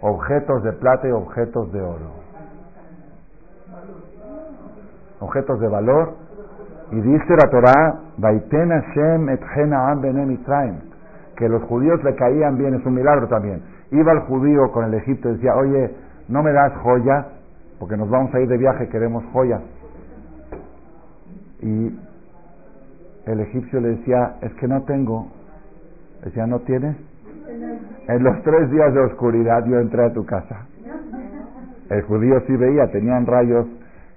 objetos 0.00 0.62
de 0.62 0.72
plata 0.74 1.08
y 1.08 1.10
objetos 1.10 1.72
de 1.72 1.80
oro. 1.80 2.18
Objetos 5.18 5.58
de 5.58 5.66
valor. 5.66 6.12
Y 6.92 7.00
dice 7.00 7.34
la 7.34 7.50
Torah, 7.50 7.96
Baiten 8.18 8.70
Hashem 8.70 9.38
que 11.36 11.48
los 11.48 11.62
judíos 11.64 12.02
le 12.04 12.14
caían 12.14 12.56
bien, 12.56 12.74
es 12.74 12.86
un 12.86 12.94
milagro 12.94 13.26
también. 13.26 13.62
Iba 13.90 14.12
el 14.12 14.20
judío 14.20 14.70
con 14.70 14.84
el 14.84 14.94
Egipto 14.94 15.30
y 15.30 15.32
decía, 15.34 15.56
oye, 15.56 15.96
¿no 16.28 16.42
me 16.42 16.52
das 16.52 16.72
joya? 16.82 17.26
Porque 17.78 17.96
nos 17.96 18.10
vamos 18.10 18.34
a 18.34 18.40
ir 18.40 18.48
de 18.48 18.56
viaje, 18.56 18.88
queremos 18.88 19.24
joya. 19.32 19.60
Y 21.60 21.98
el 23.26 23.40
egipcio 23.40 23.80
le 23.80 23.88
decía, 23.90 24.36
es 24.42 24.52
que 24.54 24.66
no 24.66 24.82
tengo. 24.84 25.28
Decía, 26.24 26.46
¿no 26.46 26.60
tienes? 26.60 26.96
En 28.08 28.24
los 28.24 28.42
tres 28.42 28.70
días 28.70 28.92
de 28.94 29.00
oscuridad 29.00 29.64
yo 29.66 29.78
entré 29.78 30.04
a 30.04 30.12
tu 30.12 30.24
casa. 30.24 30.66
El 31.90 32.02
judío 32.02 32.40
sí 32.46 32.56
veía, 32.56 32.90
tenían 32.90 33.26
rayos 33.26 33.66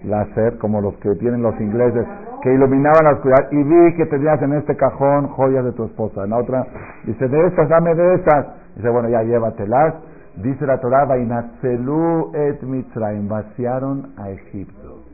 láser 0.03 0.57
como 0.57 0.81
los 0.81 0.95
que 0.97 1.13
tienen 1.15 1.41
los 1.41 1.59
ingleses, 1.59 2.05
que 2.41 2.53
iluminaban 2.53 3.03
la 3.03 3.11
oscuridad. 3.13 3.51
Y 3.51 3.63
vi 3.63 3.95
que 3.95 4.05
tenías 4.07 4.41
en 4.41 4.53
este 4.53 4.75
cajón 4.75 5.27
joyas 5.27 5.65
de 5.65 5.71
tu 5.73 5.85
esposa. 5.85 6.23
En 6.23 6.31
la 6.31 6.37
otra, 6.37 6.65
dice, 7.05 7.27
de 7.27 7.47
estas, 7.47 7.69
dame 7.69 7.93
de 7.95 8.15
estas. 8.15 8.47
Dice, 8.75 8.89
bueno, 8.89 9.09
ya 9.09 9.23
llévatelas. 9.23 9.95
Dice 10.37 10.65
la 10.65 10.79
Torah, 10.79 11.05
Vainatzelu 11.05 12.31
et 12.33 12.61
Mitzrayim, 12.63 13.27
vaciaron 13.27 14.13
a 14.17 14.29
Egipto 14.29 15.11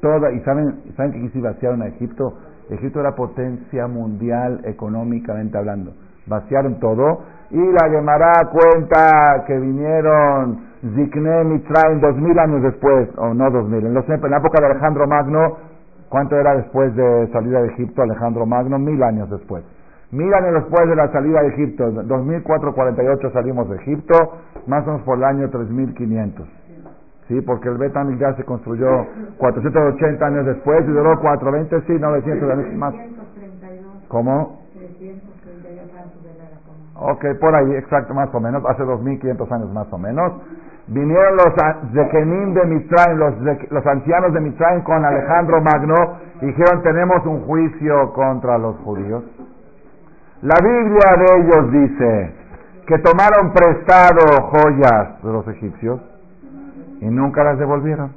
toda, 0.00 0.32
y 0.32 0.40
saben, 0.40 0.80
¿saben 0.96 1.12
que 1.12 1.28
se 1.30 1.40
vaciaron 1.40 1.82
a 1.82 1.88
Egipto? 1.88 2.34
Egipto 2.70 3.00
era 3.00 3.14
potencia 3.14 3.86
mundial 3.86 4.60
económicamente 4.64 5.56
hablando. 5.56 5.92
Vaciaron 6.26 6.78
todo 6.80 7.22
y 7.50 7.56
la 7.56 7.88
Gemara 7.88 8.50
cuenta 8.52 9.44
que 9.46 9.58
vinieron 9.58 10.68
Zikne 10.94 11.44
Mitzrayim 11.44 12.00
dos 12.00 12.16
mil 12.16 12.38
años 12.38 12.62
después, 12.62 13.08
o 13.16 13.32
no 13.32 13.50
dos 13.50 13.68
mil, 13.68 13.86
en, 13.86 13.94
los, 13.94 14.06
en 14.08 14.30
la 14.30 14.36
época 14.36 14.60
de 14.60 14.66
Alejandro 14.66 15.06
Magno, 15.06 15.56
¿cuánto 16.10 16.36
era 16.36 16.56
después 16.56 16.94
de 16.94 17.28
salida 17.32 17.62
de 17.62 17.68
Egipto 17.68 18.02
Alejandro 18.02 18.44
Magno? 18.44 18.78
Mil 18.78 19.02
años 19.02 19.30
después. 19.30 19.64
Mil 20.10 20.32
años 20.32 20.54
después 20.54 20.88
de 20.88 20.96
la 20.96 21.12
salida 21.12 21.42
de 21.42 21.48
Egipto, 21.48 21.90
2448 21.90 23.30
salimos 23.30 23.68
de 23.68 23.76
Egipto, 23.76 24.14
más 24.66 24.82
o 24.84 24.92
menos 24.92 25.02
por 25.02 25.18
el 25.18 25.24
año 25.24 25.50
3500. 25.50 26.48
Sí, 27.28 27.42
porque 27.42 27.68
el 27.68 27.76
Betamil 27.76 28.18
ya 28.18 28.34
se 28.34 28.44
construyó 28.44 28.88
480 29.36 30.26
años 30.26 30.46
después 30.46 30.82
y 30.88 30.92
duró 30.92 31.20
420, 31.20 31.86
sí, 31.86 32.00
900 32.00 32.50
años 32.50 32.74
más. 32.74 32.94
¿Cómo? 34.08 34.62
Ok, 37.00 37.24
por 37.38 37.54
ahí, 37.54 37.74
exacto, 37.74 38.14
más 38.14 38.34
o 38.34 38.40
menos, 38.40 38.64
hace 38.66 38.82
2500 38.84 39.52
años 39.52 39.72
más 39.74 39.92
o 39.92 39.98
menos. 39.98 40.32
Vinieron 40.86 41.36
los 41.36 41.54
Zekenim 41.92 42.54
de 42.54 42.64
Mitzrayim, 42.64 43.18
los, 43.18 43.34
los 43.70 43.86
ancianos 43.86 44.32
de 44.32 44.40
Mitzrayim 44.40 44.82
con 44.84 45.04
Alejandro 45.04 45.60
Magno, 45.60 46.16
y 46.40 46.46
dijeron, 46.46 46.82
tenemos 46.82 47.26
un 47.26 47.42
juicio 47.42 48.12
contra 48.14 48.56
los 48.56 48.76
judíos. 48.78 49.22
La 50.42 50.54
Biblia 50.62 51.16
de 51.18 51.40
ellos 51.40 51.72
dice 51.72 52.34
que 52.86 52.98
tomaron 52.98 53.52
prestado 53.52 54.20
joyas 54.52 55.20
de 55.20 55.32
los 55.32 55.48
egipcios 55.48 56.00
y 57.00 57.06
nunca 57.06 57.42
las 57.42 57.58
devolvieron. 57.58 58.12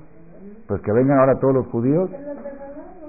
Pues 0.67 0.82
que 0.84 0.91
vengan 0.91 1.17
ahora 1.17 1.39
todos 1.39 1.55
los 1.55 1.67
judíos, 1.67 2.11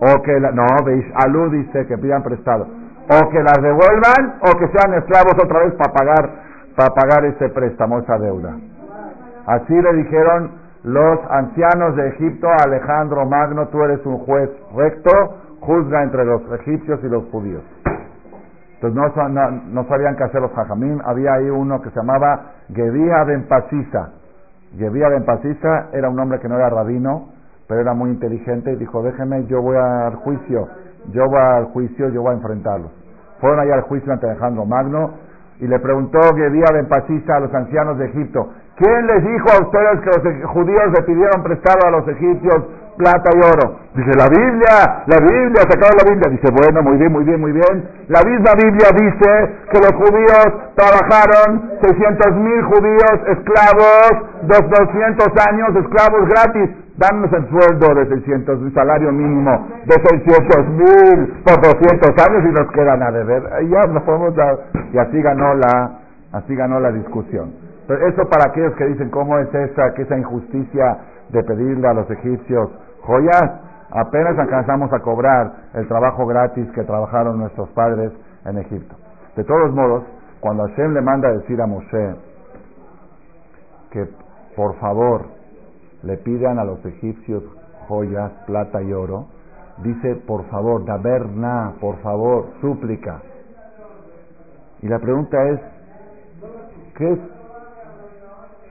o 0.00 0.22
que, 0.22 0.40
no, 0.40 0.66
veis, 0.86 1.04
Alú 1.14 1.50
dice 1.50 1.86
que 1.86 1.98
pidan 1.98 2.22
prestado, 2.22 2.64
o 2.64 3.28
que 3.28 3.42
las 3.42 3.60
devuelvan, 3.60 4.38
o 4.40 4.58
que 4.58 4.66
sean 4.68 4.94
esclavos 4.94 5.34
otra 5.44 5.60
vez 5.60 5.74
para 5.74 5.92
pagar, 5.92 6.30
para 6.74 6.94
pagar 6.94 7.24
ese 7.26 7.50
préstamo, 7.50 7.98
esa 7.98 8.18
deuda. 8.18 8.56
Así 9.44 9.74
le 9.74 9.92
dijeron 9.92 10.52
los 10.84 11.18
ancianos 11.28 11.96
de 11.96 12.08
Egipto 12.08 12.48
a 12.48 12.64
Alejandro 12.64 13.26
Magno, 13.26 13.68
tú 13.68 13.82
eres 13.82 14.04
un 14.06 14.18
juez 14.20 14.48
recto, 14.74 15.10
juzga 15.60 16.02
entre 16.02 16.24
los 16.24 16.40
egipcios 16.60 16.98
y 17.04 17.08
los 17.08 17.24
judíos. 17.26 17.62
Entonces 18.82 19.16
no, 19.16 19.28
no, 19.28 19.50
no 19.70 19.84
sabían 19.84 20.16
qué 20.16 20.24
hacer 20.24 20.40
los 20.40 20.50
jajamín. 20.52 21.00
Había 21.04 21.34
ahí 21.34 21.48
uno 21.48 21.80
que 21.80 21.90
se 21.90 21.96
llamaba 21.96 22.52
Gedía 22.74 23.22
Ben 23.24 23.46
Ben 25.08 25.24
Pasisa 25.24 25.88
era 25.92 26.08
un 26.08 26.18
hombre 26.18 26.40
que 26.40 26.48
no 26.48 26.56
era 26.56 26.68
rabino, 26.68 27.28
pero 27.68 27.80
era 27.80 27.94
muy 27.94 28.10
inteligente 28.10 28.72
y 28.72 28.76
dijo, 28.76 29.02
déjeme, 29.02 29.46
yo 29.46 29.62
voy 29.62 29.76
al 29.76 30.16
juicio, 30.16 30.68
yo 31.12 31.26
voy 31.26 31.38
al 31.38 31.66
juicio, 31.66 32.08
yo 32.08 32.22
voy 32.22 32.32
a 32.32 32.36
enfrentarlos. 32.36 32.90
Fueron 33.40 33.60
allá 33.60 33.74
al 33.74 33.82
juicio 33.82 34.12
ante 34.12 34.28
Alejandro 34.28 34.66
Magno 34.66 35.12
y 35.60 35.68
le 35.68 35.78
preguntó 35.78 36.18
Yevía 36.34 36.66
Ben 36.72 36.88
Pasisa 36.88 37.36
a 37.36 37.40
los 37.40 37.54
ancianos 37.54 37.98
de 37.98 38.06
Egipto, 38.06 38.50
¿quién 38.76 39.06
les 39.06 39.24
dijo 39.24 39.48
a 39.50 39.62
ustedes 39.62 40.00
que 40.00 40.10
los 40.10 40.50
judíos 40.50 40.92
le 40.96 41.02
pidieron 41.02 41.42
prestado 41.42 41.86
a 41.86 41.90
los 41.90 42.08
egipcios 42.08 42.62
plata 42.96 43.30
y 43.34 43.38
oro. 43.38 43.78
Dice, 43.94 44.12
la 44.16 44.28
Biblia, 44.28 45.04
la 45.06 45.18
Biblia, 45.20 45.62
sacaron 45.68 45.96
la 45.98 46.10
Biblia. 46.10 46.30
Dice, 46.30 46.48
bueno, 46.52 46.82
muy 46.82 46.96
bien, 46.96 47.12
muy 47.12 47.24
bien, 47.24 47.40
muy 47.40 47.52
bien. 47.52 47.88
La 48.08 48.22
misma 48.22 48.52
Biblia 48.56 48.88
dice 48.92 49.30
que 49.70 49.78
los 49.80 49.92
judíos 49.92 50.46
trabajaron 50.74 51.78
600 51.82 52.36
mil 52.36 52.62
judíos 52.64 53.16
esclavos, 53.28 54.10
dos, 54.42 54.62
200 54.70 55.26
años 55.48 55.68
esclavos 55.76 56.28
gratis. 56.28 56.70
Danos 56.96 57.32
el 57.32 57.48
sueldo 57.48 57.94
de 57.94 58.06
600, 58.06 58.60
el 58.60 58.74
salario 58.74 59.10
mínimo 59.12 59.66
de 59.86 59.94
600 59.94 60.68
mil 60.68 61.42
por 61.42 61.60
200 61.60 62.26
años 62.28 62.44
y 62.44 62.52
nos 62.52 62.70
quedan 62.72 63.02
a 63.02 63.10
deber. 63.10 63.42
Ya 63.68 63.86
nos 63.86 64.02
podemos 64.02 64.34
dar. 64.36 64.58
Y 64.92 64.98
así 64.98 65.20
ganó 65.22 65.54
la, 65.54 66.00
así 66.32 66.54
ganó 66.54 66.80
la 66.80 66.92
discusión. 66.92 67.61
Eso 67.95 68.28
para 68.28 68.51
aquellos 68.51 68.74
que 68.76 68.86
dicen 68.86 69.11
cómo 69.11 69.38
es 69.38 69.53
esa, 69.55 69.95
que 69.95 70.03
esa 70.03 70.18
injusticia 70.18 70.99
de 71.30 71.43
pedirle 71.43 71.88
a 71.88 71.95
los 71.95 72.11
egipcios 72.11 72.70
joyas, 73.03 73.61
apenas 73.90 74.38
alcanzamos 74.38 74.93
a 74.93 75.01
cobrar 75.01 75.53
el 75.74 75.86
trabajo 75.88 76.26
gratis 76.26 76.70
que 76.74 76.82
trabajaron 76.84 77.38
nuestros 77.38 77.68
padres 77.70 78.12
en 78.45 78.59
Egipto. 78.59 78.95
De 79.36 79.45
todos 79.45 79.72
modos, 79.72 80.05
cuando 80.40 80.64
Hashem 80.64 80.93
le 80.95 81.01
manda 81.01 81.28
a 81.28 81.32
decir 81.32 81.61
a 81.61 81.66
Moshe 81.66 82.16
que 83.90 84.09
por 84.57 84.74
favor 84.76 85.26
le 86.03 86.16
pidan 86.18 86.59
a 86.59 86.64
los 86.64 86.84
egipcios 86.84 87.43
joyas, 87.88 88.32
plata 88.47 88.82
y 88.82 88.93
oro, 88.93 89.26
dice 89.82 90.16
por 90.26 90.45
favor, 90.49 90.84
daberna, 90.84 91.74
por 91.80 91.97
favor, 91.99 92.47
súplica. 92.61 93.20
Y 94.80 94.88
la 94.88 94.99
pregunta 94.99 95.36
es, 95.49 95.61
¿qué 96.97 97.12
es 97.12 97.18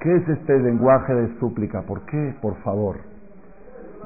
¿Qué 0.01 0.15
es 0.15 0.27
este 0.27 0.57
lenguaje 0.57 1.13
de 1.13 1.39
súplica? 1.39 1.83
¿Por 1.83 2.01
qué? 2.07 2.33
Por 2.41 2.55
favor. 2.63 2.95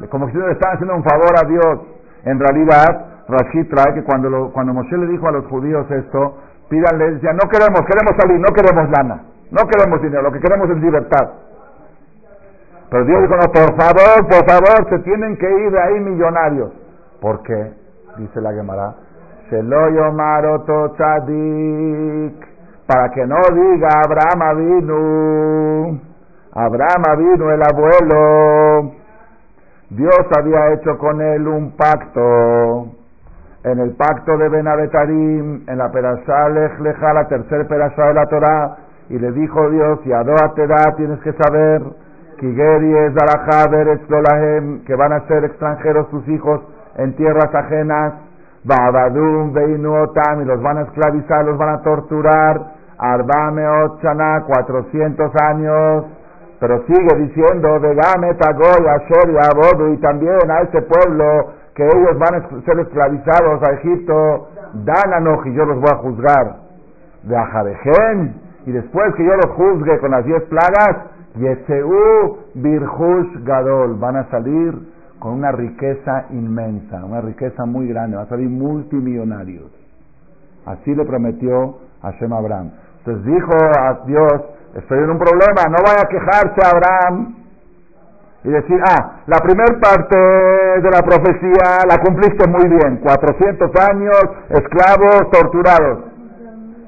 Como 0.10 0.30
si 0.30 0.38
le 0.38 0.52
están 0.52 0.74
haciendo 0.74 0.94
un 0.94 1.04
favor 1.04 1.32
a 1.42 1.48
Dios. 1.48 1.80
En 2.26 2.38
realidad, 2.38 3.24
Rashid 3.30 3.70
trae 3.70 3.94
que 3.94 4.04
cuando, 4.04 4.52
cuando 4.52 4.74
Moshe 4.74 4.98
le 4.98 5.08
dijo 5.08 5.26
a 5.28 5.32
los 5.32 5.46
judíos 5.46 5.90
esto, 5.90 6.38
pídanle, 6.70 7.12
decía, 7.12 7.32
no 7.32 7.48
queremos, 7.50 7.82
queremos 7.88 8.14
salir, 8.18 8.40
no 8.40 8.54
queremos 8.54 8.90
lana, 8.90 9.24
no 9.52 9.62
queremos 9.68 10.02
dinero, 10.02 10.24
lo 10.24 10.32
que 10.34 10.40
queremos 10.42 10.70
es 10.70 10.78
libertad. 10.78 11.30
Pero 12.90 13.06
Dios 13.06 13.22
dijo, 13.22 13.36
no, 13.38 13.52
por 13.52 13.76
favor, 13.80 14.28
por 14.28 14.46
favor, 14.46 14.90
se 14.90 15.00
tienen 15.00 15.38
que 15.38 15.50
ir 15.50 15.72
de 15.72 15.82
ahí 15.82 16.00
millonarios. 16.02 16.72
¿Por 17.22 17.42
qué? 17.44 17.74
Dice 18.18 18.42
la 18.42 18.52
Gemara. 18.52 18.96
Tzadik 20.98 22.55
para 22.88 23.10
que 23.10 23.26
no 23.26 23.42
diga 23.52 23.90
Abraham 24.06 24.58
vino, 24.58 26.00
Abraham 26.54 27.04
vino 27.18 27.52
el 27.52 27.62
abuelo, 27.64 28.92
Dios 29.90 30.26
había 30.38 30.74
hecho 30.74 30.98
con 30.98 31.22
él 31.22 31.48
un 31.48 31.76
pacto, 31.76 32.88
en 33.64 33.80
el 33.80 33.96
pacto 33.96 34.38
de 34.38 34.50
Benavetarim, 34.50 35.64
en 35.68 35.78
la 35.78 35.92
Perashá 35.92 36.50
Lech 36.50 36.80
la 36.80 37.28
tercer 37.28 37.68
Perashá 37.68 38.08
de 38.08 38.14
la 38.14 38.26
Torah, 38.28 38.78
y 39.10 39.18
le 39.18 39.32
dijo 39.32 39.70
Dios, 39.70 40.00
y 40.06 40.12
Adoa 40.12 40.54
te 40.56 40.68
da, 40.68 40.96
tienes 40.96 41.20
que 41.22 41.34
saber, 41.34 41.82
que 42.38 42.48
van 44.96 45.14
a 45.14 45.28
ser 45.28 45.46
extranjeros 45.46 46.10
tus 46.10 46.28
hijos 46.28 46.62
en 46.98 47.16
tierras 47.16 47.54
ajenas, 47.54 48.14
Babadum, 48.64 49.54
Beinuotam, 49.54 50.42
y 50.42 50.46
los 50.46 50.62
van 50.62 50.78
a 50.78 50.82
esclavizar, 50.84 51.46
los 51.46 51.58
van 51.58 51.70
a 51.70 51.82
torturar. 51.82 52.75
Arbame 52.98 53.68
Ochana, 53.68 54.44
400 54.46 55.32
años. 55.42 56.06
Pero 56.60 56.84
sigue 56.88 57.16
diciendo, 57.16 57.80
Vegame, 57.80 58.34
Tagoy, 58.36 58.88
Asher 58.88 59.30
Abodu, 59.52 59.94
y 59.94 59.98
también 59.98 60.50
a 60.50 60.62
ese 60.62 60.82
pueblo 60.84 61.54
que 61.76 61.84
ellos 61.84 62.18
van 62.18 62.36
a 62.36 62.64
ser 62.64 62.80
esclavizados 62.80 63.62
a 63.64 63.74
Egipto, 63.74 64.50
Dan 64.86 65.28
y 65.46 65.54
yo 65.54 65.66
los 65.66 65.80
voy 65.80 65.90
a 65.92 65.98
juzgar. 65.98 66.56
De 67.24 67.36
Ajadejen, 67.36 68.42
y 68.66 68.72
después 68.72 69.14
que 69.16 69.26
yo 69.26 69.36
los 69.36 69.52
juzgue 69.56 70.00
con 70.00 70.12
las 70.12 70.26
diez 70.26 70.44
plagas, 70.44 71.08
Yeseu 71.36 72.38
Birhush 72.54 73.44
Gadol, 73.44 73.96
van 74.00 74.16
a 74.16 74.30
salir 74.30 74.74
con 75.20 75.34
una 75.34 75.52
riqueza 75.52 76.26
inmensa, 76.30 77.04
una 77.04 77.22
riqueza 77.22 77.66
muy 77.66 77.88
grande, 77.88 78.16
van 78.16 78.26
a 78.26 78.30
salir 78.30 78.50
multimillonarios. 78.50 79.72
Así 80.66 80.96
le 80.96 81.04
prometió 81.06 81.78
a 82.02 82.12
Shem 82.12 82.32
Abraham. 82.32 82.72
Entonces 83.06 83.34
dijo 83.34 83.54
a 83.54 84.00
Dios, 84.08 84.34
estoy 84.74 84.98
en 84.98 85.12
un 85.12 85.20
problema, 85.20 85.70
no 85.70 85.78
vaya 85.86 86.02
a 86.02 86.10
quejarse 86.10 86.60
Abraham 86.66 87.36
y 88.44 88.50
decir, 88.50 88.80
ah, 88.84 89.22
la 89.28 89.38
primera 89.38 89.80
parte 89.80 90.18
de 90.18 90.90
la 90.90 91.04
profecía 91.04 91.86
la 91.88 92.00
cumpliste 92.00 92.48
muy 92.48 92.68
bien, 92.68 92.98
400 93.04 93.72
años, 93.90 94.22
esclavos, 94.50 95.30
torturados. 95.32 96.00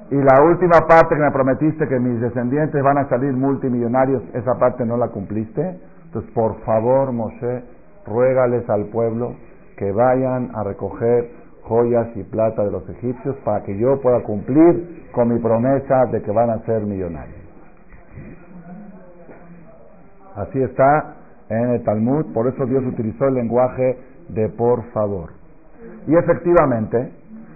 Y 0.09 0.15
la 0.15 0.41
última 0.41 0.88
parte 0.88 1.15
que 1.15 1.22
me 1.22 1.32
prometiste 1.32 1.88
que 1.88 1.99
mis 1.99 2.20
descendientes 2.20 2.82
van 2.82 2.97
a 2.97 3.09
salir 3.09 3.34
multimillonarios, 3.34 4.24
esa 4.34 4.55
parte 4.57 4.86
no 4.86 4.97
la 4.97 5.09
cumpliste. 5.09 5.80
Entonces, 6.05 6.32
por 6.32 6.59
favor, 6.61 7.11
Moshe, 7.11 7.63
ruégales 8.07 8.68
al 8.70 8.86
pueblo 8.86 9.36
que 9.78 9.91
vayan 9.91 10.49
a 10.55 10.63
recoger 10.63 11.30
joyas 11.68 12.07
y 12.15 12.24
plata 12.24 12.63
de 12.63 12.72
los 12.72 12.88
egipcios 12.89 13.36
para 13.43 13.63
que 13.63 13.78
yo 13.78 13.99
pueda 14.01 14.24
cumplir 14.24 15.07
con 15.11 15.34
mi 15.34 15.39
promesa 15.39 16.05
de 16.11 16.22
que 16.22 16.32
van 16.32 16.49
a 16.49 16.59
ser 16.65 16.84
millonarios. 16.84 17.38
Así 20.36 20.61
está 20.61 21.15
en 21.49 21.70
el 21.70 21.84
Talmud, 21.84 22.34
por 22.34 22.47
eso 22.47 22.65
Dios 22.65 22.84
utilizó 22.86 23.28
el 23.28 23.36
lenguaje 23.36 23.97
de 24.30 24.49
por 24.49 24.84
favor. 24.91 25.32
Y 26.05 26.15
efectivamente, 26.15 27.11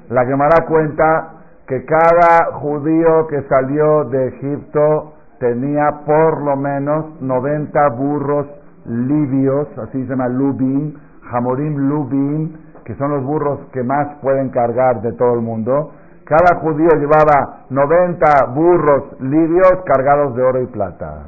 la 0.09 0.25
Gemara 0.25 0.65
cuenta 0.67 1.41
que 1.67 1.85
cada 1.85 2.57
judío 2.59 3.27
que 3.27 3.41
salió 3.43 4.05
de 4.05 4.27
Egipto 4.27 5.13
tenía 5.39 6.01
por 6.05 6.43
lo 6.43 6.55
menos 6.55 7.21
90 7.21 7.89
burros 7.89 8.47
libios, 8.85 9.67
así 9.77 10.03
se 10.03 10.09
llama 10.09 10.27
lubim, 10.27 10.93
jamorim 11.29 11.77
lubim, 11.87 12.51
que 12.85 12.95
son 12.95 13.11
los 13.11 13.23
burros 13.23 13.59
que 13.73 13.83
más 13.83 14.15
pueden 14.21 14.49
cargar 14.49 15.01
de 15.01 15.13
todo 15.13 15.33
el 15.33 15.41
mundo, 15.41 15.91
cada 16.25 16.59
judío 16.61 16.89
llevaba 16.97 17.65
90 17.69 18.45
burros 18.53 19.19
libios 19.19 19.83
cargados 19.85 20.35
de 20.35 20.43
oro 20.43 20.61
y 20.61 20.67
plata. 20.67 21.23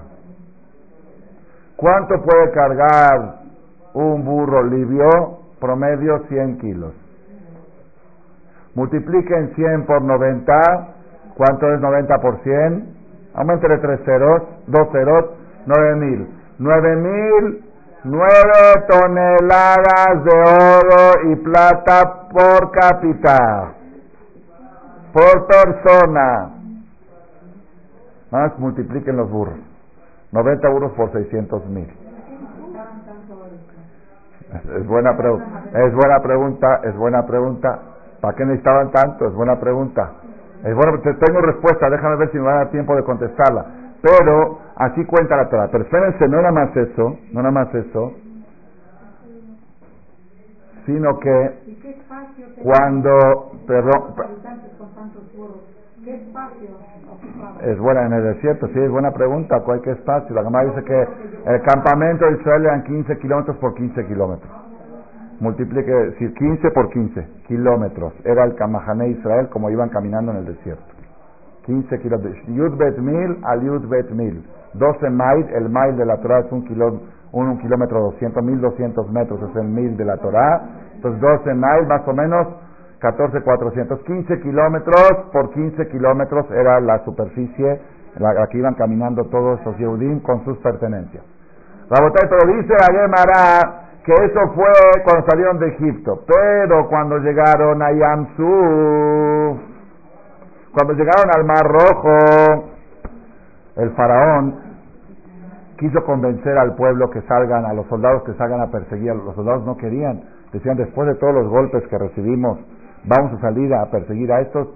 ¿Cuánto 1.76 2.22
puede 2.22 2.51
cargar 2.51 3.41
un 3.93 4.24
burro 4.24 4.64
libio? 4.64 5.39
Promedio 5.60 6.24
100 6.30 6.58
kilos. 6.60 6.93
Multipliquen 8.76 9.54
100 9.56 9.86
por 9.86 10.01
90. 10.01 10.88
¿Cuánto 11.36 11.74
es 11.74 11.80
90 11.82 12.18
por 12.20 12.38
100? 12.43 12.95
Aumentenle 13.36 13.78
tres 13.80 13.99
ceros, 14.06 14.43
dos 14.68 14.88
ceros, 14.91 15.26
9000. 15.66 16.28
9000 16.60 17.72
nueve 18.04 18.86
toneladas 18.88 20.24
de 20.24 20.32
oro 20.32 21.32
y 21.32 21.36
plata 21.38 22.28
por 22.30 22.72
cápita, 22.72 23.74
por 25.14 25.47
persona. 25.47 26.51
Más 28.32 28.58
multipliquen 28.60 29.18
los 29.18 29.30
burros. 29.30 29.60
90 30.32 30.70
burros 30.70 30.91
por 30.93 31.12
600 31.12 31.66
mil. 31.68 31.88
Es 34.76 34.88
buena, 34.88 35.12
es 35.12 35.93
buena 35.95 36.20
pregunta, 36.22 36.82
es 36.84 36.95
buena 36.95 37.26
pregunta. 37.26 37.80
¿Para 38.20 38.36
qué 38.36 38.45
necesitaban 38.45 38.91
tanto? 38.91 39.28
Es 39.28 39.34
buena 39.34 39.60
pregunta. 39.60 40.12
Es 40.64 40.74
bueno, 40.76 40.99
tengo 41.01 41.41
respuesta, 41.41 41.89
déjame 41.89 42.16
ver 42.16 42.32
si 42.32 42.38
me 42.38 42.45
va 42.45 42.53
a 42.53 42.57
dar 42.59 42.72
tiempo 42.72 42.95
de 42.95 43.03
contestarla. 43.03 43.66
Pero 44.01 44.59
así 44.76 45.03
cuenta 45.05 45.36
la 45.36 45.49
Torah. 45.49 45.70
Pero 45.72 45.84
espérense, 45.84 46.28
no 46.28 46.38
nada 46.38 46.51
más 46.51 46.76
eso, 46.76 47.18
no 47.32 47.41
nada 47.41 47.51
más 47.51 47.74
eso, 47.76 48.14
sino 50.86 51.20
que 51.20 51.51
cuando, 52.61 53.51
perdón, 53.68 54.16
es 57.61 57.80
buena 57.80 58.05
en 58.05 58.14
el 58.14 58.24
desierto, 58.24 58.68
sí, 58.68 58.80
es 58.80 58.89
buena 58.89 59.11
pregunta. 59.11 59.61
¿Cuál 59.61 59.82
qué 59.82 59.91
espacio? 59.91 60.36
La 60.36 60.43
Gemara 60.43 60.70
dice 60.70 60.84
que 60.84 61.07
el 61.45 61.61
campamento 61.61 62.26
de 62.26 62.34
Israel 62.34 62.66
eran 62.66 62.84
15 62.84 63.18
kilómetros 63.20 63.57
por 63.57 63.74
15 63.74 64.05
kilómetros. 64.07 64.51
Multiplique, 65.39 65.91
decir, 65.91 66.34
15 66.34 66.71
por 66.71 66.89
15 66.89 67.27
kilómetros. 67.47 68.13
Era 68.23 68.43
el 68.45 68.55
Kamahané 68.55 69.09
Israel 69.09 69.49
como 69.49 69.69
iban 69.69 69.89
caminando 69.89 70.31
en 70.31 70.38
el 70.39 70.45
desierto. 70.45 70.84
15 71.65 71.99
kilómetros. 71.99 72.36
Yud 72.47 72.77
Bet 72.77 72.97
Mil 72.97 73.38
al 73.43 73.61
Yud 73.61 73.88
Bet 73.88 74.09
Mil. 74.11 74.43
12 74.73 75.09
mil, 75.09 75.47
el 75.53 75.69
mil 75.69 75.97
de 75.97 76.05
la 76.05 76.17
Torah 76.17 76.39
es 76.39 76.51
un, 76.51 76.65
kilo, 76.65 76.99
un, 77.31 77.59
kilómetro 77.59 78.01
200, 78.11 78.43
1200 78.43 79.11
metros 79.11 79.39
es 79.49 79.55
el 79.55 79.67
mil 79.67 79.95
de 79.97 80.05
la 80.05 80.17
Torah. 80.17 80.61
Entonces 80.95 81.21
12 81.21 81.53
mil 81.53 81.88
más 81.88 82.07
o 82.07 82.13
menos 82.13 82.47
14, 82.99 83.41
415 83.41 84.39
kilómetros 84.41 85.11
por 85.31 85.51
15 85.51 85.88
kilómetros 85.89 86.49
era 86.51 86.79
la 86.79 87.03
superficie 87.03 87.81
la, 88.17 88.34
la 88.34 88.47
que 88.47 88.57
iban 88.57 88.75
caminando 88.75 89.25
todos 89.25 89.59
los 89.65 89.77
Yehudim 89.77 90.21
con 90.21 90.43
sus 90.45 90.57
pertenencias. 90.59 91.23
Botella 91.89 92.29
pero 92.29 92.55
dice 92.55 92.73
la 92.73 92.88
Gemara 92.88 93.84
que 94.04 94.12
eso 94.12 94.39
fue 94.54 95.04
cuando 95.04 95.26
salieron 95.28 95.60
de 95.60 95.68
Egipto, 95.70 96.24
pero 96.28 96.88
cuando 96.89 97.18
llegaron 97.20 97.82
a 97.82 97.91
Yamsuf, 97.91 99.62
cuando 100.74 100.93
llegaron 100.93 101.30
al 101.34 101.45
Mar 101.45 101.64
Rojo, 101.64 102.70
el 103.78 103.91
faraón 103.91 104.60
quiso 105.78 106.04
convencer 106.04 106.58
al 106.58 106.76
pueblo 106.76 107.10
que 107.10 107.22
salgan, 107.22 107.66
a 107.66 107.74
los 107.74 107.88
soldados 107.88 108.24
que 108.24 108.34
salgan 108.34 108.62
a 108.62 108.72
perseguir, 108.72 109.16
los 109.16 109.36
soldados 109.36 109.66
no 109.66 109.78
querían, 109.78 110.22
decían 110.51 110.76
después 110.76 111.08
de 111.08 111.16
todos 111.16 111.34
los 111.34 111.47
golpes 111.47 111.84
que 111.88 111.97
recibimos, 111.97 112.60
vamos 113.06 113.34
a 113.34 113.41
salir 113.41 113.74
a 113.74 113.86
perseguir 113.89 114.32
a 114.32 114.41
estos. 114.41 114.68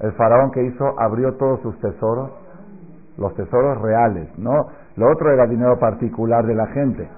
El 0.00 0.12
faraón 0.12 0.50
que 0.50 0.62
hizo 0.62 0.98
abrió 0.98 1.34
todos 1.34 1.60
sus 1.60 1.78
tesoros, 1.80 2.30
los 3.18 3.34
tesoros 3.34 3.80
reales, 3.82 4.28
¿no? 4.38 4.68
Lo 4.96 5.10
otro 5.10 5.32
era 5.32 5.46
dinero 5.46 5.78
particular 5.78 6.46
de 6.46 6.54
la 6.54 6.66
gente, 6.68 7.08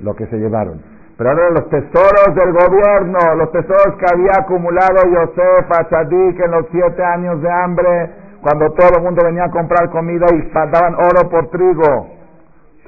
lo 0.00 0.14
que 0.14 0.26
se 0.26 0.36
llevaron. 0.36 0.80
Pero 1.16 1.30
ahora 1.30 1.50
los 1.50 1.68
tesoros 1.70 2.34
del 2.34 2.52
gobierno, 2.52 3.18
los 3.36 3.50
tesoros 3.50 3.96
que 3.98 4.04
había 4.12 4.32
acumulado 4.38 5.02
Yosef 5.06 5.72
Achadik 5.72 6.38
en 6.40 6.50
los 6.50 6.66
siete 6.70 7.02
años 7.02 7.40
de 7.40 7.50
hambre, 7.50 8.10
cuando 8.42 8.70
todo 8.72 8.98
el 8.98 9.02
mundo 9.02 9.24
venía 9.24 9.44
a 9.44 9.50
comprar 9.50 9.90
comida 9.90 10.26
y 10.32 10.50
daban 10.52 10.94
oro 10.94 11.28
por 11.30 11.48
trigo. 11.48 12.08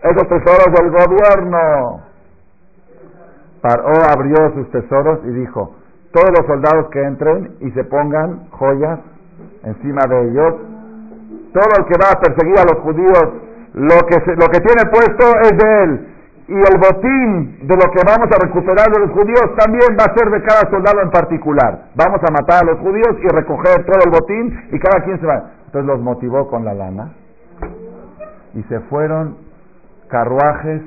Esos 0.03 0.29
tesoros 0.29 0.73
del 0.79 0.91
gobierno. 0.91 2.03
Paró, 3.63 3.93
abrió 4.13 4.53
sus 4.55 4.71
tesoros 4.71 5.21
y 5.25 5.31
dijo, 5.31 5.75
todos 6.13 6.31
los 6.39 6.47
soldados 6.47 6.91
que 6.91 7.03
entren 7.03 7.57
y 7.61 7.71
se 7.73 7.83
pongan 7.85 8.49
joyas 8.51 9.01
encima 9.65 10.07
de 10.07 10.29
ellos, 10.29 10.55
todo 11.53 11.71
el 11.79 11.85
que 11.87 11.99
va 11.99 12.13
a 12.13 12.21
perseguir 12.21 12.59
a 12.59 12.65
los 12.65 12.79
judíos, 12.83 13.29
lo 13.75 13.99
que, 14.07 14.17
lo 14.37 14.47
que 14.49 14.61
tiene 14.61 14.91
puesto 14.91 15.25
es 15.43 15.59
de 15.59 15.83
él. 15.85 16.09
Y 16.49 16.55
el 16.55 16.79
botín 16.81 17.69
de 17.69 17.77
lo 17.77 17.91
que 17.93 18.01
vamos 18.07 18.29
a 18.33 18.47
recuperar 18.47 18.91
de 18.91 19.01
los 19.01 19.11
judíos 19.11 19.55
también 19.59 19.97
va 20.01 20.05
a 20.05 20.15
ser 20.15 20.31
de 20.31 20.43
cada 20.43 20.71
soldado 20.71 21.03
en 21.03 21.11
particular. 21.11 21.91
Vamos 21.95 22.21
a 22.27 22.33
matar 22.33 22.63
a 22.63 22.73
los 22.73 22.79
judíos 22.79 23.17
y 23.23 23.29
recoger 23.29 23.85
todo 23.85 24.01
el 24.03 24.11
botín 24.11 24.69
y 24.73 24.79
cada 24.79 25.05
quien 25.05 25.21
se 25.21 25.27
va. 25.27 25.51
Entonces 25.67 25.87
los 25.87 26.01
motivó 26.01 26.49
con 26.49 26.65
la 26.65 26.73
lana 26.73 27.13
y 28.55 28.63
se 28.63 28.81
fueron 28.89 29.37
carruajes 30.09 30.81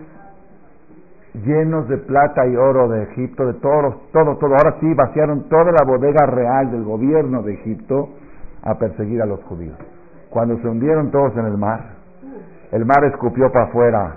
llenos 1.46 1.88
de 1.88 1.98
plata 1.98 2.48
y 2.48 2.56
oro 2.56 2.90
de 2.90 3.04
Egipto, 3.04 3.46
de 3.46 3.54
todo, 3.54 4.02
todo, 4.12 4.38
todo. 4.38 4.56
Ahora 4.56 4.78
sí 4.80 4.92
vaciaron 4.96 5.48
toda 5.48 5.72
la 5.72 5.84
bodega 5.86 6.26
real 6.26 6.72
del 6.72 6.84
gobierno 6.84 7.44
de 7.44 7.54
Egipto 7.54 8.10
a 8.64 8.80
perseguir 8.80 9.22
a 9.22 9.28
los 9.28 9.44
judíos. 9.44 9.78
Cuando 10.32 10.58
se 10.58 10.68
hundieron 10.68 11.12
todos 11.12 11.38
en 11.38 11.46
el 11.46 11.58
mar, 11.58 11.82
el 12.72 12.84
mar 12.84 13.04
escupió 13.06 13.52
para 13.52 13.66
afuera 13.66 14.16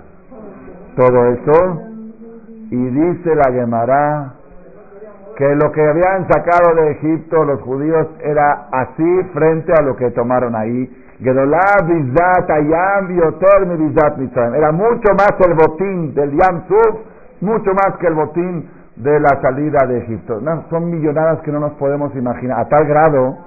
todo 0.95 1.25
eso 1.27 1.81
y 2.71 2.77
dice 2.77 3.35
la 3.35 3.51
Gemara 3.51 4.33
que 5.35 5.55
lo 5.55 5.71
que 5.71 5.81
habían 5.81 6.27
sacado 6.29 6.75
de 6.75 6.91
Egipto 6.91 7.43
los 7.43 7.61
judíos 7.61 8.07
era 8.23 8.67
así 8.71 9.23
frente 9.33 9.73
a 9.77 9.81
lo 9.81 9.95
que 9.95 10.11
tomaron 10.11 10.55
ahí. 10.55 10.89
Era 11.19 11.33
mucho 14.71 15.13
más 15.13 15.33
el 15.45 15.53
botín 15.53 16.13
del 16.13 16.31
Yam 16.31 16.67
Suf, 16.67 16.95
mucho 17.41 17.73
más 17.73 17.97
que 17.99 18.07
el 18.07 18.13
botín 18.13 18.69
de 18.95 19.19
la 19.19 19.41
salida 19.41 19.85
de 19.87 19.97
Egipto. 19.99 20.39
son 20.69 20.89
millonadas 20.89 21.41
que 21.41 21.51
no 21.51 21.59
nos 21.59 21.73
podemos 21.73 22.15
imaginar, 22.15 22.61
a 22.61 22.69
tal 22.69 22.85
grado 22.87 23.37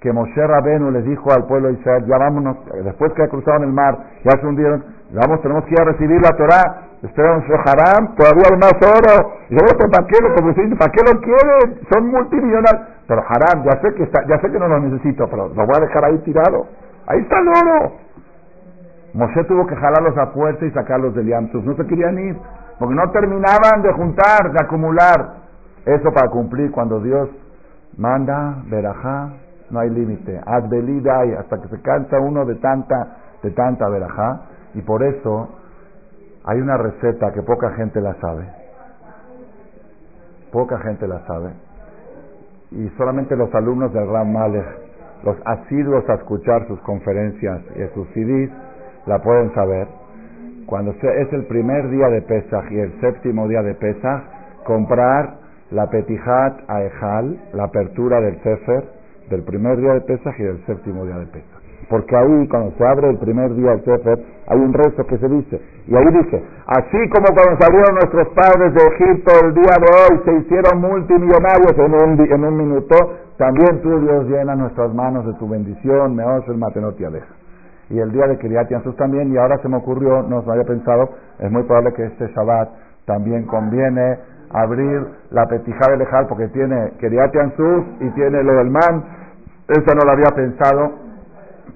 que 0.00 0.12
Moshe 0.12 0.46
Rabenu 0.46 0.90
les 0.90 1.04
dijo 1.04 1.32
al 1.32 1.46
pueblo 1.46 1.68
de 1.68 1.74
Israel, 1.74 2.04
ya 2.06 2.18
vámonos, 2.18 2.56
después 2.84 3.12
que 3.14 3.28
cruzaron 3.28 3.64
el 3.64 3.72
mar, 3.72 3.98
ya 4.24 4.38
se 4.38 4.46
hundieron, 4.46 4.84
vamos, 5.12 5.40
tenemos 5.42 5.64
que 5.64 5.72
ir 5.72 5.80
a 5.80 5.84
recibir 5.84 6.20
la 6.20 6.36
Torah, 6.36 6.82
esperamos 7.02 7.44
Haram, 7.64 8.14
todavía 8.16 8.44
hay 8.50 8.58
más 8.58 8.74
oro, 8.82 9.32
y 9.48 9.54
yo, 9.54 9.60
¿para 9.90 10.06
qué 10.06 10.16
lo, 10.20 10.34
¿para 10.76 10.92
qué 10.92 11.02
lo 11.02 11.20
quieren? 11.20 11.80
Son 11.90 12.08
multimillonarios, 12.08 12.86
pero 13.06 13.22
Haram, 13.22 13.64
ya 13.64 13.80
sé 13.80 13.94
que 13.94 14.02
está, 14.04 14.26
ya 14.26 14.38
sé 14.40 14.50
que 14.50 14.58
no 14.58 14.68
lo 14.68 14.80
necesito, 14.80 15.28
pero 15.28 15.48
lo 15.48 15.66
voy 15.66 15.76
a 15.76 15.80
dejar 15.80 16.04
ahí 16.04 16.18
tirado, 16.18 16.66
ahí 17.06 17.20
está 17.20 17.38
el 17.38 17.48
oro. 17.48 17.92
Moshe 19.14 19.42
tuvo 19.44 19.66
que 19.66 19.74
jalarlos 19.74 20.16
a 20.18 20.32
puerta 20.32 20.66
y 20.66 20.70
sacarlos 20.72 21.14
del 21.14 21.26
Yamsus, 21.26 21.64
no 21.64 21.74
se 21.74 21.86
querían 21.86 22.18
ir, 22.18 22.36
porque 22.78 22.94
no 22.94 23.10
terminaban 23.10 23.82
de 23.82 23.92
juntar, 23.92 24.52
de 24.52 24.60
acumular. 24.62 25.38
Eso 25.84 26.12
para 26.12 26.28
cumplir 26.28 26.70
cuando 26.70 27.00
Dios 27.00 27.30
manda, 27.96 28.62
verajá, 28.66 29.30
no 29.70 29.80
hay 29.80 29.90
límite. 29.90 30.40
Advelida 30.46 31.26
y 31.26 31.32
hasta 31.32 31.60
que 31.60 31.68
se 31.68 31.80
cansa 31.82 32.20
uno 32.20 32.44
de 32.44 32.56
tanta, 32.56 33.16
de 33.42 33.50
tanta 33.52 33.88
verajá. 33.88 34.40
Y 34.74 34.82
por 34.82 35.02
eso 35.02 35.48
hay 36.44 36.60
una 36.60 36.76
receta 36.76 37.32
que 37.32 37.42
poca 37.42 37.70
gente 37.72 38.00
la 38.00 38.14
sabe. 38.14 38.48
Poca 40.52 40.78
gente 40.78 41.06
la 41.06 41.26
sabe. 41.26 41.50
Y 42.70 42.88
solamente 42.96 43.36
los 43.36 43.54
alumnos 43.54 43.92
del 43.92 44.08
Ram 44.08 44.32
Malek, 44.32 44.66
los 45.24 45.36
asiduos 45.44 46.08
a 46.08 46.14
escuchar 46.14 46.66
sus 46.68 46.80
conferencias 46.80 47.60
y 47.76 47.94
sus 47.94 48.08
CDs, 48.10 48.50
la 49.06 49.20
pueden 49.20 49.52
saber. 49.54 49.88
Cuando 50.66 50.92
es 50.92 51.32
el 51.32 51.46
primer 51.46 51.88
día 51.90 52.08
de 52.08 52.22
Pesach 52.22 52.70
y 52.70 52.78
el 52.78 53.00
séptimo 53.00 53.48
día 53.48 53.62
de 53.62 53.74
Pesach, 53.74 54.22
comprar 54.64 55.38
la 55.70 55.88
Petijat 55.88 56.60
Aejal, 56.68 57.38
la 57.54 57.64
apertura 57.64 58.20
del 58.20 58.38
Sefer, 58.42 58.84
del 59.30 59.42
primer 59.44 59.78
día 59.78 59.94
de 59.94 60.00
Pesach 60.02 60.34
y 60.38 60.42
del 60.42 60.64
séptimo 60.66 61.04
día 61.04 61.18
de 61.18 61.26
Pesach. 61.26 61.57
Porque 61.88 62.14
ahí, 62.14 62.48
cuando 62.48 62.72
se 62.76 62.86
abre 62.86 63.08
el 63.08 63.18
primer 63.18 63.54
día 63.54 63.70
del 63.70 63.84
Sefer, 63.84 64.18
hay 64.46 64.58
un 64.58 64.72
rezo 64.72 65.06
que 65.06 65.16
se 65.16 65.28
dice. 65.28 65.60
Y 65.86 65.96
ahí 65.96 66.06
dice, 66.06 66.44
así 66.66 67.08
como 67.08 67.26
cuando 67.34 67.56
salieron 67.58 67.94
nuestros 67.94 68.28
padres 68.28 68.74
de 68.74 68.86
Egipto 68.86 69.32
el 69.42 69.54
día 69.54 69.74
de 69.80 69.88
hoy, 69.88 70.20
se 70.24 70.32
hicieron 70.34 70.80
multimillonarios 70.80 71.72
en 71.78 71.94
un, 71.94 72.20
en 72.20 72.44
un 72.44 72.56
minuto, 72.56 72.94
también 73.38 73.80
tú, 73.80 74.00
Dios, 74.00 74.26
llena 74.26 74.54
nuestras 74.54 74.92
manos 74.92 75.24
de 75.26 75.32
tu 75.34 75.48
bendición, 75.48 76.14
me 76.14 76.24
el 76.24 76.58
matenot 76.58 77.00
y 77.00 77.04
aleja. 77.04 77.34
Y 77.88 77.98
el 77.98 78.12
día 78.12 78.26
de 78.26 78.36
Kiryat 78.36 78.68
Sus 78.82 78.96
también, 78.96 79.32
y 79.32 79.38
ahora 79.38 79.56
se 79.62 79.68
me 79.68 79.78
ocurrió, 79.78 80.22
no 80.22 80.42
se 80.42 80.50
había 80.50 80.64
pensado, 80.64 81.08
es 81.38 81.50
muy 81.50 81.62
probable 81.62 81.94
que 81.94 82.04
este 82.04 82.28
Shabbat 82.34 82.68
también 83.06 83.46
conviene 83.46 84.18
abrir 84.50 85.06
la 85.30 85.46
petija 85.46 85.90
de 85.90 85.98
Lejal 85.98 86.26
porque 86.26 86.48
tiene 86.48 86.92
Kiryat 87.00 87.32
Sus 87.56 87.84
y 88.00 88.10
tiene 88.10 88.42
lo 88.42 88.54
del 88.56 88.70
man, 88.70 89.04
eso 89.68 89.94
no 89.94 90.04
lo 90.04 90.12
había 90.12 90.34
pensado. 90.34 91.07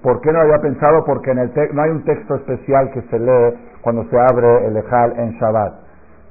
¿Por 0.03 0.21
qué 0.21 0.33
no 0.33 0.41
había 0.41 0.59
pensado? 0.59 1.05
Porque 1.05 1.31
en 1.31 1.39
el 1.39 1.53
no 1.73 1.83
hay 1.83 1.91
un 1.91 2.05
texto 2.05 2.37
especial 2.37 2.91
que 2.93 3.03
se 3.03 3.19
lee 3.19 3.59
cuando 3.83 4.05
se 4.05 4.19
abre 4.19 4.67
el 4.67 4.77
Ejal 4.77 5.13
en 5.19 5.33
Shabbat. 5.33 5.75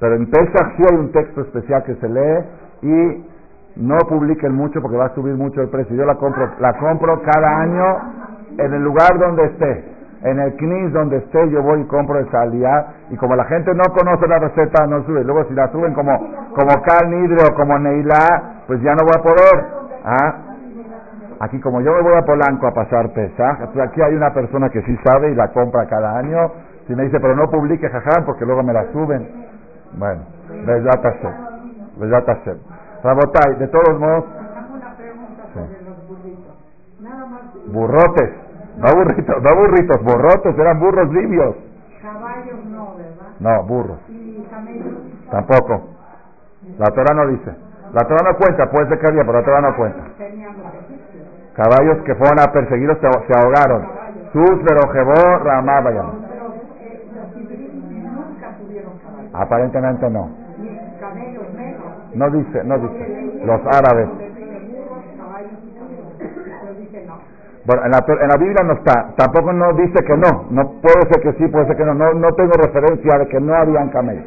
Pero 0.00 0.16
en 0.16 0.30
Pesach 0.30 0.76
sí 0.76 0.82
hay 0.90 0.96
un 0.96 1.12
texto 1.12 1.42
especial 1.42 1.84
que 1.84 1.94
se 1.94 2.08
lee 2.08 2.44
y 2.82 3.26
no 3.76 3.98
publiquen 4.08 4.52
mucho 4.54 4.80
porque 4.82 4.96
va 4.96 5.06
a 5.06 5.14
subir 5.14 5.34
mucho 5.34 5.60
el 5.62 5.68
precio. 5.68 5.94
Yo 5.94 6.04
la 6.04 6.16
compro, 6.16 6.50
la 6.58 6.72
compro 6.78 7.22
cada 7.22 7.60
año 7.60 7.84
en 8.58 8.74
el 8.74 8.82
lugar 8.82 9.18
donde 9.18 9.44
esté. 9.44 9.92
En 10.24 10.38
el 10.38 10.56
CNIS 10.56 10.92
donde 10.92 11.16
esté, 11.16 11.50
yo 11.50 11.62
voy 11.62 11.80
y 11.80 11.84
compro 11.86 12.18
esa 12.18 12.42
alía. 12.42 12.86
Y 13.10 13.16
como 13.16 13.34
la 13.34 13.44
gente 13.44 13.72
no 13.74 13.84
conoce 13.94 14.28
la 14.28 14.38
receta, 14.38 14.86
no 14.86 15.04
sube. 15.04 15.24
Luego 15.24 15.44
si 15.44 15.54
la 15.54 15.68
suben 15.72 15.94
como, 15.94 16.16
como 16.54 16.82
Cal 16.82 17.10
Nidre 17.10 17.44
o 17.50 17.54
como 17.54 17.78
Neila, 17.78 18.62
pues 18.66 18.80
ya 18.82 18.94
no 18.94 19.04
voy 19.04 19.14
a 19.16 19.22
poder. 19.22 19.64
¿Ah? 20.04 20.51
Aquí 21.42 21.58
como 21.60 21.80
yo 21.80 21.92
me 21.92 22.02
voy 22.02 22.14
a 22.14 22.22
Polanco 22.22 22.68
a 22.68 22.72
pasar 22.72 23.12
pesa, 23.14 23.58
aquí 23.82 24.00
hay 24.00 24.14
una 24.14 24.32
persona 24.32 24.70
que 24.70 24.80
sí 24.82 24.96
sabe 25.04 25.32
y 25.32 25.34
la 25.34 25.48
compra 25.48 25.86
cada 25.86 26.16
año. 26.18 26.52
Si 26.86 26.94
me 26.94 27.02
dice, 27.02 27.18
pero 27.18 27.34
no 27.34 27.50
publique 27.50 27.88
jaján 27.88 28.24
porque 28.24 28.44
luego 28.44 28.62
me 28.62 28.72
la 28.72 28.84
suben. 28.92 29.28
Bueno, 29.98 30.22
Besdat 30.64 31.02
Hashem. 32.26 32.58
Rabotai, 33.02 33.56
de 33.58 33.66
todos 33.66 33.98
modos. 33.98 34.24
Burrotes. 37.72 38.30
No 38.78 38.88
burritos, 38.94 39.42
no 39.42 39.56
burritos, 39.56 40.02
burrotes, 40.04 40.58
eran 40.58 40.78
burros 40.78 41.12
libios. 41.12 41.56
Caballos 42.00 42.64
no, 42.66 42.94
¿verdad? 42.96 43.26
No, 43.40 43.62
burros. 43.64 43.98
¿Y 44.08 44.46
camellos? 44.48 44.94
Tampoco. 45.28 45.88
La 46.78 46.86
Torah 46.90 47.14
no 47.14 47.26
dice. 47.26 47.52
La 47.92 48.06
Torah 48.06 48.30
no 48.30 48.38
cuenta, 48.38 48.70
puede 48.70 48.88
ser 48.88 48.98
que 49.00 49.06
había, 49.08 49.22
pero 49.22 49.40
la 49.40 49.44
Torah 49.44 49.60
no 49.60 49.76
cuenta. 49.76 50.04
Caballos 51.54 51.98
que 52.04 52.14
fueron 52.14 52.40
a 52.40 52.50
perseguirlos 52.50 52.98
se 52.98 53.38
ahogaron. 53.38 53.86
Sus 54.32 54.62
verojebó 54.64 55.38
ramabayan. 55.44 56.32
Aparentemente 59.34 60.10
no. 60.10 60.30
No 62.14 62.30
dice, 62.30 62.64
no 62.64 62.78
dice. 62.78 63.42
Los 63.44 63.60
árabes. 63.66 64.08
Bueno, 67.64 67.84
en 67.84 67.90
la, 67.92 68.04
en 68.08 68.28
la 68.28 68.36
Biblia 68.36 68.64
no 68.64 68.72
está. 68.72 69.14
Tampoco 69.16 69.52
no 69.52 69.72
dice 69.74 70.04
que 70.04 70.16
no. 70.16 70.46
No 70.50 70.80
puede 70.80 71.02
ser 71.10 71.20
que 71.22 71.32
sí, 71.34 71.48
puede 71.48 71.66
ser 71.66 71.76
que 71.76 71.84
no. 71.84 71.94
No, 71.94 72.14
no 72.14 72.32
tengo 72.32 72.52
referencia 72.52 73.18
de 73.18 73.28
que 73.28 73.40
no 73.40 73.54
habían 73.54 73.90
camellos. 73.90 74.24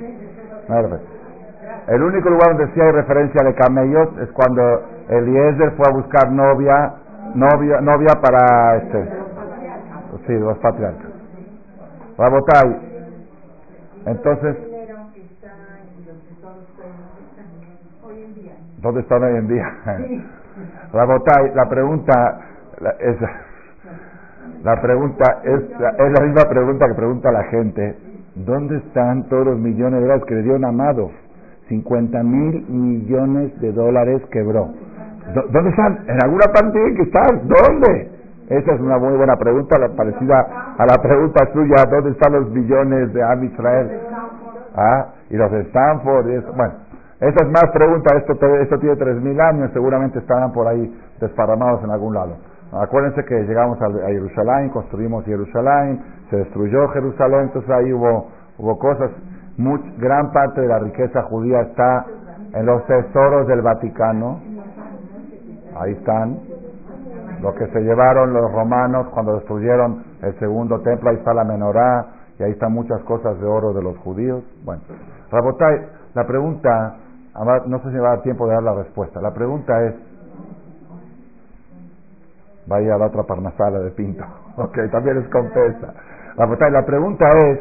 el 1.88 2.04
único 2.04 2.30
lugar 2.30 2.56
donde 2.56 2.74
sí 2.74 2.82
hay 2.82 2.92
referencia 2.92 3.44
de 3.44 3.54
camellos 3.56 4.10
es 4.22 4.32
cuando 4.32 4.84
Eliezer 5.10 5.72
fue 5.72 5.88
a 5.88 5.94
buscar 5.94 6.32
novia 6.32 6.94
novia, 7.36 7.82
novia 7.82 8.14
para 8.22 8.78
este, 8.78 9.10
sí, 10.26 10.34
los 10.34 10.58
patriarcas. 10.60 11.12
Rabotai. 12.18 12.96
Entonces, 14.06 14.56
¿dónde 18.82 19.02
están 19.02 19.24
hoy 19.24 19.36
en 19.38 19.48
día? 19.48 19.68
Rabotai, 20.94 21.54
la 21.54 21.68
pregunta 21.68 22.40
es, 23.00 23.18
la 24.64 24.82
pregunta 24.82 25.42
es, 25.44 25.62
es 25.62 26.12
la 26.20 26.26
misma 26.26 26.50
pregunta 26.50 26.88
que 26.88 26.94
pregunta 26.94 27.32
la 27.32 27.44
gente. 27.46 27.98
¿Dónde 28.36 28.78
están 28.78 29.24
todos 29.30 29.46
los 29.46 29.58
millones 29.58 30.02
de 30.02 30.08
dólares 30.08 30.24
que 30.28 30.36
le 30.36 30.42
dio 30.44 30.56
un 30.56 30.66
amado? 30.66 31.12
50 31.70 32.24
mil 32.24 32.66
millones 32.70 33.60
de 33.60 33.72
dólares 33.72 34.22
quebró. 34.32 34.74
¿Dónde 35.34 35.70
están? 35.70 36.00
En 36.08 36.24
alguna 36.24 36.46
parte 36.54 36.80
que 36.96 37.02
estar. 37.04 37.42
¿Dónde? 37.48 38.12
Esa 38.50 38.76
es 38.76 38.80
una 38.80 39.00
muy 39.00 39.18
buena 39.18 39.36
pregunta, 39.38 39.76
parecida 39.98 40.76
a 40.78 40.86
la 40.86 41.02
pregunta 41.02 41.48
suya, 41.52 41.84
¿dónde 41.90 42.12
están 42.12 42.34
los 42.34 42.54
billones 42.54 43.12
de 43.12 43.24
Am 43.24 43.44
Israel? 43.44 43.90
¿Ah? 44.76 45.08
Y 45.32 45.36
los 45.36 45.52
Stanford, 45.52 46.28
y 46.28 46.38
bueno, 46.56 46.74
esa 47.22 47.44
es 47.44 47.50
más 47.50 47.72
pregunta, 47.74 48.16
esto, 48.16 48.34
esto 48.34 48.78
tiene 48.78 48.96
tres 48.98 49.20
mil 49.20 49.40
años, 49.42 49.72
seguramente 49.74 50.20
estarán 50.20 50.52
por 50.52 50.68
ahí 50.68 50.96
desparramados 51.20 51.84
en 51.84 51.90
algún 51.90 52.14
lado. 52.14 52.36
Acuérdense 52.72 53.26
que 53.26 53.34
llegamos 53.34 53.82
a, 53.82 53.90
Jerusalén, 54.08 54.70
construimos 54.70 55.26
Jerusalén, 55.26 56.04
se 56.30 56.38
destruyó 56.38 56.88
Jerusalén, 56.90 57.42
entonces 57.46 57.72
ahí 57.72 57.94
hubo, 57.94 58.28
hubo 58.60 58.78
cosas, 58.78 59.10
gran 59.98 60.32
parte 60.32 60.62
de 60.62 60.68
la 60.68 60.80
riqueza 60.80 61.24
judía 61.24 61.62
está 61.62 62.06
en 62.54 62.66
los 62.66 62.86
tesoros 62.86 63.48
del 63.48 63.62
Vaticano, 63.62 64.40
Ahí 65.76 65.92
están. 65.94 66.40
Lo 67.42 67.54
que 67.54 67.68
se 67.68 67.80
llevaron 67.82 68.34
los 68.34 68.52
romanos 68.52 69.08
cuando 69.14 69.36
destruyeron 69.36 70.04
el 70.22 70.38
segundo 70.40 70.82
templo, 70.82 71.10
ahí 71.10 71.18
está 71.18 71.34
la 71.34 71.44
menorá, 71.44 72.06
y 72.40 72.44
ahí 72.44 72.52
están 72.52 72.74
muchas 72.74 73.02
cosas 73.04 73.40
de 73.40 73.46
oro 73.46 73.74
de 73.74 73.84
los 73.84 73.98
judíos. 74.00 74.44
Bueno, 74.64 74.82
Rabotai, 75.32 75.88
la 76.14 76.26
pregunta, 76.26 76.96
no 77.68 77.80
sé 77.80 77.92
si 77.92 77.98
va 77.98 78.08
a 78.08 78.16
dar 78.16 78.22
tiempo 78.24 78.48
de 78.48 78.54
dar 78.54 78.64
la 78.64 78.74
respuesta. 78.74 79.22
La 79.22 79.34
pregunta 79.34 79.84
es, 79.84 79.96
vaya 82.68 82.96
a 82.96 82.98
la 82.98 83.08
otra 83.08 83.24
parnasala 83.24 83.80
de 83.80 83.92
Pinto. 83.92 84.24
Ok, 84.58 84.78
también 84.90 85.18
es 85.18 85.28
contesta. 85.28 85.94
Rabotai, 86.38 86.72
la 86.72 86.86
pregunta 86.86 87.26
es, 87.30 87.60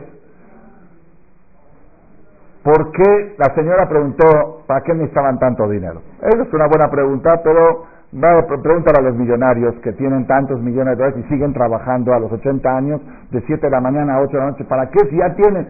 ¿por 2.62 2.92
qué 2.92 3.34
la 3.36 3.52
señora 3.52 3.88
preguntó, 3.88 4.62
¿para 4.68 4.80
qué 4.82 4.94
necesitaban 4.94 5.40
tanto 5.40 5.68
dinero? 5.68 6.02
Esa 6.22 6.42
es 6.44 6.52
una 6.52 6.68
buena 6.68 6.88
pregunta, 6.88 7.40
pero 7.42 7.93
Va 8.14 8.38
a 8.38 8.46
preguntar 8.46 8.96
a 8.96 9.02
los 9.02 9.16
millonarios 9.16 9.74
que 9.82 9.92
tienen 9.92 10.24
tantos 10.26 10.60
millones 10.60 10.96
de 10.96 11.04
dólares 11.04 11.24
y 11.24 11.28
siguen 11.28 11.52
trabajando 11.52 12.14
a 12.14 12.20
los 12.20 12.30
80 12.30 12.76
años, 12.76 13.00
de 13.32 13.40
7 13.40 13.66
de 13.66 13.70
la 13.70 13.80
mañana 13.80 14.14
a 14.14 14.20
8 14.20 14.30
de 14.30 14.38
la 14.38 14.50
noche. 14.50 14.64
¿Para 14.64 14.88
qué 14.88 15.00
si 15.10 15.16
ya 15.16 15.34
tienen? 15.34 15.68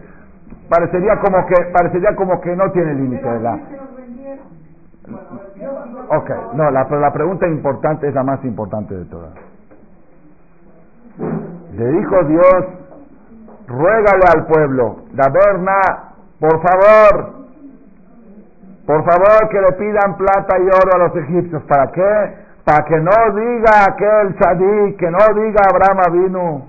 Parecería 0.69 1.19
como 1.19 1.43
que, 1.47 1.55
parecería 1.73 2.15
como 2.15 2.39
que 2.41 2.55
no 2.55 2.71
tiene 2.71 2.93
límite, 2.93 3.23
¿verdad? 3.23 3.59
Ok, 6.09 6.29
no, 6.53 6.69
la, 6.69 6.83
la 6.83 7.13
pregunta 7.13 7.47
importante 7.47 8.07
es 8.07 8.13
la 8.13 8.23
más 8.23 8.43
importante 8.45 8.95
de 8.95 9.05
todas. 9.05 9.33
Le 11.73 11.87
dijo 11.87 12.23
Dios, 12.25 12.65
ruégale 13.67 14.23
al 14.35 14.45
pueblo, 14.45 14.97
la 15.13 15.29
verna, 15.29 15.79
por 16.39 16.61
favor, 16.61 17.44
Por 18.85 19.03
favor, 19.03 19.49
que 19.49 19.59
le 19.61 19.71
pidan 19.73 20.15
plata 20.15 20.57
y 20.59 20.67
oro 20.67 20.91
a 20.93 21.07
los 21.07 21.15
egipcios. 21.15 21.63
¿Para 21.63 21.91
qué? 21.91 22.35
Para 22.63 22.85
que 22.85 22.99
no 22.99 23.11
diga 23.35 23.85
aquel 23.89 24.37
sadí, 24.39 24.95
que 24.97 25.09
no 25.09 25.17
diga 25.33 25.61
Abraham 25.69 26.13
vino. 26.13 26.65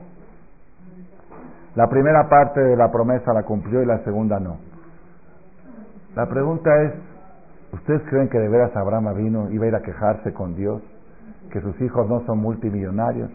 La 1.74 1.88
primera 1.88 2.26
parte 2.28 2.60
de 2.60 2.74
la 2.74 2.90
promesa 2.90 3.34
la 3.34 3.42
cumplió 3.42 3.82
y 3.82 3.86
la 3.86 3.98
segunda 3.98 4.40
no. 4.40 4.56
La 6.14 6.26
pregunta 6.26 6.70
es, 6.84 6.92
¿ustedes 7.72 8.00
creen 8.08 8.30
que 8.30 8.38
de 8.38 8.48
veras 8.48 8.74
Abraham 8.74 9.14
vino 9.14 9.50
iba 9.50 9.66
a 9.66 9.68
ir 9.68 9.74
a 9.74 9.82
quejarse 9.82 10.32
con 10.32 10.56
Dios? 10.56 10.82
¿Que 11.52 11.60
sus 11.60 11.78
hijos 11.82 12.08
no 12.08 12.24
son 12.24 12.38
multimillonarios? 12.38 13.30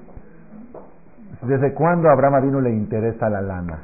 ¿Desde 1.44 1.74
cuándo 1.74 2.10
a 2.10 2.14
Abraham 2.14 2.42
vino 2.46 2.62
le 2.62 2.72
interesa 2.72 3.30
la 3.30 3.42
lana? 3.42 3.80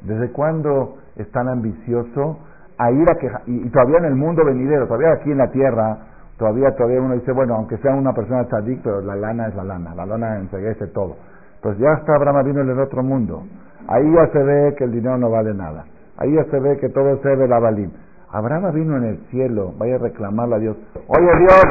¿Desde 0.00 0.32
cuándo 0.32 0.96
es 1.16 1.30
tan 1.30 1.48
ambicioso 1.48 2.38
a 2.82 2.90
ir 2.90 3.10
a 3.10 3.14
quejar? 3.14 3.42
Y, 3.46 3.68
todavía 3.70 3.98
en 3.98 4.04
el 4.06 4.16
mundo 4.16 4.44
venidero, 4.44 4.86
todavía 4.86 5.12
aquí 5.12 5.30
en 5.30 5.38
la 5.38 5.50
tierra, 5.50 5.98
todavía 6.38 6.74
todavía 6.76 7.00
uno 7.00 7.14
dice, 7.14 7.32
bueno, 7.32 7.54
aunque 7.54 7.76
sea 7.78 7.94
una 7.94 8.12
persona 8.12 8.44
tzadik, 8.44 8.84
la 9.04 9.16
lana 9.16 9.48
es 9.48 9.54
la 9.54 9.64
lana, 9.64 9.94
la 9.94 10.06
lana 10.06 10.38
enseguece 10.38 10.86
todo. 10.88 11.16
Pues 11.62 11.78
ya 11.78 11.92
está 11.92 12.16
Abraham 12.16 12.44
vino 12.44 12.60
en 12.62 12.70
el 12.70 12.80
otro 12.80 13.02
mundo. 13.02 13.44
Ahí 13.86 14.12
ya 14.12 14.26
se 14.32 14.42
ve 14.42 14.74
que 14.76 14.84
el 14.84 14.92
dinero 14.92 15.16
no 15.16 15.30
vale 15.30 15.54
nada. 15.54 15.84
Ahí 16.16 16.32
ya 16.34 16.44
se 16.44 16.58
ve 16.58 16.76
que 16.78 16.88
todo 16.88 17.16
se 17.22 17.36
ve 17.36 17.46
la 17.46 17.60
balín. 17.60 17.92
Abraham 18.30 18.72
vino 18.74 18.96
en 18.96 19.04
el 19.04 19.18
cielo, 19.30 19.72
vaya 19.78 19.96
a 19.96 19.98
reclamarle 19.98 20.56
a 20.56 20.58
Dios. 20.58 20.76
Oye 21.06 21.38
Dios, 21.38 21.64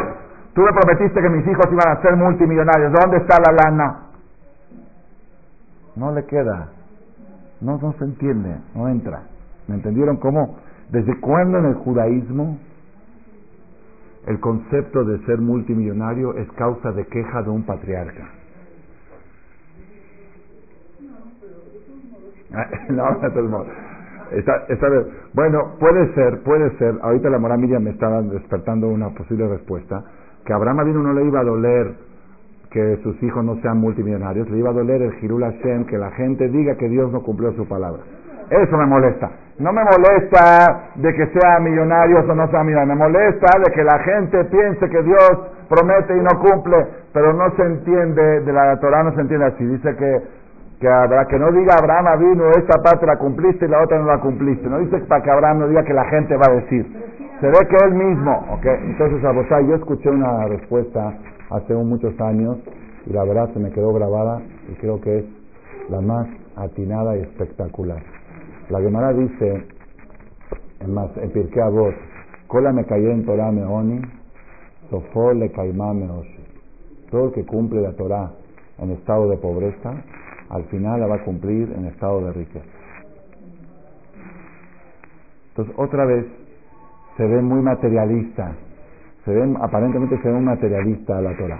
tú 0.54 0.62
me 0.62 0.72
prometiste 0.72 1.22
que 1.22 1.30
mis 1.30 1.46
hijos 1.48 1.66
iban 1.72 1.98
a 1.98 2.02
ser 2.02 2.16
multimillonarios. 2.16 2.94
¿Dónde 2.94 3.18
está 3.18 3.38
la 3.46 3.52
lana? 3.52 4.00
No 5.96 6.14
le 6.14 6.24
queda. 6.26 6.70
No, 7.60 7.78
no 7.78 7.94
se 7.94 8.06
entiende, 8.06 8.56
no 8.76 8.88
entra. 8.88 9.22
¿Me 9.68 9.76
entendieron 9.76 10.18
cómo? 10.18 10.56
¿Desde 10.92 11.20
cuándo 11.20 11.58
en 11.60 11.66
el 11.66 11.76
judaísmo 11.76 12.60
el 14.28 14.40
concepto 14.40 15.04
de 15.04 15.20
ser 15.26 15.40
multimillonario 15.40 16.36
es 16.36 16.52
causa 16.52 16.92
de 16.92 17.06
queja 17.06 17.42
de 17.44 17.50
un 17.50 17.64
patriarca? 17.64 18.30
no, 22.90 23.06
no, 23.12 23.66
bueno, 25.34 25.76
puede 25.80 26.14
ser, 26.14 26.42
puede 26.44 26.78
ser. 26.78 26.96
Ahorita 27.02 27.30
la 27.30 27.40
mora 27.40 27.58
Miriam 27.58 27.84
me 27.84 27.92
estaba 27.92 28.22
despertando 28.22 28.88
una 28.88 29.10
posible 29.10 29.48
respuesta. 29.48 30.04
Que 30.46 30.54
Abraham 30.54 30.86
vino 30.86 31.04
no 31.04 31.14
le 31.14 31.26
iba 31.26 31.40
a 31.40 31.44
doler 31.44 31.96
que 32.72 33.00
sus 33.04 33.22
hijos 33.22 33.44
no 33.44 33.62
sean 33.62 33.78
multimillonarios, 33.78 34.50
le 34.50 34.58
iba 34.58 34.70
a 34.70 34.74
doler 34.74 35.02
el 35.02 35.14
Hirul 35.22 35.44
Hashem, 35.44 35.86
que 35.86 35.98
la 35.98 36.12
gente 36.12 36.48
diga 36.48 36.76
que 36.76 36.88
Dios 36.88 37.12
no 37.12 37.22
cumplió 37.22 37.52
su 37.54 37.68
palabra. 37.68 38.02
Eso 38.50 38.78
me 38.78 38.86
molesta. 38.86 39.30
No 39.62 39.72
me 39.72 39.84
molesta 39.84 40.90
de 40.96 41.14
que 41.14 41.28
sea 41.28 41.60
millonarios 41.60 42.28
o 42.28 42.34
no 42.34 42.50
sea 42.50 42.64
millonario, 42.64 42.96
me 42.96 43.00
molesta 43.00 43.60
de 43.60 43.72
que 43.72 43.84
la 43.84 44.00
gente 44.00 44.44
piense 44.46 44.90
que 44.90 45.04
Dios 45.04 45.32
promete 45.70 46.18
y 46.18 46.20
no 46.20 46.40
cumple, 46.42 46.78
pero 47.14 47.32
no 47.34 47.56
se 47.56 47.62
entiende, 47.62 48.42
de 48.42 48.52
la 48.52 48.80
Torah 48.80 49.04
no 49.04 49.14
se 49.14 49.22
entiende 49.22 49.46
así. 49.46 49.64
Dice 49.64 49.96
que, 49.96 50.22
que, 50.80 50.88
habrá, 50.88 51.26
que 51.28 51.38
no 51.38 51.52
diga 51.52 51.76
Abraham 51.78 52.20
vino, 52.20 52.50
esta 52.58 52.82
parte 52.82 53.06
la 53.06 53.18
cumpliste 53.18 53.68
y 53.68 53.70
la 53.70 53.84
otra 53.84 54.00
no 54.00 54.06
la 54.06 54.20
cumpliste. 54.20 54.68
No 54.68 54.80
dice 54.80 54.98
para 55.08 55.22
que 55.22 55.30
Abraham 55.30 55.60
no 55.60 55.68
diga 55.68 55.84
que 55.84 55.94
la 55.94 56.06
gente 56.06 56.36
va 56.36 56.48
a 56.50 56.56
decir. 56.56 56.84
Se 57.40 57.48
ve 57.48 57.68
que 57.70 57.86
él 57.86 57.94
mismo, 57.94 58.32
¿ok? 58.54 58.66
Entonces, 58.66 59.24
a 59.24 59.62
yo 59.62 59.76
escuché 59.76 60.10
una 60.10 60.48
respuesta 60.48 61.14
hace 61.52 61.76
muchos 61.76 62.20
años 62.20 62.58
y 63.06 63.14
la 63.14 63.24
verdad 63.26 63.50
se 63.54 63.60
me 63.60 63.70
quedó 63.70 63.94
grabada 63.94 64.42
y 64.70 64.74
creo 64.76 65.00
que 65.02 65.20
es 65.20 65.26
la 65.90 66.02
más 66.02 66.28
atinada 66.56 67.16
y 67.16 67.22
espectacular. 67.22 68.21
La 68.72 68.82
Gemara 68.82 69.14
dice 69.14 69.66
en, 70.80 70.94
más, 70.94 71.10
Pirkei 71.34 71.62
Avot, 71.62 71.94
Kola 72.48 72.72
me 72.72 72.86
cayó 72.86 73.12
en 73.12 73.26
Torah 73.26 73.50
oni 73.50 74.02
sofó 74.90 75.34
le 75.34 75.52
caimá. 75.52 75.94
Todo 77.10 77.28
el 77.28 77.34
que 77.34 77.46
cumple 77.46 77.82
la 77.82 77.94
Torah 77.94 78.32
en 78.80 78.92
estado 78.92 79.30
de 79.30 79.38
pobreza, 79.38 79.94
al 80.50 80.64
final 80.66 81.00
la 81.00 81.08
va 81.08 81.16
a 81.16 81.24
cumplir 81.24 81.72
en 81.78 81.86
estado 81.86 82.26
de 82.26 82.34
riqueza. 82.34 82.66
Entonces, 85.50 85.76
otra 85.78 86.06
vez, 86.06 86.26
se 87.18 87.26
ve 87.26 87.42
muy 87.42 87.62
materialista 87.62 88.56
se 89.26 89.32
ven, 89.32 89.56
aparentemente 89.62 90.18
se 90.18 90.28
ve 90.28 90.34
un 90.34 90.46
materialista 90.46 91.18
a 91.18 91.22
la 91.22 91.38
Torah. 91.38 91.60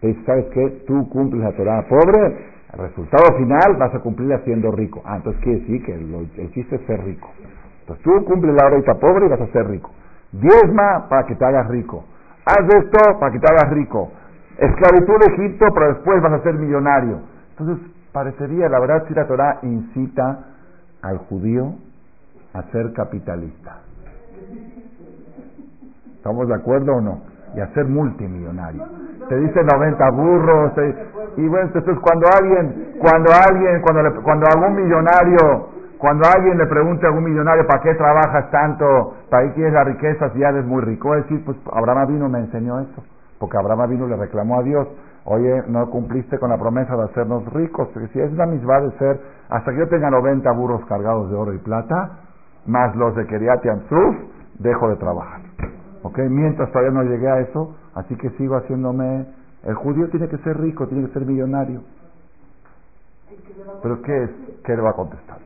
Te 0.00 0.14
¿sabes 0.24 0.46
qué? 0.52 0.84
Tú 0.86 1.08
cumples 1.10 1.42
la 1.42 1.52
Torah 1.52 1.86
pobre, 1.88 2.51
el 2.72 2.78
resultado 2.78 3.36
final 3.36 3.76
vas 3.78 3.94
a 3.94 4.00
cumplir 4.00 4.38
siendo 4.44 4.70
rico. 4.72 5.02
Ah, 5.04 5.16
entonces 5.16 5.42
quiere 5.42 5.60
decir 5.60 5.84
que 5.84 5.92
el 5.92 6.50
chiste 6.52 6.76
es 6.76 6.82
ser 6.86 7.04
rico. 7.04 7.30
Entonces 7.80 8.02
tú 8.04 8.24
cumples 8.24 8.54
la 8.54 8.66
hora 8.66 8.94
pobre 8.94 9.26
y 9.26 9.28
vas 9.28 9.40
a 9.40 9.46
ser 9.48 9.66
rico. 9.68 9.90
Diezma 10.32 11.08
para 11.08 11.26
que 11.26 11.34
te 11.34 11.44
hagas 11.44 11.68
rico. 11.68 12.04
Haz 12.46 12.64
esto 12.74 13.18
para 13.20 13.32
que 13.32 13.38
te 13.38 13.46
hagas 13.52 13.70
rico. 13.74 14.10
Esclavitud 14.56 15.18
de 15.20 15.34
Egipto, 15.34 15.66
pero 15.74 15.88
después 15.94 16.22
vas 16.22 16.32
a 16.32 16.42
ser 16.42 16.54
millonario. 16.54 17.20
Entonces, 17.50 17.86
parecería, 18.12 18.68
la 18.68 18.80
verdad, 18.80 19.04
si 19.08 19.14
la 19.14 19.26
Torah 19.26 19.58
incita 19.62 20.46
al 21.02 21.18
judío 21.18 21.74
a 22.54 22.62
ser 22.70 22.92
capitalista. 22.92 23.80
¿Estamos 26.16 26.48
de 26.48 26.54
acuerdo 26.54 26.96
o 26.96 27.00
no? 27.00 27.22
Y 27.56 27.60
a 27.60 27.66
ser 27.74 27.86
multimillonario. 27.86 28.84
Te 29.28 29.36
dice 29.36 29.62
90 29.62 30.10
burros. 30.10 30.72
y 31.36 31.48
bueno, 31.48 31.66
entonces 31.66 31.98
cuando 32.00 32.26
alguien, 32.36 32.96
cuando 33.00 33.30
alguien, 33.32 33.80
cuando, 33.82 34.22
cuando 34.22 34.46
algún 34.46 34.82
millonario, 34.82 35.68
cuando 35.98 36.28
alguien 36.28 36.58
le 36.58 36.66
pregunte 36.66 37.06
a 37.06 37.10
algún 37.10 37.24
millonario, 37.24 37.66
¿para 37.66 37.80
qué 37.80 37.94
trabajas 37.94 38.50
tanto? 38.50 39.14
¿Para 39.30 39.46
qué 39.48 39.54
quieres 39.54 39.72
la 39.72 39.84
riqueza 39.84 40.30
si 40.30 40.40
ya 40.40 40.48
eres 40.48 40.64
muy 40.64 40.82
rico? 40.82 41.14
Decir, 41.14 41.44
pues 41.44 41.56
Abraham 41.72 42.08
vino 42.08 42.28
me 42.28 42.40
enseñó 42.40 42.80
eso. 42.80 43.04
Porque 43.38 43.56
Abraham 43.56 43.90
vino 43.90 44.08
le 44.08 44.16
reclamó 44.16 44.58
a 44.58 44.62
Dios, 44.62 44.88
oye, 45.24 45.62
no 45.68 45.88
cumpliste 45.90 46.38
con 46.38 46.50
la 46.50 46.58
promesa 46.58 46.96
de 46.96 47.04
hacernos 47.04 47.44
ricos. 47.52 47.88
Si 48.12 48.20
es 48.20 48.32
la 48.32 48.46
misma 48.46 48.80
de 48.80 48.90
ser, 48.98 49.20
hasta 49.48 49.70
que 49.70 49.78
yo 49.78 49.88
tenga 49.88 50.10
90 50.10 50.50
burros 50.52 50.84
cargados 50.86 51.30
de 51.30 51.36
oro 51.36 51.52
y 51.52 51.58
plata, 51.58 52.18
más 52.66 52.94
los 52.96 53.14
de 53.16 53.26
Keriat 53.26 53.62
Suf, 53.88 54.16
dejo 54.58 54.88
de 54.88 54.96
trabajar. 54.96 55.40
¿Ok? 56.02 56.18
Mientras 56.28 56.70
todavía 56.72 56.92
no 56.92 57.02
llegué 57.04 57.28
a 57.28 57.40
eso, 57.40 57.76
así 57.94 58.16
que 58.16 58.30
sigo 58.30 58.56
haciéndome... 58.56 59.26
El 59.64 59.74
judío 59.74 60.08
tiene 60.10 60.28
que 60.28 60.38
ser 60.38 60.58
rico, 60.60 60.88
tiene 60.88 61.06
que 61.06 61.12
ser 61.12 61.24
millonario. 61.24 61.82
¿Pero 63.82 64.02
qué 64.02 64.24
es? 64.24 64.30
¿Qué 64.64 64.74
le 64.74 64.82
va 64.82 64.90
a 64.90 64.94
contestar? 64.94 65.38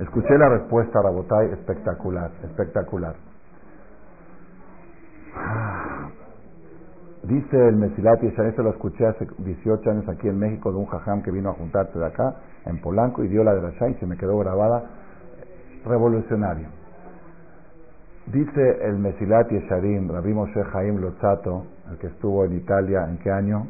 Escuché 0.00 0.36
la 0.38 0.48
respuesta 0.48 0.98
a 0.98 1.02
Rabotay, 1.02 1.52
espectacular, 1.52 2.30
espectacular. 2.42 3.14
Dice 7.22 7.68
el 7.68 7.76
Mesilati, 7.76 8.32
ya 8.34 8.44
eso 8.44 8.62
lo 8.62 8.70
escuché 8.70 9.06
hace 9.06 9.28
18 9.38 9.90
años 9.90 10.08
aquí 10.08 10.26
en 10.26 10.38
México 10.38 10.72
de 10.72 10.78
un 10.78 10.86
jajam 10.86 11.22
que 11.22 11.30
vino 11.30 11.50
a 11.50 11.52
juntarse 11.52 11.98
de 11.98 12.06
acá, 12.06 12.36
en 12.64 12.80
Polanco, 12.80 13.22
y 13.22 13.28
dio 13.28 13.44
la 13.44 13.54
de 13.54 13.60
la 13.60 13.88
y 13.88 13.94
se 13.94 14.06
me 14.06 14.16
quedó 14.16 14.38
grabada. 14.38 14.84
Revolucionario. 15.84 16.68
Dice 18.26 18.86
el 18.86 18.98
Mesilat 18.98 19.50
Yesharim, 19.50 20.10
Rabbi 20.10 20.32
Moshe 20.32 20.62
Haim 20.72 20.96
Lozato, 20.96 21.66
el 21.90 21.98
que 21.98 22.06
estuvo 22.06 22.44
en 22.44 22.56
Italia, 22.56 23.06
¿en 23.08 23.18
qué 23.18 23.30
año? 23.30 23.66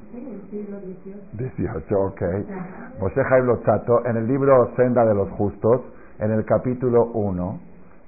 Dieciocho, 1.33 2.01
ok. 2.01 2.23
Moshe 3.01 3.21
Haim 3.21 3.47
Lozato, 3.47 4.05
en 4.07 4.17
el 4.17 4.27
libro 4.27 4.71
Senda 4.77 5.05
de 5.05 5.15
los 5.15 5.31
Justos, 5.31 5.83
en 6.19 6.33
el 6.33 6.45
capítulo 6.45 7.07
1, 7.15 7.61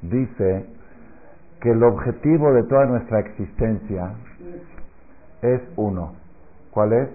dice 0.03 0.67
que 1.61 1.71
el 1.71 1.83
objetivo 1.83 2.53
de 2.53 2.65
toda 2.65 2.87
nuestra 2.87 3.21
existencia 3.21 4.15
es 5.43 5.61
uno. 5.77 6.15
¿Cuál 6.73 6.93
es? 6.93 7.09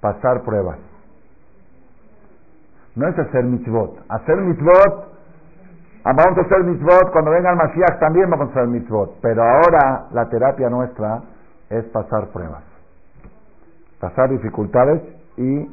Pasar 0.00 0.42
pruebas. 0.42 0.78
No 2.96 3.08
es 3.08 3.18
hacer 3.18 3.44
mitzvot. 3.44 3.98
Hacer 4.08 4.36
mitzvot 4.36 5.14
Ah, 6.06 6.12
vamos 6.12 6.36
a 6.36 6.42
hacer 6.42 6.62
mitzvot, 6.64 7.10
cuando 7.12 7.30
venga 7.30 7.48
el 7.48 7.56
Mashiach 7.56 7.98
también 7.98 8.28
vamos 8.28 8.48
a 8.48 8.50
hacer 8.50 8.66
mitzvot. 8.66 9.20
Pero 9.22 9.42
ahora 9.42 10.04
la 10.12 10.28
terapia 10.28 10.68
nuestra 10.68 11.22
es 11.78 11.84
pasar 11.86 12.28
pruebas. 12.28 12.62
Pasar 14.00 14.30
dificultades 14.30 15.02
y, 15.36 15.70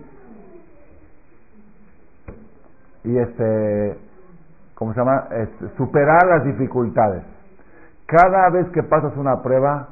y 3.04 3.18
este, 3.18 3.98
¿cómo 4.76 4.94
se 4.94 5.00
llama? 5.00 5.28
superar 5.78 6.26
las 6.28 6.46
dificultades. 6.46 7.24
Cada 8.06 8.50
vez 8.50 8.68
que 8.70 8.84
pasas 8.84 9.16
una 9.16 9.42
prueba, 9.42 9.90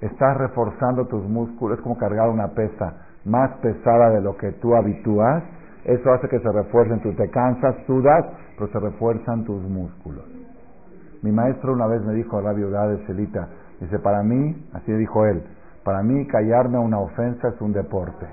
estás 0.00 0.36
reforzando 0.38 1.06
tus 1.06 1.22
músculos, 1.24 1.78
es 1.78 1.82
como 1.82 1.98
cargar 1.98 2.28
una 2.28 2.48
pesa 2.48 2.94
más 3.24 3.50
pesada 3.58 4.10
de 4.10 4.20
lo 4.20 4.36
que 4.36 4.52
tú 4.52 4.74
habitúas. 4.74 5.42
Eso 5.84 6.12
hace 6.12 6.28
que 6.28 6.38
se 6.38 6.52
refuercen, 6.52 7.00
tú 7.00 7.12
te 7.14 7.28
cansas, 7.30 7.76
sudas, 7.86 8.24
pero 8.56 8.70
se 8.70 8.78
refuerzan 8.78 9.44
tus 9.44 9.62
músculos. 9.62 10.24
Mi 11.22 11.30
maestro 11.30 11.72
una 11.72 11.86
vez 11.86 12.02
me 12.02 12.14
dijo 12.14 12.40
viuda 12.54 12.88
de 12.88 13.06
Celita, 13.06 13.48
dice, 13.84 13.98
para 13.98 14.22
mí, 14.22 14.68
así 14.74 14.92
dijo 14.92 15.26
él, 15.26 15.42
para 15.84 16.02
mí 16.02 16.26
callarme 16.26 16.76
a 16.76 16.80
una 16.80 16.98
ofensa 16.98 17.48
es 17.48 17.60
un 17.60 17.72
deporte. 17.72 18.26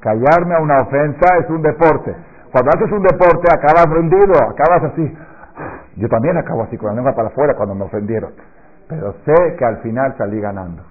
Callarme 0.00 0.54
a 0.54 0.60
una 0.60 0.82
ofensa 0.82 1.38
es 1.40 1.50
un 1.50 1.62
deporte. 1.62 2.14
Cuando 2.52 2.70
haces 2.70 2.92
un 2.92 3.02
deporte 3.02 3.48
acabas 3.52 3.90
rendido, 3.90 4.32
acabas 4.34 4.92
así. 4.92 5.18
Yo 5.96 6.08
también 6.08 6.36
acabo 6.36 6.62
así 6.62 6.78
con 6.78 6.90
la 6.90 6.94
lengua 6.94 7.14
para 7.14 7.28
afuera 7.28 7.54
cuando 7.56 7.74
me 7.74 7.84
ofendieron. 7.84 8.32
Pero 8.88 9.14
sé 9.24 9.56
que 9.58 9.64
al 9.64 9.78
final 9.78 10.14
salí 10.16 10.40
ganando. 10.40 10.82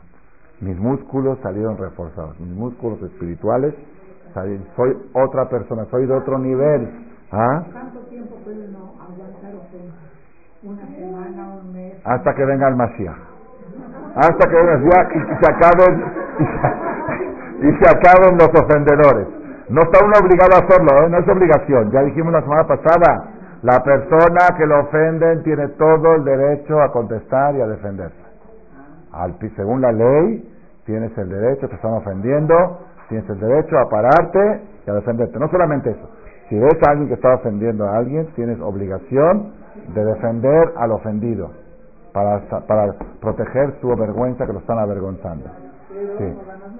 Mis 0.59 0.77
músculos 0.77 1.39
salieron 1.41 1.77
reforzados. 1.77 2.37
Mis 2.39 2.53
músculos 2.53 3.01
espirituales 3.01 3.73
soy 4.75 4.97
otra 5.13 5.49
persona, 5.49 5.85
soy 5.89 6.05
de 6.05 6.13
otro 6.13 6.37
nivel. 6.37 6.89
¿Ah? 7.31 7.63
¿Cuánto 7.71 7.99
tiempo 8.07 8.35
puede 8.43 8.67
no 8.69 8.93
aguantar 9.01 9.53
Hasta 12.03 12.33
que 12.33 12.45
venga 12.45 12.67
el 12.67 12.75
Mashiach. 12.75 13.15
Hasta 14.15 14.49
que 14.49 14.55
venga 14.55 14.73
el 14.73 14.79
Mashiach 14.79 15.15
y 15.15 15.19
se 15.39 15.51
acaben, 15.51 16.03
y 17.61 17.83
se, 17.83 17.89
acaben 17.89 18.37
los 18.37 18.49
ofendedores. 18.49 19.27
No 19.69 19.81
está 19.81 20.03
uno 20.03 20.13
obligado 20.19 20.55
a 20.55 20.65
hacerlo, 20.65 21.03
¿eh? 21.03 21.09
no 21.09 21.17
es 21.19 21.27
obligación. 21.27 21.91
Ya 21.91 22.01
dijimos 22.03 22.33
la 22.33 22.41
semana 22.41 22.65
pasada, 22.65 23.25
la 23.61 23.83
persona 23.83 24.57
que 24.57 24.65
lo 24.65 24.79
ofenden 24.81 25.43
tiene 25.43 25.67
todo 25.69 26.15
el 26.15 26.23
derecho 26.23 26.81
a 26.81 26.91
contestar 26.91 27.55
y 27.55 27.61
a 27.61 27.67
defenderse. 27.67 28.17
Al, 29.11 29.35
según 29.55 29.81
la 29.81 29.91
ley, 29.91 30.49
tienes 30.85 31.15
el 31.17 31.29
derecho, 31.29 31.67
te 31.67 31.75
están 31.75 31.93
ofendiendo, 31.93 32.79
tienes 33.09 33.29
el 33.29 33.39
derecho 33.39 33.77
a 33.77 33.89
pararte 33.89 34.61
y 34.85 34.89
a 34.89 34.93
defenderte. 34.93 35.37
No 35.37 35.49
solamente 35.49 35.91
eso, 35.91 36.09
si 36.49 36.57
ves 36.57 36.77
a 36.87 36.91
alguien 36.91 37.09
que 37.09 37.15
está 37.15 37.35
ofendiendo 37.35 37.87
a 37.87 37.97
alguien, 37.97 38.27
tienes 38.35 38.59
obligación 38.61 39.51
de 39.93 40.05
defender 40.05 40.73
al 40.77 40.91
ofendido 40.91 41.51
para, 42.13 42.41
para 42.67 42.93
proteger 43.21 43.75
su 43.81 43.87
vergüenza 43.95 44.45
que 44.45 44.53
lo 44.53 44.59
están 44.59 44.79
avergonzando. 44.79 45.49
Sí. 46.17 46.33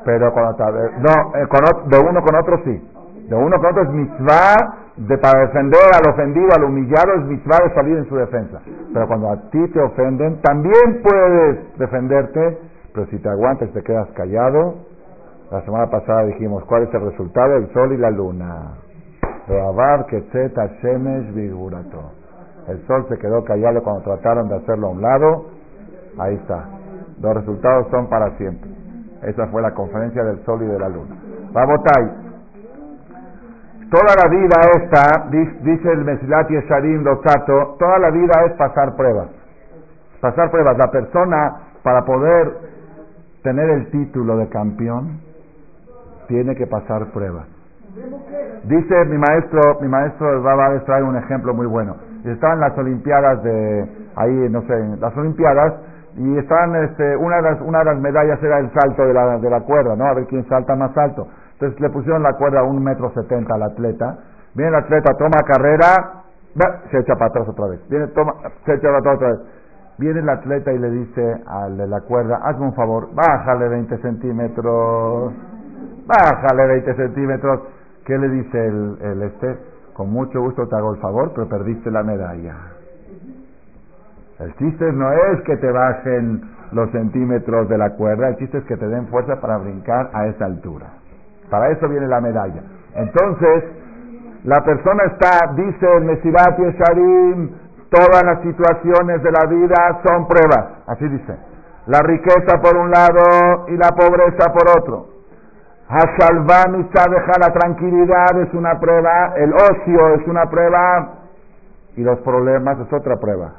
Pero 0.06 0.32
cuando 0.32 0.58
no, 1.00 1.36
eh, 1.36 1.48
de 1.88 2.00
uno 2.00 2.22
con 2.22 2.36
otro 2.36 2.62
sí. 2.64 2.92
De 3.30 3.36
uno 3.36 3.58
con 3.58 3.66
otro 3.66 3.84
es 3.84 3.90
mitzvah 3.90 4.56
de, 4.96 5.18
para 5.18 5.42
defender 5.42 5.82
al 5.94 6.12
ofendido, 6.12 6.50
al 6.56 6.64
humillado, 6.64 7.14
es 7.16 7.26
mitzvah 7.26 7.58
de 7.64 7.74
salir 7.76 7.98
en 7.98 8.10
su 8.10 8.16
defensa. 8.16 8.62
Pero 8.94 9.08
cuando 9.08 9.30
a 9.30 9.50
ti 9.50 9.68
te 9.70 9.80
ofenden, 9.80 10.42
también 10.42 11.02
puedes 11.04 11.78
defenderte, 11.78 12.58
pero 12.94 13.06
si 13.08 13.20
te 13.20 13.30
aguantas 13.30 13.72
te 13.74 13.84
quedas 13.84 14.10
callado, 14.16 14.76
la 15.52 15.62
semana 15.62 15.90
pasada 15.90 16.24
dijimos 16.24 16.64
cuál 16.66 16.84
es 16.84 16.94
el 16.94 17.02
resultado, 17.02 17.58
el 17.58 17.72
sol 17.74 17.94
y 17.94 17.98
la 17.98 18.10
luna. 18.10 18.74
El 22.68 22.86
sol 22.86 23.06
se 23.10 23.18
quedó 23.18 23.44
callado 23.46 23.82
cuando 23.82 24.02
trataron 24.02 24.50
de 24.50 24.56
hacerlo 24.58 24.88
a 24.88 24.90
un 24.92 25.02
lado. 25.02 25.46
Ahí 26.20 26.36
está. 26.36 26.66
Los 27.22 27.36
resultados 27.36 27.88
son 27.90 28.08
para 28.10 28.32
siempre. 28.38 28.70
Esa 29.24 29.48
fue 29.48 29.62
la 29.62 29.74
conferencia 29.74 30.24
del 30.24 30.44
sol 30.46 30.62
y 30.64 30.68
de 30.68 30.80
la 30.80 30.90
luna. 30.90 31.16
Babotai. 31.54 32.28
Toda 33.90 34.16
la 34.22 34.30
vida 34.30 34.56
esta, 34.84 35.30
dice 35.30 35.92
el 35.92 36.04
Mesilat 36.04 36.50
Yesharim 36.50 37.04
Lozato, 37.04 37.78
toda 37.80 38.00
la 38.00 38.12
vida 38.12 38.34
es 38.48 38.54
pasar 38.54 38.96
pruebas. 38.98 39.30
Pasar 40.20 40.52
pruebas. 40.52 40.78
La 40.78 40.92
persona, 40.92 41.56
para 41.84 42.04
poder 42.04 42.52
tener 43.44 43.70
el 43.70 43.90
título 43.92 44.36
de 44.38 44.50
campeón, 44.50 45.22
tiene 46.28 46.54
que 46.56 46.68
pasar 46.68 47.06
pruebas. 47.12 47.48
Dice 48.66 49.06
mi 49.06 49.18
maestro, 49.18 49.80
mi 49.80 49.88
maestro 49.88 50.44
Baba 50.44 50.78
trae 50.86 51.02
un 51.02 51.16
ejemplo 51.16 51.54
muy 51.54 51.66
bueno. 51.66 51.96
Estaban 52.30 52.60
las 52.60 52.78
Olimpiadas 52.78 53.44
de, 53.44 53.90
ahí, 54.16 54.50
no 54.50 54.62
sé, 54.62 54.98
las 55.00 55.16
Olimpiadas, 55.18 55.74
y 56.18 56.38
estaban, 56.38 56.76
este, 56.84 57.16
una 57.18 57.38
de 57.38 57.42
las, 57.44 57.62
una 57.62 57.80
de 57.80 57.86
las 57.86 58.00
medallas 58.00 58.42
era 58.42 58.60
el 58.60 58.72
salto 58.74 59.06
de 59.06 59.14
la, 59.14 59.38
de 59.38 59.50
la 59.50 59.62
cuerda, 59.62 59.96
¿no? 59.96 60.06
A 60.06 60.14
ver 60.14 60.26
quién 60.28 60.48
salta 60.48 60.76
más 60.76 60.96
alto. 60.98 61.28
Entonces 61.54 61.80
le 61.80 61.90
pusieron 61.90 62.24
la 62.24 62.34
cuerda 62.34 62.62
a 62.62 62.64
un 62.64 62.84
metro 62.84 63.12
setenta 63.14 63.56
al 63.56 63.64
atleta. 63.64 64.18
Viene 64.56 64.70
el 64.70 64.76
atleta, 64.76 65.14
toma 65.18 65.42
carrera, 65.46 66.24
se 66.92 67.00
echa 67.00 67.14
para 67.16 67.28
atrás 67.28 67.48
otra 67.48 67.68
vez. 67.68 67.80
Viene, 67.90 68.08
toma, 68.08 68.34
se 68.66 68.74
echa 68.74 68.88
para 68.88 68.98
atrás 68.98 69.16
otra 69.16 69.28
vez. 69.30 69.40
Viene 70.00 70.20
el 70.20 70.30
atleta 70.30 70.72
y 70.74 70.80
le 70.80 70.90
dice 70.90 71.36
al 71.48 71.78
de 71.78 71.88
la 71.88 72.02
cuerda, 72.02 72.40
hazme 72.44 72.66
un 72.66 72.74
favor, 72.74 73.10
bájale 73.14 73.68
20 73.70 73.98
centímetros 73.98 75.34
bájale 76.08 76.68
20 76.68 76.96
centímetros. 76.96 77.62
¿Qué 78.06 78.18
le 78.18 78.30
dice 78.30 78.66
el, 78.66 78.98
el 79.02 79.24
este? 79.24 79.58
Con 79.98 80.12
mucho 80.12 80.40
gusto 80.40 80.68
te 80.68 80.76
hago 80.76 80.94
el 80.94 81.02
favor, 81.02 81.32
pero 81.34 81.50
perdiste 81.50 81.90
la 81.90 82.04
medalla. 82.04 82.56
El 84.40 84.56
chiste 84.58 84.92
no 84.94 85.12
es 85.12 85.42
que 85.42 85.58
te 85.58 85.72
bajen 85.72 86.42
los 86.72 86.92
centímetros 86.92 87.68
de 87.68 87.80
la 87.80 87.90
cuerda, 87.96 88.30
el 88.30 88.38
chiste 88.38 88.60
es 88.60 88.64
que 88.66 88.78
te 88.78 88.88
den 88.88 89.08
fuerza 89.08 89.42
para 89.42 89.58
brincar 89.58 90.12
a 90.14 90.28
esa 90.28 90.46
altura. 90.46 90.86
Para 91.50 91.72
eso 91.72 91.90
viene 91.90 92.06
la 92.06 92.22
medalla. 92.22 92.62
Entonces, 92.94 93.64
la 94.44 94.64
persona 94.64 95.04
está, 95.06 95.52
dice 95.56 95.88
el 95.98 96.04
Mesirat 96.04 96.60
Yesharim, 96.60 97.50
todas 97.90 98.24
las 98.24 98.42
situaciones 98.44 99.24
de 99.24 99.32
la 99.32 99.46
vida 99.48 100.02
son 100.06 100.28
pruebas. 100.28 100.66
Así 100.86 101.08
dice. 101.08 101.36
La 101.88 102.02
riqueza 102.02 102.62
por 102.62 102.78
un 102.78 102.92
lado 102.92 103.66
y 103.70 103.78
la 103.78 103.90
pobreza 103.90 104.54
por 104.54 104.80
otro. 104.80 105.17
Deja 105.90 107.32
la 107.40 107.54
tranquilidad 107.54 108.40
es 108.42 108.54
una 108.54 108.78
prueba, 108.80 109.34
el 109.38 109.54
ocio 109.54 110.16
es 110.16 110.28
una 110.28 110.46
prueba 110.50 111.14
y 111.96 112.02
los 112.02 112.20
problemas 112.20 112.78
es 112.80 112.92
otra 112.92 113.16
prueba. 113.16 113.54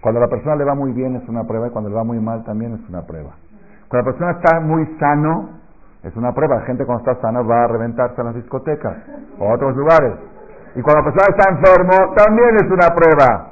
Cuando 0.00 0.20
a 0.20 0.24
la 0.24 0.28
persona 0.28 0.56
le 0.56 0.64
va 0.64 0.74
muy 0.74 0.92
bien 0.92 1.16
es 1.16 1.28
una 1.28 1.44
prueba 1.44 1.68
y 1.68 1.70
cuando 1.70 1.90
le 1.90 1.96
va 1.96 2.04
muy 2.04 2.20
mal 2.20 2.44
también 2.44 2.74
es 2.74 2.88
una 2.88 3.02
prueba. 3.02 3.30
Cuando 3.88 4.10
la 4.10 4.16
persona 4.16 4.30
está 4.32 4.60
muy 4.60 4.86
sano 4.98 5.60
es 6.02 6.14
una 6.16 6.32
prueba. 6.32 6.56
La 6.56 6.66
gente 6.66 6.84
cuando 6.84 7.10
está 7.10 7.20
sano 7.20 7.46
va 7.46 7.64
a 7.64 7.68
reventarse 7.68 8.20
en 8.20 8.26
las 8.26 8.34
discotecas 8.34 8.96
o 9.38 9.48
a 9.48 9.54
otros 9.54 9.76
lugares. 9.76 10.14
Y 10.74 10.82
cuando 10.82 11.02
la 11.02 11.12
persona 11.12 11.36
está 11.36 11.50
enfermo 11.50 12.14
también 12.16 12.56
es 12.56 12.70
una 12.70 12.94
prueba. 12.94 13.50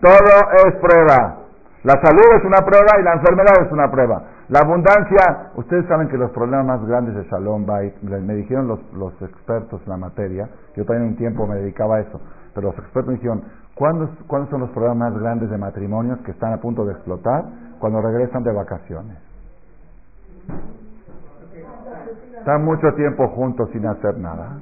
Todo 0.00 0.66
es 0.66 0.74
prueba. 0.76 1.36
La 1.82 1.94
salud 2.02 2.36
es 2.36 2.44
una 2.44 2.58
prueba 2.58 3.00
y 3.00 3.02
la 3.02 3.14
enfermedad 3.14 3.54
es 3.64 3.72
una 3.72 3.90
prueba. 3.90 4.22
La 4.50 4.60
abundancia, 4.60 5.52
ustedes 5.54 5.86
saben 5.86 6.08
que 6.08 6.16
los 6.16 6.32
problemas 6.32 6.66
más 6.66 6.84
grandes 6.84 7.14
de 7.14 7.22
Shalom 7.30 7.64
me 8.02 8.34
dijeron 8.34 8.66
los, 8.66 8.80
los 8.92 9.12
expertos 9.22 9.80
en 9.84 9.88
la 9.88 9.96
materia, 9.96 10.48
yo 10.74 10.84
también 10.84 11.10
un 11.10 11.16
tiempo 11.16 11.46
me 11.46 11.54
dedicaba 11.54 11.98
a 11.98 12.00
eso, 12.00 12.20
pero 12.52 12.70
los 12.70 12.78
expertos 12.78 13.06
me 13.06 13.14
dijeron, 13.14 13.44
¿cuándo, 13.76 14.10
¿cuándo 14.26 14.50
son 14.50 14.62
los 14.62 14.70
problemas 14.70 15.12
más 15.12 15.20
grandes 15.20 15.50
de 15.50 15.56
matrimonios 15.56 16.18
que 16.22 16.32
están 16.32 16.52
a 16.52 16.56
punto 16.56 16.84
de 16.84 16.94
explotar? 16.94 17.44
Cuando 17.78 18.02
regresan 18.02 18.42
de 18.42 18.52
vacaciones. 18.52 19.18
Están 22.38 22.64
mucho 22.64 22.92
tiempo 22.94 23.28
juntos 23.28 23.70
sin 23.72 23.86
hacer 23.86 24.18
nada. 24.18 24.58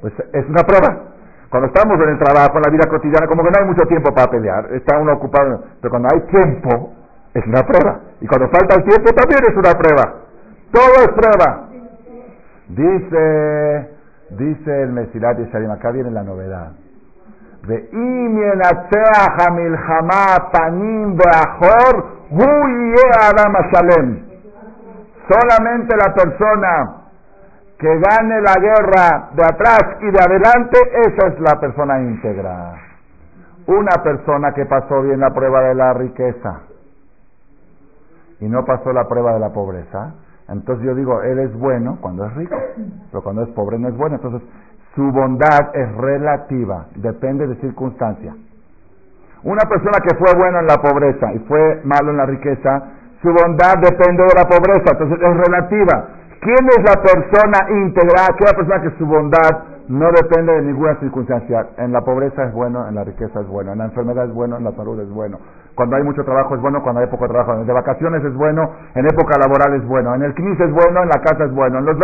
Pues 0.00 0.14
es 0.32 0.46
una 0.48 0.62
prueba. 0.62 1.02
Cuando 1.50 1.68
estamos 1.74 2.00
en 2.00 2.08
el 2.08 2.18
trabajo, 2.20 2.56
en 2.56 2.62
la 2.62 2.70
vida 2.70 2.88
cotidiana, 2.88 3.26
como 3.26 3.42
que 3.42 3.50
no 3.50 3.58
hay 3.60 3.66
mucho 3.66 3.84
tiempo 3.88 4.14
para 4.14 4.30
pelear, 4.30 4.72
está 4.74 4.96
uno 4.98 5.14
ocupado. 5.14 5.64
Pero 5.80 5.90
cuando 5.90 6.08
hay 6.12 6.20
tiempo, 6.28 7.03
es 7.34 7.44
una 7.46 7.66
prueba. 7.66 8.00
Y 8.20 8.26
cuando 8.26 8.48
falta 8.48 8.76
el 8.76 8.84
tiempo, 8.84 9.12
también 9.12 9.40
es 9.50 9.56
una 9.56 9.74
prueba. 9.76 10.14
Todo 10.70 10.94
es 11.02 11.08
prueba. 11.08 11.68
Dice, 12.68 13.90
dice 14.30 14.82
el 14.82 14.92
Mesilat 14.92 15.38
y 15.40 15.44
Sharim, 15.50 15.70
acá 15.70 15.90
viene 15.90 16.10
la 16.10 16.22
novedad. 16.22 16.72
Solamente 25.28 25.96
la 25.96 26.14
persona 26.14 26.96
que 27.78 27.88
gane 27.98 28.40
la 28.40 28.54
guerra 28.60 29.30
de 29.34 29.42
atrás 29.42 29.80
y 30.00 30.10
de 30.10 30.20
adelante, 30.20 30.78
esa 31.06 31.26
es 31.28 31.40
la 31.40 31.58
persona 31.58 31.98
íntegra. 32.00 32.74
Una 33.66 34.02
persona 34.02 34.52
que 34.52 34.66
pasó 34.66 35.02
bien 35.02 35.20
la 35.20 35.30
prueba 35.30 35.62
de 35.62 35.74
la 35.74 35.94
riqueza 35.94 36.60
y 38.40 38.48
no 38.48 38.64
pasó 38.64 38.92
la 38.92 39.06
prueba 39.08 39.34
de 39.34 39.40
la 39.40 39.52
pobreza, 39.52 40.14
entonces 40.48 40.84
yo 40.84 40.94
digo, 40.94 41.22
él 41.22 41.38
es 41.38 41.58
bueno 41.58 41.98
cuando 42.00 42.26
es 42.26 42.34
rico, 42.34 42.56
pero 43.10 43.22
cuando 43.22 43.42
es 43.42 43.48
pobre 43.50 43.78
no 43.78 43.88
es 43.88 43.96
bueno. 43.96 44.16
Entonces, 44.16 44.42
su 44.94 45.10
bondad 45.10 45.74
es 45.74 45.96
relativa, 45.96 46.86
depende 46.96 47.46
de 47.46 47.56
circunstancia. 47.56 48.34
Una 49.42 49.62
persona 49.68 49.98
que 50.02 50.16
fue 50.16 50.34
bueno 50.38 50.60
en 50.60 50.66
la 50.66 50.76
pobreza 50.76 51.32
y 51.34 51.38
fue 51.40 51.80
malo 51.84 52.10
en 52.10 52.16
la 52.16 52.26
riqueza, 52.26 52.82
su 53.22 53.28
bondad 53.32 53.76
depende 53.80 54.22
de 54.22 54.34
la 54.34 54.44
pobreza, 54.44 54.92
entonces 54.92 55.18
es 55.20 55.36
relativa. 55.48 56.08
¿Quién 56.40 56.68
es 56.68 56.78
la 56.84 57.00
persona 57.00 57.70
íntegra? 57.70 58.26
Aquella 58.28 58.52
persona 58.54 58.82
que 58.82 58.98
su 58.98 59.06
bondad 59.06 59.73
no 59.88 60.10
depende 60.12 60.52
de 60.52 60.62
ninguna 60.62 60.96
circunstancia. 60.96 61.68
En 61.76 61.92
la 61.92 62.00
pobreza 62.00 62.44
es 62.44 62.52
bueno, 62.52 62.88
en 62.88 62.94
la 62.94 63.04
riqueza 63.04 63.40
es 63.40 63.46
bueno, 63.46 63.72
en 63.72 63.78
la 63.78 63.84
enfermedad 63.84 64.24
es 64.24 64.32
bueno, 64.32 64.56
en 64.56 64.64
la 64.64 64.72
salud 64.72 64.98
es 65.00 65.10
bueno. 65.10 65.38
Cuando 65.74 65.96
hay 65.96 66.02
mucho 66.02 66.24
trabajo 66.24 66.54
es 66.54 66.60
bueno, 66.62 66.82
cuando 66.82 67.02
hay 67.02 67.06
poco 67.08 67.28
trabajo. 67.28 67.64
De 67.64 67.72
vacaciones 67.72 68.24
es 68.24 68.34
bueno, 68.34 68.70
en 68.94 69.04
época 69.04 69.36
laboral 69.38 69.74
es 69.74 69.86
bueno, 69.86 70.14
en 70.14 70.22
el 70.22 70.34
CNIS 70.34 70.60
es 70.60 70.72
bueno, 70.72 71.02
en 71.02 71.08
la 71.08 71.20
casa 71.20 71.44
es 71.44 71.52
bueno. 71.52 71.78
En 71.78 71.84
los, 71.84 71.96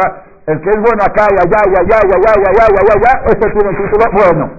el 0.47 0.61
que 0.61 0.70
es 0.70 0.76
bueno 0.76 1.03
acá 1.03 1.26
y 1.31 1.37
allá 1.41 1.61
y 1.66 1.74
allá 1.81 1.99
y 2.05 2.12
allá 2.12 2.33
y 2.37 2.45
allá 2.49 2.66
y 2.70 2.99
allá, 2.99 3.22
ese 3.26 3.51
tiene 3.51 3.70
el 3.70 3.76
título 3.76 4.05
bueno. 4.12 4.51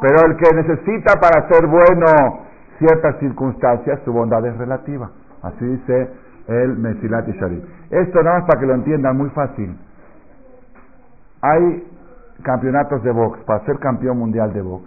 Pero 0.00 0.26
el 0.26 0.36
que 0.36 0.54
necesita 0.54 1.18
para 1.18 1.48
ser 1.48 1.66
bueno 1.66 2.46
ciertas 2.78 3.18
circunstancias, 3.18 3.98
su 4.04 4.12
bondad 4.12 4.46
es 4.46 4.56
relativa. 4.56 5.10
Así 5.42 5.64
dice 5.64 6.10
el 6.46 6.78
Mesilat 6.78 7.28
y. 7.28 7.64
Esto 7.90 8.22
nada 8.22 8.38
más 8.38 8.48
para 8.48 8.60
que 8.60 8.66
lo 8.66 8.74
entiendan 8.74 9.16
muy 9.16 9.30
fácil. 9.30 9.76
Hay 11.40 11.97
campeonatos 12.42 13.02
de 13.02 13.12
box. 13.12 13.40
Para 13.44 13.64
ser 13.64 13.78
campeón 13.78 14.18
mundial 14.18 14.52
de 14.52 14.62
box, 14.62 14.84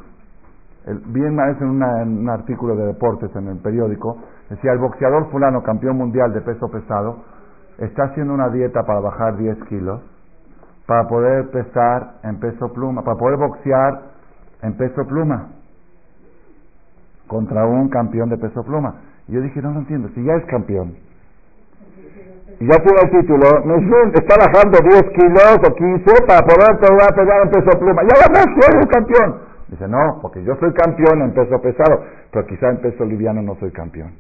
el, 0.86 1.00
bien 1.08 1.38
en, 1.40 1.68
un 1.68 2.30
artículo 2.30 2.76
de 2.76 2.88
deportes 2.88 3.36
en 3.36 3.48
el 3.48 3.60
periódico, 3.60 4.18
decía, 4.50 4.72
el 4.72 4.80
boxeador 4.80 5.30
fulano, 5.30 5.62
campeón 5.62 5.98
mundial 5.98 6.34
de 6.34 6.42
peso 6.42 6.70
pesado, 6.70 7.24
está 7.78 8.06
haciendo 8.06 8.34
una 8.34 8.50
dieta 8.50 8.84
para 8.84 9.00
bajar 9.00 9.38
10 9.38 9.64
kilos, 9.66 10.02
para 10.86 11.08
poder 11.08 11.50
pesar 11.52 12.16
en 12.24 12.40
peso 12.40 12.72
pluma, 12.74 13.04
para 13.04 13.18
poder 13.18 13.38
boxear 13.38 14.02
en 14.64 14.76
peso 14.78 15.06
pluma 15.08 15.50
contra 17.28 17.66
un 17.66 17.88
campeón 17.90 18.30
de 18.30 18.38
peso 18.38 18.64
pluma. 18.64 18.96
Y 19.28 19.34
yo 19.34 19.42
dije, 19.42 19.62
no 19.62 19.72
lo 19.72 19.80
entiendo, 19.80 20.10
si 20.10 20.24
ya 20.24 20.34
es 20.34 20.46
campeón, 20.46 20.94
ya 22.68 22.78
tiene 22.84 23.00
el 23.02 23.10
título, 23.10 23.48
está 24.14 24.36
bajando 24.38 24.78
10 24.84 25.02
kilos 25.18 25.58
o 25.68 25.74
15 25.74 26.26
para 26.28 26.42
poder 26.42 26.72
a 26.72 27.16
pelear 27.16 27.42
en 27.44 27.50
peso 27.50 27.80
pluma. 27.80 28.04
Ya 28.04 28.28
ganaste, 28.28 28.60
eres 28.70 28.88
campeón. 28.88 29.52
Dice, 29.68 29.88
no, 29.88 30.20
porque 30.22 30.44
yo 30.44 30.56
soy 30.60 30.72
campeón 30.74 31.22
en 31.22 31.34
peso 31.34 31.60
pesado, 31.62 32.04
pero 32.32 32.46
quizá 32.46 32.70
en 32.70 32.78
peso 32.78 33.06
liviano 33.06 33.42
no 33.42 33.56
soy 33.56 33.72
campeón. 33.72 34.12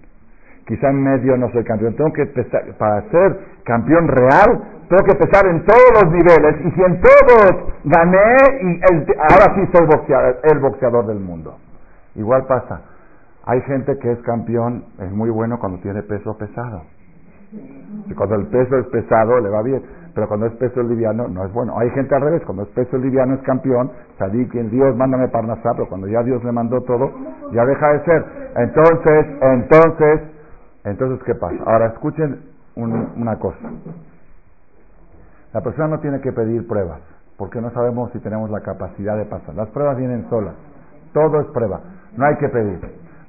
Quizá 0.65 0.89
en 0.89 1.03
medio 1.03 1.37
no 1.37 1.51
soy 1.51 1.63
campeón. 1.63 1.95
Tengo 1.95 2.13
que 2.13 2.25
pesar, 2.27 2.63
para 2.77 3.01
ser 3.11 3.39
campeón 3.63 4.07
real, 4.07 4.61
tengo 4.89 5.03
que 5.03 5.15
pesar 5.15 5.45
en 5.45 5.65
todos 5.65 5.91
los 6.01 6.11
niveles. 6.11 6.65
Y 6.65 6.71
si 6.71 6.81
en 6.81 7.01
todos 7.01 7.51
gané, 7.83 8.37
y 8.61 8.81
ahora 9.19 9.53
sí 9.55 9.69
soy 9.71 9.85
boxeador, 9.85 10.39
el 10.43 10.59
boxeador 10.59 11.05
del 11.07 11.19
mundo. 11.19 11.57
Igual 12.15 12.45
pasa. 12.45 12.81
Hay 13.45 13.61
gente 13.61 13.97
que 13.99 14.11
es 14.11 14.19
campeón, 14.19 14.85
es 14.99 15.11
muy 15.11 15.29
bueno 15.29 15.59
cuando 15.59 15.79
tiene 15.79 16.01
peso 16.03 16.37
pesado. 16.37 16.83
Cuando 18.15 18.35
el 18.35 18.47
peso 18.47 18.77
es 18.77 18.87
pesado 18.87 19.39
le 19.39 19.49
va 19.49 19.61
bien, 19.61 19.81
pero 20.13 20.27
cuando 20.27 20.45
es 20.45 20.53
peso 20.53 20.81
liviano 20.83 21.27
no 21.27 21.45
es 21.45 21.53
bueno. 21.53 21.77
Hay 21.77 21.89
gente 21.91 22.13
al 22.15 22.21
revés, 22.21 22.43
cuando 22.45 22.63
es 22.63 22.69
peso 22.69 22.97
liviano 22.97 23.35
es 23.35 23.41
campeón, 23.41 23.91
salí 24.17 24.47
quien 24.49 24.69
Dios 24.69 24.95
mándame 24.95 25.27
parnasá, 25.29 25.71
pero 25.73 25.87
cuando 25.87 26.07
ya 26.07 26.21
Dios 26.23 26.43
le 26.43 26.51
mandó 26.51 26.81
todo, 26.81 27.11
ya 27.51 27.65
deja 27.65 27.93
de 27.93 28.05
ser. 28.05 28.25
Entonces, 28.55 29.25
entonces, 29.41 30.21
entonces, 30.83 31.23
¿qué 31.25 31.35
pasa? 31.35 31.55
Ahora 31.65 31.87
escuchen 31.87 32.41
una 32.75 33.37
cosa. 33.37 33.69
La 35.53 35.61
persona 35.61 35.87
no 35.89 35.99
tiene 35.99 36.21
que 36.21 36.31
pedir 36.31 36.65
pruebas, 36.67 37.01
porque 37.37 37.59
no 37.61 37.71
sabemos 37.71 38.11
si 38.11 38.19
tenemos 38.19 38.49
la 38.49 38.61
capacidad 38.61 39.17
de 39.17 39.25
pasar. 39.25 39.55
Las 39.55 39.69
pruebas 39.69 39.97
vienen 39.97 40.29
solas. 40.29 40.55
Todo 41.13 41.41
es 41.41 41.47
prueba. 41.47 41.81
No 42.15 42.25
hay 42.25 42.35
que 42.37 42.47
pedir. 42.49 42.79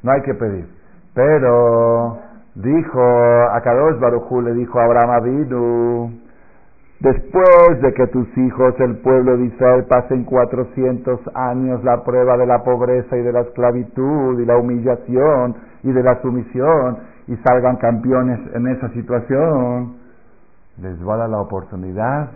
No 0.03 0.12
hay 0.12 0.23
que 0.23 0.35
pedir. 0.35 0.68
Pero 1.14 2.18
Dijo 2.55 3.00
a 3.00 3.61
Kadosh 3.62 3.98
Barujú, 3.98 4.42
le 4.42 4.53
dijo 4.53 4.78
a 4.78 4.84
Abraham 4.84 5.11
Avinu, 5.11 6.12
después 7.00 7.80
de 7.80 7.94
que 7.94 8.07
tus 8.09 8.28
hijos, 8.36 8.74
el 8.78 8.98
pueblo 8.98 9.38
de 9.38 9.46
Israel, 9.46 9.86
pasen 9.88 10.24
400 10.24 11.20
años 11.34 11.82
la 11.82 12.05
prueba 12.05 12.36
de 12.36 12.46
la 12.46 12.62
pobreza 12.62 13.16
y 13.16 13.22
de 13.22 13.32
la 13.32 13.40
esclavitud 13.40 14.38
y 14.38 14.44
la 14.44 14.59
humillación 14.59 15.57
y 15.82 15.92
de 15.92 16.03
la 16.03 16.20
sumisión 16.20 16.98
y 17.26 17.36
salgan 17.36 17.76
campeones 17.76 18.40
en 18.55 18.66
esa 18.68 18.90
situación, 18.90 19.96
les 20.78 21.00
va 21.09 21.14
a 21.14 21.18
dar 21.18 21.30
la 21.30 21.40
oportunidad 21.40 22.32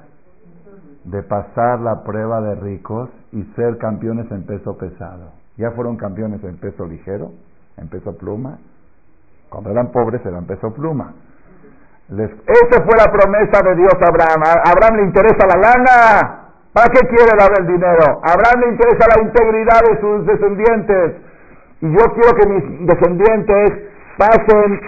de 1.04 1.22
pasar 1.24 1.80
la 1.80 2.02
prueba 2.04 2.40
de 2.40 2.54
ricos 2.54 3.10
y 3.32 3.42
ser 3.54 3.76
campeones 3.76 4.30
en 4.30 4.44
peso 4.46 4.78
pesado. 4.78 5.32
Ya 5.58 5.72
fueron 5.72 5.96
campeones 5.96 6.42
en 6.42 6.56
peso 6.56 6.86
ligero, 6.86 7.32
en 7.76 7.88
peso 7.88 8.16
pluma, 8.16 8.58
cuando 9.48 9.70
eran 9.70 9.90
pobres 9.92 10.24
eran 10.24 10.46
peso 10.46 10.72
pluma. 10.72 11.14
esa 12.08 12.82
fue 12.82 12.96
la 12.96 13.10
promesa 13.10 13.62
de 13.62 13.76
Dios 13.76 13.94
a 14.00 14.08
Abraham. 14.08 14.42
A 14.44 14.70
Abraham 14.70 14.96
le 14.96 15.02
interesa 15.04 15.46
la 15.46 15.56
lana. 15.56 16.42
¿Para 16.72 16.90
qué 16.90 17.06
quiere 17.08 17.32
dar 17.38 17.50
el 17.58 17.66
dinero? 17.66 18.20
A 18.22 18.32
Abraham 18.32 18.60
le 18.60 18.68
interesa 18.72 19.06
la 19.16 19.22
integridad 19.22 19.80
de 19.88 20.00
sus 20.00 20.26
descendientes. 20.26 21.14
Y 21.80 21.90
yo 21.90 22.04
quiero 22.14 22.34
que 22.36 22.46
mis 22.46 22.86
descendientes 22.86 23.72
pasen, 24.18 24.80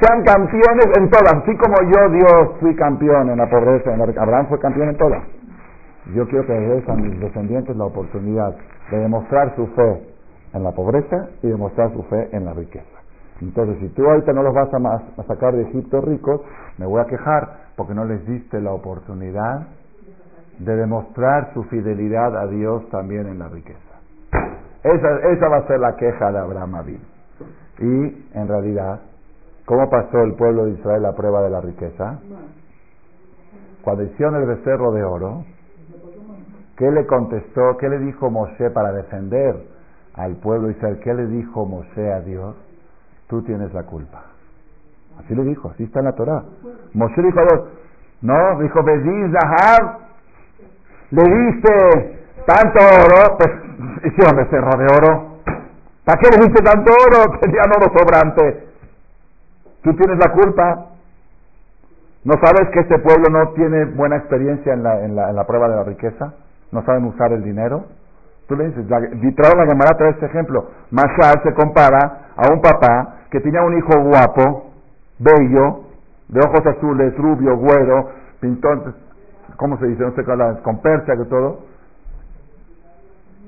sean 0.00 0.22
campeones 0.22 0.86
en 0.96 1.10
todas. 1.10 1.34
Así 1.42 1.56
como 1.56 1.76
yo, 1.90 2.08
Dios, 2.10 2.50
fui 2.60 2.74
campeón 2.76 3.30
en 3.30 3.38
la 3.38 3.50
pobreza. 3.50 3.90
Abraham 3.94 4.46
fue 4.48 4.58
campeón 4.60 4.90
en 4.90 4.96
todas. 4.96 5.22
Yo 6.14 6.26
quiero 6.28 6.46
que 6.46 6.58
les 6.58 6.88
a 6.88 6.94
mis 6.94 7.20
descendientes 7.20 7.76
la 7.76 7.84
oportunidad 7.84 8.54
de 8.90 8.98
demostrar 8.98 9.54
su 9.56 9.66
fe 9.68 10.02
en 10.54 10.62
la 10.62 10.72
pobreza 10.72 11.28
y 11.42 11.48
demostrar 11.48 11.92
su 11.92 12.02
fe 12.04 12.28
en 12.32 12.44
la 12.44 12.54
riqueza. 12.54 12.97
Entonces, 13.40 13.78
si 13.80 13.88
tú 13.90 14.04
ahorita 14.04 14.32
no 14.32 14.42
los 14.42 14.52
vas 14.52 14.68
a, 14.72 15.22
sacar 15.22 15.54
de 15.54 15.62
Egipto 15.62 16.00
ricos, 16.00 16.40
me 16.76 16.86
voy 16.86 17.00
a 17.00 17.06
quejar 17.06 17.68
porque 17.76 17.94
no 17.94 18.04
les 18.04 18.26
diste 18.26 18.60
la 18.60 18.72
oportunidad 18.72 19.68
de 20.58 20.76
demostrar 20.76 21.52
su 21.54 21.62
fidelidad 21.64 22.36
a 22.36 22.46
Dios 22.48 22.88
también 22.90 23.28
en 23.28 23.38
la 23.38 23.48
riqueza. 23.48 23.78
Esa, 24.82 25.18
esa 25.30 25.48
va 25.48 25.58
a 25.58 25.66
ser 25.68 25.78
la 25.78 25.94
queja 25.94 26.32
de 26.32 26.38
Abraham 26.38 26.74
Abin. 26.74 27.00
Y, 27.78 28.26
en 28.34 28.48
realidad, 28.48 29.00
¿cómo 29.64 29.88
pasó 29.88 30.20
el 30.22 30.34
pueblo 30.34 30.64
de 30.64 30.72
Israel 30.72 31.02
la 31.02 31.12
prueba 31.12 31.42
de 31.42 31.50
la 31.50 31.60
riqueza? 31.60 32.18
Cuando 33.82 34.02
hicieron 34.02 34.34
el 34.34 34.46
becerro 34.46 34.90
de 34.90 35.04
oro, 35.04 35.44
¿qué 36.76 36.90
le 36.90 37.06
contestó? 37.06 37.76
¿Qué 37.78 37.88
le 37.88 37.98
dijo 38.00 38.30
Moshe 38.30 38.70
para 38.70 38.92
defender 38.92 39.54
al 40.14 40.36
pueblo 40.36 40.66
de 40.66 40.74
Israel? 40.74 40.98
¿Qué 41.04 41.14
le 41.14 41.26
dijo 41.28 41.64
Moshe 41.64 42.12
a 42.12 42.20
Dios? 42.20 42.56
Tú 43.28 43.42
tienes 43.42 43.72
la 43.72 43.84
culpa. 43.84 44.22
Así 45.18 45.34
le 45.34 45.44
dijo, 45.44 45.70
así 45.70 45.84
está 45.84 46.00
en 46.00 46.06
la 46.06 46.12
Torah. 46.12 46.42
Moshe 46.94 47.22
dijo 47.22 47.40
a 47.40 47.42
Dios, 47.42 47.68
no, 48.22 48.58
dijo, 48.60 48.82
Bedín 48.82 49.32
Zahar, 49.32 49.98
le 51.10 51.22
diste 51.22 52.18
tanto 52.46 52.78
oro, 52.78 53.36
pues 53.38 53.50
hicieron 54.04 54.36
becerro 54.36 54.76
de 54.78 54.86
oro. 54.96 55.28
¿Para 56.04 56.18
qué 56.20 56.28
le 56.30 56.46
diste 56.46 56.62
tanto 56.62 56.92
oro? 56.92 57.38
Tenían 57.40 57.70
oro 57.76 57.92
sobrante. 57.96 58.68
Tú 59.82 59.94
tienes 59.94 60.18
la 60.18 60.32
culpa. 60.32 60.86
¿No 62.24 62.34
sabes 62.42 62.70
que 62.72 62.80
este 62.80 62.98
pueblo 62.98 63.28
no 63.30 63.52
tiene 63.52 63.84
buena 63.84 64.16
experiencia 64.16 64.72
en 64.72 64.82
la, 64.82 65.04
en 65.04 65.14
la, 65.14 65.30
en 65.30 65.36
la 65.36 65.46
prueba 65.46 65.68
de 65.68 65.76
la 65.76 65.84
riqueza? 65.84 66.34
¿No 66.72 66.84
saben 66.84 67.04
usar 67.04 67.32
el 67.32 67.42
dinero? 67.42 67.84
Tú 68.48 68.56
le 68.56 68.68
dices, 68.68 68.88
la, 68.88 68.98
la 68.98 69.66
llamará 69.66 69.96
trae 69.98 70.10
este 70.10 70.24
ejemplo. 70.24 70.70
Mashal 70.90 71.42
se 71.42 71.52
compara 71.52 72.32
a 72.34 72.50
un 72.50 72.62
papá 72.62 73.16
que 73.30 73.40
tenía 73.40 73.62
un 73.62 73.76
hijo 73.76 73.92
guapo, 74.02 74.70
bello, 75.18 75.84
de 76.28 76.40
ojos 76.40 76.66
azules, 76.66 77.14
rubio, 77.18 77.58
güero, 77.58 78.08
pintón, 78.40 78.94
¿cómo 79.56 79.78
se 79.78 79.86
dice? 79.88 80.02
No 80.02 80.12
sé 80.12 80.24
con 80.62 80.80
percha 80.80 81.12
y 81.14 81.28
todo. 81.28 81.58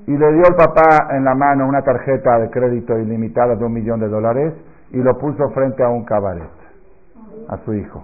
Y 0.05 0.17
le 0.17 0.33
dio 0.33 0.43
el 0.47 0.55
papá 0.55 1.07
en 1.11 1.23
la 1.23 1.33
mano 1.33 1.67
una 1.67 1.81
tarjeta 1.81 2.37
de 2.39 2.51
crédito 2.51 2.97
ilimitada 2.99 3.55
de 3.55 3.65
un 3.65 3.73
millón 3.73 3.99
de 3.99 4.07
dólares 4.07 4.53
y 4.91 4.97
lo 4.97 5.17
puso 5.17 5.49
frente 5.49 5.83
a 5.83 5.89
un 5.89 6.05
cabaret, 6.05 6.49
a 7.49 7.57
su 7.65 7.73
hijo. 7.73 8.03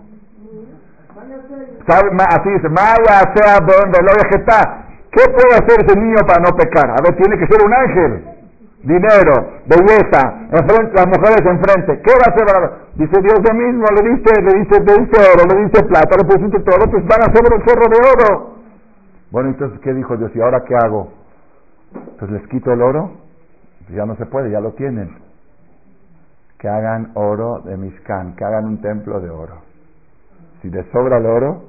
Así 1.88 2.50
dice, 2.50 2.70
Maya 2.70 3.34
sea 3.36 3.60
donde 3.60 4.00
lo 4.02 4.40
está. 4.40 4.87
¿Qué 5.18 5.26
puede 5.34 5.56
hacer 5.58 5.82
ese 5.82 6.00
niño 6.00 6.18
para 6.28 6.44
no 6.46 6.56
pecar? 6.56 6.92
A 6.92 7.02
ver, 7.02 7.16
tiene 7.18 7.40
que 7.40 7.48
ser 7.48 7.66
un 7.66 7.74
ángel 7.74 8.38
dinero, 8.84 9.34
belleza, 9.66 10.48
enfrente, 10.52 10.94
las 10.94 11.08
mujeres 11.08 11.42
enfrente. 11.44 12.02
¿Qué 12.04 12.12
va 12.14 12.26
a 12.26 12.34
hacer? 12.34 12.72
Dice 12.96 13.22
Dios 13.22 13.42
de 13.42 13.54
mismo, 13.54 13.86
le 13.96 14.10
dice, 14.10 14.42
le 14.42 14.60
dice, 14.60 14.80
le 14.80 15.06
dice 15.06 15.18
oro, 15.34 15.44
le 15.50 15.66
dice 15.66 15.84
plata, 15.84 16.16
le 16.18 16.24
pusiste 16.24 16.60
todo, 16.60 16.90
pues 16.92 17.04
van 17.08 17.22
a 17.22 17.26
hacer 17.26 17.42
el 17.52 17.64
cerro 17.66 17.88
de 17.90 17.98
oro. 17.98 18.58
Bueno, 19.32 19.50
entonces, 19.50 19.80
¿qué 19.82 19.94
dijo 19.94 20.16
Dios? 20.18 20.32
¿Y 20.36 20.42
ahora 20.42 20.64
qué 20.64 20.76
hago? 20.76 21.12
Pues 22.20 22.32
les 22.32 22.48
quito 22.48 22.72
el 22.72 22.82
oro. 22.82 23.12
Pues 23.86 23.98
ya 23.98 24.06
no 24.06 24.16
se 24.16 24.26
puede, 24.26 24.52
ya 24.52 24.60
lo 24.60 24.74
tienen. 24.74 25.18
Que 26.60 26.70
hagan 26.70 27.12
oro 27.16 27.60
de 27.60 27.76
Mishkan, 27.76 28.36
que 28.36 28.46
hagan 28.46 28.66
un 28.66 28.82
templo 28.82 29.20
de 29.20 29.30
oro. 29.30 29.62
Si 30.62 30.70
les 30.70 30.86
sobra 30.92 31.18
el 31.18 31.26
oro, 31.26 31.64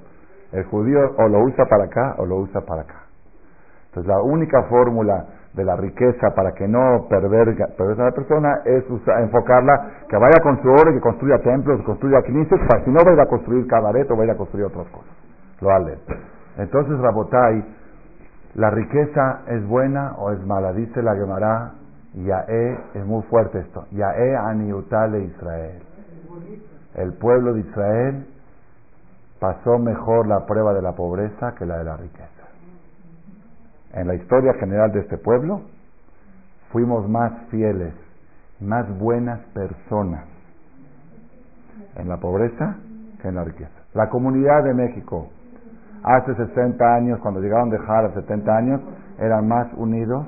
el 0.53 0.65
judío 0.65 1.15
o 1.17 1.29
lo 1.29 1.41
usa 1.41 1.67
para 1.67 1.85
acá 1.85 2.15
o 2.19 2.27
lo 2.27 2.37
usa 2.37 2.61
para 2.61 2.83
acá. 2.83 2.98
Entonces, 3.89 4.07
la 4.07 4.23
única 4.23 4.63
fórmula 4.65 5.25
de 5.55 5.65
la 5.65 5.77
riqueza 5.77 6.31
para 6.37 6.53
que 6.53 6.69
no 6.69 7.07
perverga, 7.09 7.67
a 7.67 8.05
la 8.05 8.13
persona 8.13 8.61
es 8.65 8.85
enfocarla 9.23 10.05
que 10.09 10.17
vaya 10.17 10.41
con 10.43 10.61
su 10.63 10.69
oro, 10.69 10.93
que 10.93 11.01
construya 11.01 11.39
templos, 11.39 11.79
que 11.79 11.85
construya 11.85 12.23
clientes, 12.23 12.61
para 12.69 12.85
si 12.85 12.91
no 12.91 13.01
vaya 13.05 13.23
a 13.23 13.27
construir 13.27 13.67
cabaret 13.67 14.09
o 14.11 14.17
vaya 14.17 14.33
a 14.33 14.37
construir 14.37 14.67
otras 14.67 14.87
cosas. 14.89 15.11
Lo 15.61 15.71
ale. 15.71 15.99
Entonces, 16.59 16.99
Rabotai, 16.99 17.65
¿la 18.55 18.71
riqueza 18.71 19.41
es 19.49 19.67
buena 19.67 20.15
o 20.19 20.31
es 20.33 20.47
mala? 20.47 20.73
Dice 20.73 21.03
la 21.03 21.15
Gemara, 21.17 21.73
Yae, 22.15 22.79
es 22.95 23.07
muy 23.07 23.23
fuerte 23.25 23.59
esto, 23.59 23.87
Yae 23.91 24.37
aniutale 24.37 25.25
Israel. 25.25 25.83
El 26.95 27.15
pueblo 27.15 27.55
de 27.55 27.61
Israel 27.61 28.27
pasó 29.41 29.79
mejor 29.79 30.27
la 30.27 30.47
prueba 30.47 30.75
de 30.75 30.83
la 30.83 30.93
pobreza 30.93 31.55
que 31.55 31.65
la 31.65 31.79
de 31.79 31.85
la 31.85 31.97
riqueza 31.97 32.38
en 34.01 34.07
la 34.07 34.15
historia 34.15 34.55
general 34.55 34.93
de 34.93 35.01
este 35.01 35.19
pueblo, 35.19 35.63
fuimos 36.71 37.09
más 37.09 37.33
fieles, 37.51 37.95
más 38.61 38.87
buenas 38.99 39.41
personas 39.55 40.25
en 41.97 42.09
la 42.09 42.19
pobreza 42.19 42.77
que 43.21 43.29
en 43.29 43.35
la 43.35 43.45
riqueza. 43.45 43.73
La 43.95 44.09
comunidad 44.09 44.63
de 44.63 44.75
México, 44.75 45.29
hace 46.05 46.35
60 46.35 46.95
años, 46.95 47.19
cuando 47.21 47.41
llegaron 47.41 47.71
de 47.71 47.79
Jara, 47.79 48.13
70 48.15 48.57
años, 48.57 48.81
eran 49.19 49.49
más 49.49 49.67
unidos 49.75 50.27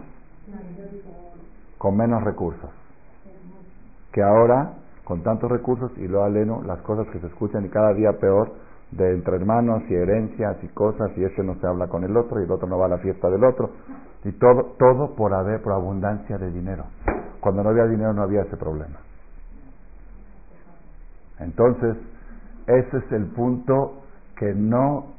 con 1.79 1.97
menos 1.97 2.25
recursos. 2.25 2.71
Que 4.13 4.23
ahora, 4.23 4.73
con 5.05 5.23
tantos 5.23 5.49
recursos, 5.49 5.93
y 5.99 6.09
lo 6.09 6.25
aleno, 6.25 6.63
las 6.63 6.81
cosas 6.81 7.07
que 7.13 7.21
se 7.21 7.29
escuchan 7.29 7.65
y 7.65 7.69
cada 7.69 7.95
día 7.95 8.13
peor, 8.21 8.53
de 8.93 9.15
entre 9.15 9.37
hermanos 9.37 9.83
y 9.89 9.95
herencias 9.95 10.57
y 10.63 10.69
cosas, 10.69 11.11
y 11.17 11.25
ese 11.25 11.43
no 11.43 11.55
se 11.61 11.67
habla 11.67 11.89
con 11.89 12.05
el 12.05 12.17
otro, 12.17 12.41
y 12.41 12.45
el 12.45 12.51
otro 12.51 12.69
no 12.69 12.79
va 12.79 12.87
a 12.87 12.91
la 12.91 12.99
fiesta 12.99 13.31
del 13.31 13.45
otro, 13.45 13.71
y 14.25 14.33
todo, 14.33 14.75
todo 14.79 15.15
por 15.15 15.33
haber, 15.33 15.63
por 15.63 15.73
abundancia 15.73 16.39
de 16.39 16.51
dinero. 16.51 16.85
Cuando 17.41 17.63
no 17.63 17.71
había 17.71 17.87
dinero 17.87 18.13
no 18.13 18.23
había 18.23 18.43
ese 18.43 18.57
problema. 18.57 18.99
Entonces, 21.39 21.97
ese 22.67 22.97
es 22.99 23.13
el 23.13 23.27
punto 23.27 24.03
que 24.37 24.53
no 24.55 25.15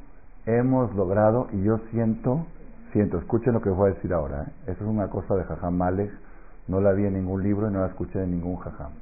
hemos 0.46 0.94
logrado, 0.94 1.48
y 1.52 1.62
yo 1.62 1.78
siento, 1.90 2.46
siento, 2.92 3.18
escuchen 3.18 3.54
lo 3.54 3.62
que 3.62 3.70
voy 3.70 3.90
a 3.90 3.94
decir 3.94 4.12
ahora, 4.12 4.42
¿eh? 4.42 4.52
eso 4.72 4.84
es 4.84 4.90
una 4.90 5.08
cosa 5.08 5.34
de 5.34 5.44
Jajam 5.44 5.76
Malek, 5.76 6.10
no 6.68 6.80
la 6.80 6.92
vi 6.92 7.06
en 7.06 7.14
ningún 7.14 7.42
libro 7.42 7.68
y 7.68 7.72
no 7.72 7.80
la 7.80 7.86
escuché 7.86 8.22
en 8.22 8.30
ningún 8.32 8.56
Jajam 8.56 9.01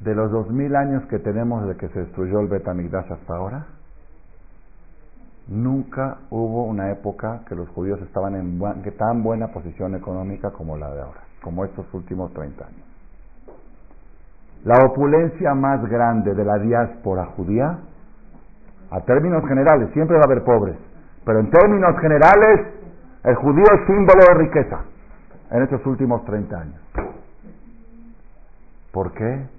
de 0.00 0.14
los 0.14 0.30
dos 0.30 0.50
mil 0.50 0.74
años 0.76 1.04
que 1.06 1.18
tenemos 1.18 1.66
desde 1.66 1.78
que 1.78 1.88
se 1.88 2.00
destruyó 2.00 2.40
el 2.40 2.48
Betamigdash 2.48 3.12
hasta 3.12 3.34
ahora, 3.34 3.66
nunca 5.48 6.18
hubo 6.30 6.64
una 6.64 6.90
época 6.90 7.40
que 7.48 7.54
los 7.54 7.68
judíos 7.70 8.00
estaban 8.02 8.34
en 8.34 8.60
tan 8.98 9.22
buena 9.22 9.48
posición 9.48 9.94
económica 9.94 10.50
como 10.50 10.76
la 10.76 10.90
de 10.92 11.00
ahora, 11.00 11.20
como 11.42 11.64
estos 11.64 11.86
últimos 11.94 12.32
30 12.32 12.64
años. 12.64 12.84
La 14.64 14.84
opulencia 14.84 15.54
más 15.54 15.82
grande 15.88 16.34
de 16.34 16.44
la 16.44 16.58
diáspora 16.58 17.26
judía, 17.36 17.78
a 18.90 19.00
términos 19.02 19.46
generales, 19.46 19.90
siempre 19.92 20.16
va 20.16 20.22
a 20.22 20.26
haber 20.26 20.44
pobres, 20.44 20.76
pero 21.24 21.40
en 21.40 21.50
términos 21.50 21.98
generales, 22.00 22.66
el 23.24 23.34
judío 23.36 23.64
es 23.64 23.86
símbolo 23.86 24.20
de 24.28 24.34
riqueza 24.34 24.80
en 25.50 25.62
estos 25.62 25.84
últimos 25.86 26.24
30 26.24 26.60
años. 26.60 26.80
¿Por 28.92 29.12
qué? 29.12 29.55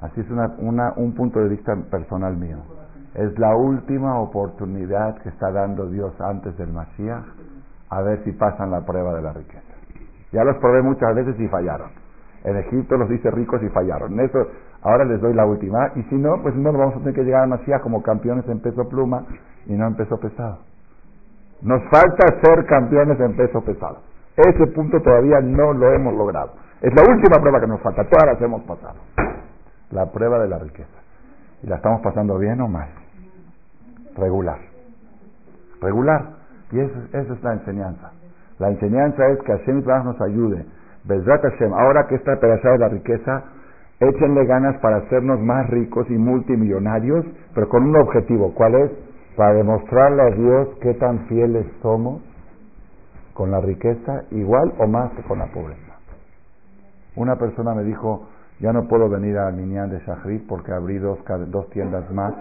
Así 0.00 0.20
es 0.20 0.30
una, 0.30 0.54
una, 0.58 0.92
un 0.96 1.12
punto 1.14 1.40
de 1.40 1.48
vista 1.48 1.74
personal 1.90 2.36
mío. 2.36 2.58
Es 3.14 3.36
la 3.36 3.56
última 3.56 4.20
oportunidad 4.20 5.18
que 5.22 5.28
está 5.28 5.50
dando 5.50 5.88
Dios 5.90 6.12
antes 6.20 6.56
del 6.56 6.72
Mashiach 6.72 7.24
a 7.90 8.02
ver 8.02 8.22
si 8.22 8.30
pasan 8.32 8.70
la 8.70 8.86
prueba 8.86 9.12
de 9.14 9.22
la 9.22 9.32
riqueza. 9.32 9.62
Ya 10.30 10.44
los 10.44 10.56
probé 10.58 10.82
muchas 10.82 11.14
veces 11.16 11.34
y 11.40 11.48
fallaron. 11.48 11.88
En 12.44 12.56
Egipto 12.58 12.96
los 12.96 13.08
dice 13.08 13.28
ricos 13.32 13.60
y 13.62 13.68
fallaron. 13.70 14.20
Eso 14.20 14.46
ahora 14.82 15.04
les 15.04 15.20
doy 15.20 15.34
la 15.34 15.46
última. 15.46 15.90
Y 15.96 16.02
si 16.04 16.14
no, 16.14 16.40
pues 16.42 16.54
no 16.54 16.72
vamos 16.72 16.94
a 16.94 16.98
tener 16.98 17.14
que 17.14 17.24
llegar 17.24 17.42
al 17.42 17.48
Mashiach 17.48 17.80
como 17.82 18.00
campeones 18.00 18.46
en 18.48 18.60
peso 18.60 18.88
pluma 18.88 19.24
y 19.66 19.72
no 19.72 19.88
en 19.88 19.96
peso 19.96 20.20
pesado. 20.20 20.58
Nos 21.62 21.82
falta 21.90 22.38
ser 22.40 22.66
campeones 22.66 23.18
en 23.18 23.36
peso 23.36 23.62
pesado. 23.62 23.98
Ese 24.36 24.64
punto 24.68 25.00
todavía 25.00 25.40
no 25.40 25.72
lo 25.72 25.92
hemos 25.92 26.14
logrado. 26.14 26.52
Es 26.82 26.94
la 26.94 27.02
última 27.02 27.40
prueba 27.40 27.58
que 27.58 27.66
nos 27.66 27.80
falta. 27.80 28.04
Todas 28.04 28.26
las 28.26 28.40
hemos 28.40 28.62
pasado 28.62 28.94
la 29.90 30.06
prueba 30.12 30.38
de 30.38 30.48
la 30.48 30.58
riqueza. 30.58 30.98
¿Y 31.62 31.66
la 31.66 31.76
estamos 31.76 32.00
pasando 32.02 32.38
bien 32.38 32.60
o 32.60 32.68
mal? 32.68 32.88
Regular. 34.16 34.58
Regular. 35.80 36.38
Y 36.72 36.80
eso, 36.80 36.98
es 37.12 37.42
la 37.42 37.52
enseñanza. 37.54 38.12
La 38.58 38.68
enseñanza 38.68 39.26
es 39.28 39.38
que 39.40 39.52
Hashem 39.52 39.84
nos 40.04 40.20
ayude. 40.20 40.66
Hashem, 41.06 41.72
ahora 41.72 42.06
que 42.06 42.16
está 42.16 42.38
pedazada 42.38 42.74
de 42.74 42.78
la 42.80 42.88
riqueza, 42.88 43.44
échenle 44.00 44.44
ganas 44.44 44.78
para 44.80 44.98
hacernos 44.98 45.40
más 45.40 45.68
ricos 45.70 46.06
y 46.10 46.18
multimillonarios, 46.18 47.24
pero 47.54 47.68
con 47.68 47.84
un 47.84 47.96
objetivo. 47.96 48.52
¿Cuál 48.54 48.74
es? 48.74 48.90
Para 49.36 49.54
demostrarle 49.54 50.22
a 50.22 50.30
Dios 50.34 50.68
qué 50.82 50.94
tan 50.94 51.26
fieles 51.26 51.66
somos 51.80 52.22
con 53.32 53.50
la 53.50 53.60
riqueza, 53.60 54.24
igual 54.32 54.72
o 54.78 54.86
más 54.88 55.12
que 55.12 55.22
con 55.22 55.38
la 55.38 55.46
pobreza. 55.46 55.96
Una 57.14 57.36
persona 57.36 57.74
me 57.74 57.84
dijo, 57.84 58.27
ya 58.60 58.72
no 58.72 58.88
puedo 58.88 59.08
venir 59.08 59.38
a 59.38 59.50
Minyan 59.50 59.90
de 59.90 60.00
Shahrit 60.00 60.46
porque 60.48 60.72
abrí 60.72 60.98
dos, 60.98 61.18
dos 61.48 61.70
tiendas 61.70 62.10
más. 62.10 62.34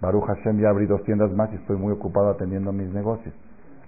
Baruch 0.00 0.24
Hashem 0.24 0.58
ya 0.58 0.70
abrí 0.70 0.86
dos 0.86 1.02
tiendas 1.04 1.30
más 1.32 1.52
y 1.52 1.56
estoy 1.56 1.76
muy 1.76 1.92
ocupado 1.92 2.30
atendiendo 2.30 2.72
mis 2.72 2.92
negocios. 2.94 3.34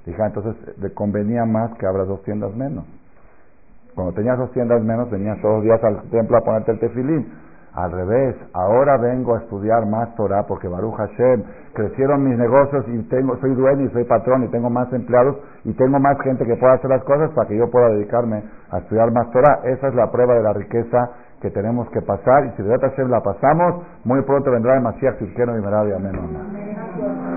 Dije, 0.04 0.20
ah, 0.20 0.26
entonces 0.26 0.78
le 0.78 0.92
convenía 0.92 1.44
más 1.46 1.72
que 1.78 1.86
abras 1.86 2.08
dos 2.08 2.22
tiendas 2.24 2.54
menos. 2.54 2.84
Cuando 3.94 4.12
tenías 4.12 4.36
dos 4.36 4.50
tiendas 4.52 4.82
menos, 4.82 5.10
venías 5.10 5.40
todos 5.40 5.56
los 5.56 5.64
días 5.64 5.82
al 5.84 6.02
templo 6.10 6.36
a 6.36 6.40
ponerte 6.40 6.72
el 6.72 6.80
tefilín. 6.80 7.32
Al 7.74 7.90
revés, 7.90 8.36
ahora 8.52 8.98
vengo 8.98 9.34
a 9.34 9.38
estudiar 9.38 9.86
más 9.86 10.14
Torah 10.14 10.44
porque 10.46 10.68
Baruch 10.68 10.94
Hashem 10.94 11.42
crecieron 11.72 12.22
mis 12.22 12.36
negocios 12.36 12.84
y 12.88 13.02
tengo, 13.08 13.34
soy 13.38 13.54
dueño 13.54 13.86
y 13.86 13.88
soy 13.92 14.04
patrón 14.04 14.44
y 14.44 14.48
tengo 14.48 14.68
más 14.68 14.92
empleados 14.92 15.38
y 15.64 15.72
tengo 15.72 15.98
más 15.98 16.20
gente 16.20 16.44
que 16.44 16.56
pueda 16.56 16.74
hacer 16.74 16.90
las 16.90 17.02
cosas 17.04 17.30
para 17.30 17.48
que 17.48 17.56
yo 17.56 17.70
pueda 17.70 17.88
dedicarme 17.88 18.44
a 18.70 18.78
estudiar 18.78 19.10
más 19.10 19.30
Torah. 19.30 19.60
Esa 19.64 19.88
es 19.88 19.94
la 19.94 20.10
prueba 20.10 20.34
de 20.34 20.42
la 20.42 20.52
riqueza 20.52 21.12
que 21.42 21.50
tenemos 21.50 21.90
que 21.90 22.00
pasar 22.00 22.46
y 22.46 22.50
si 22.56 22.62
de 22.62 22.68
verdad 22.68 22.94
la 23.10 23.20
pasamos, 23.20 23.84
muy 24.04 24.22
pronto 24.22 24.50
vendrá 24.52 24.76
el 24.76 24.82
Masías 24.82 25.16
y 25.58 25.60
Merabia 25.60 25.98
Menon. 25.98 27.31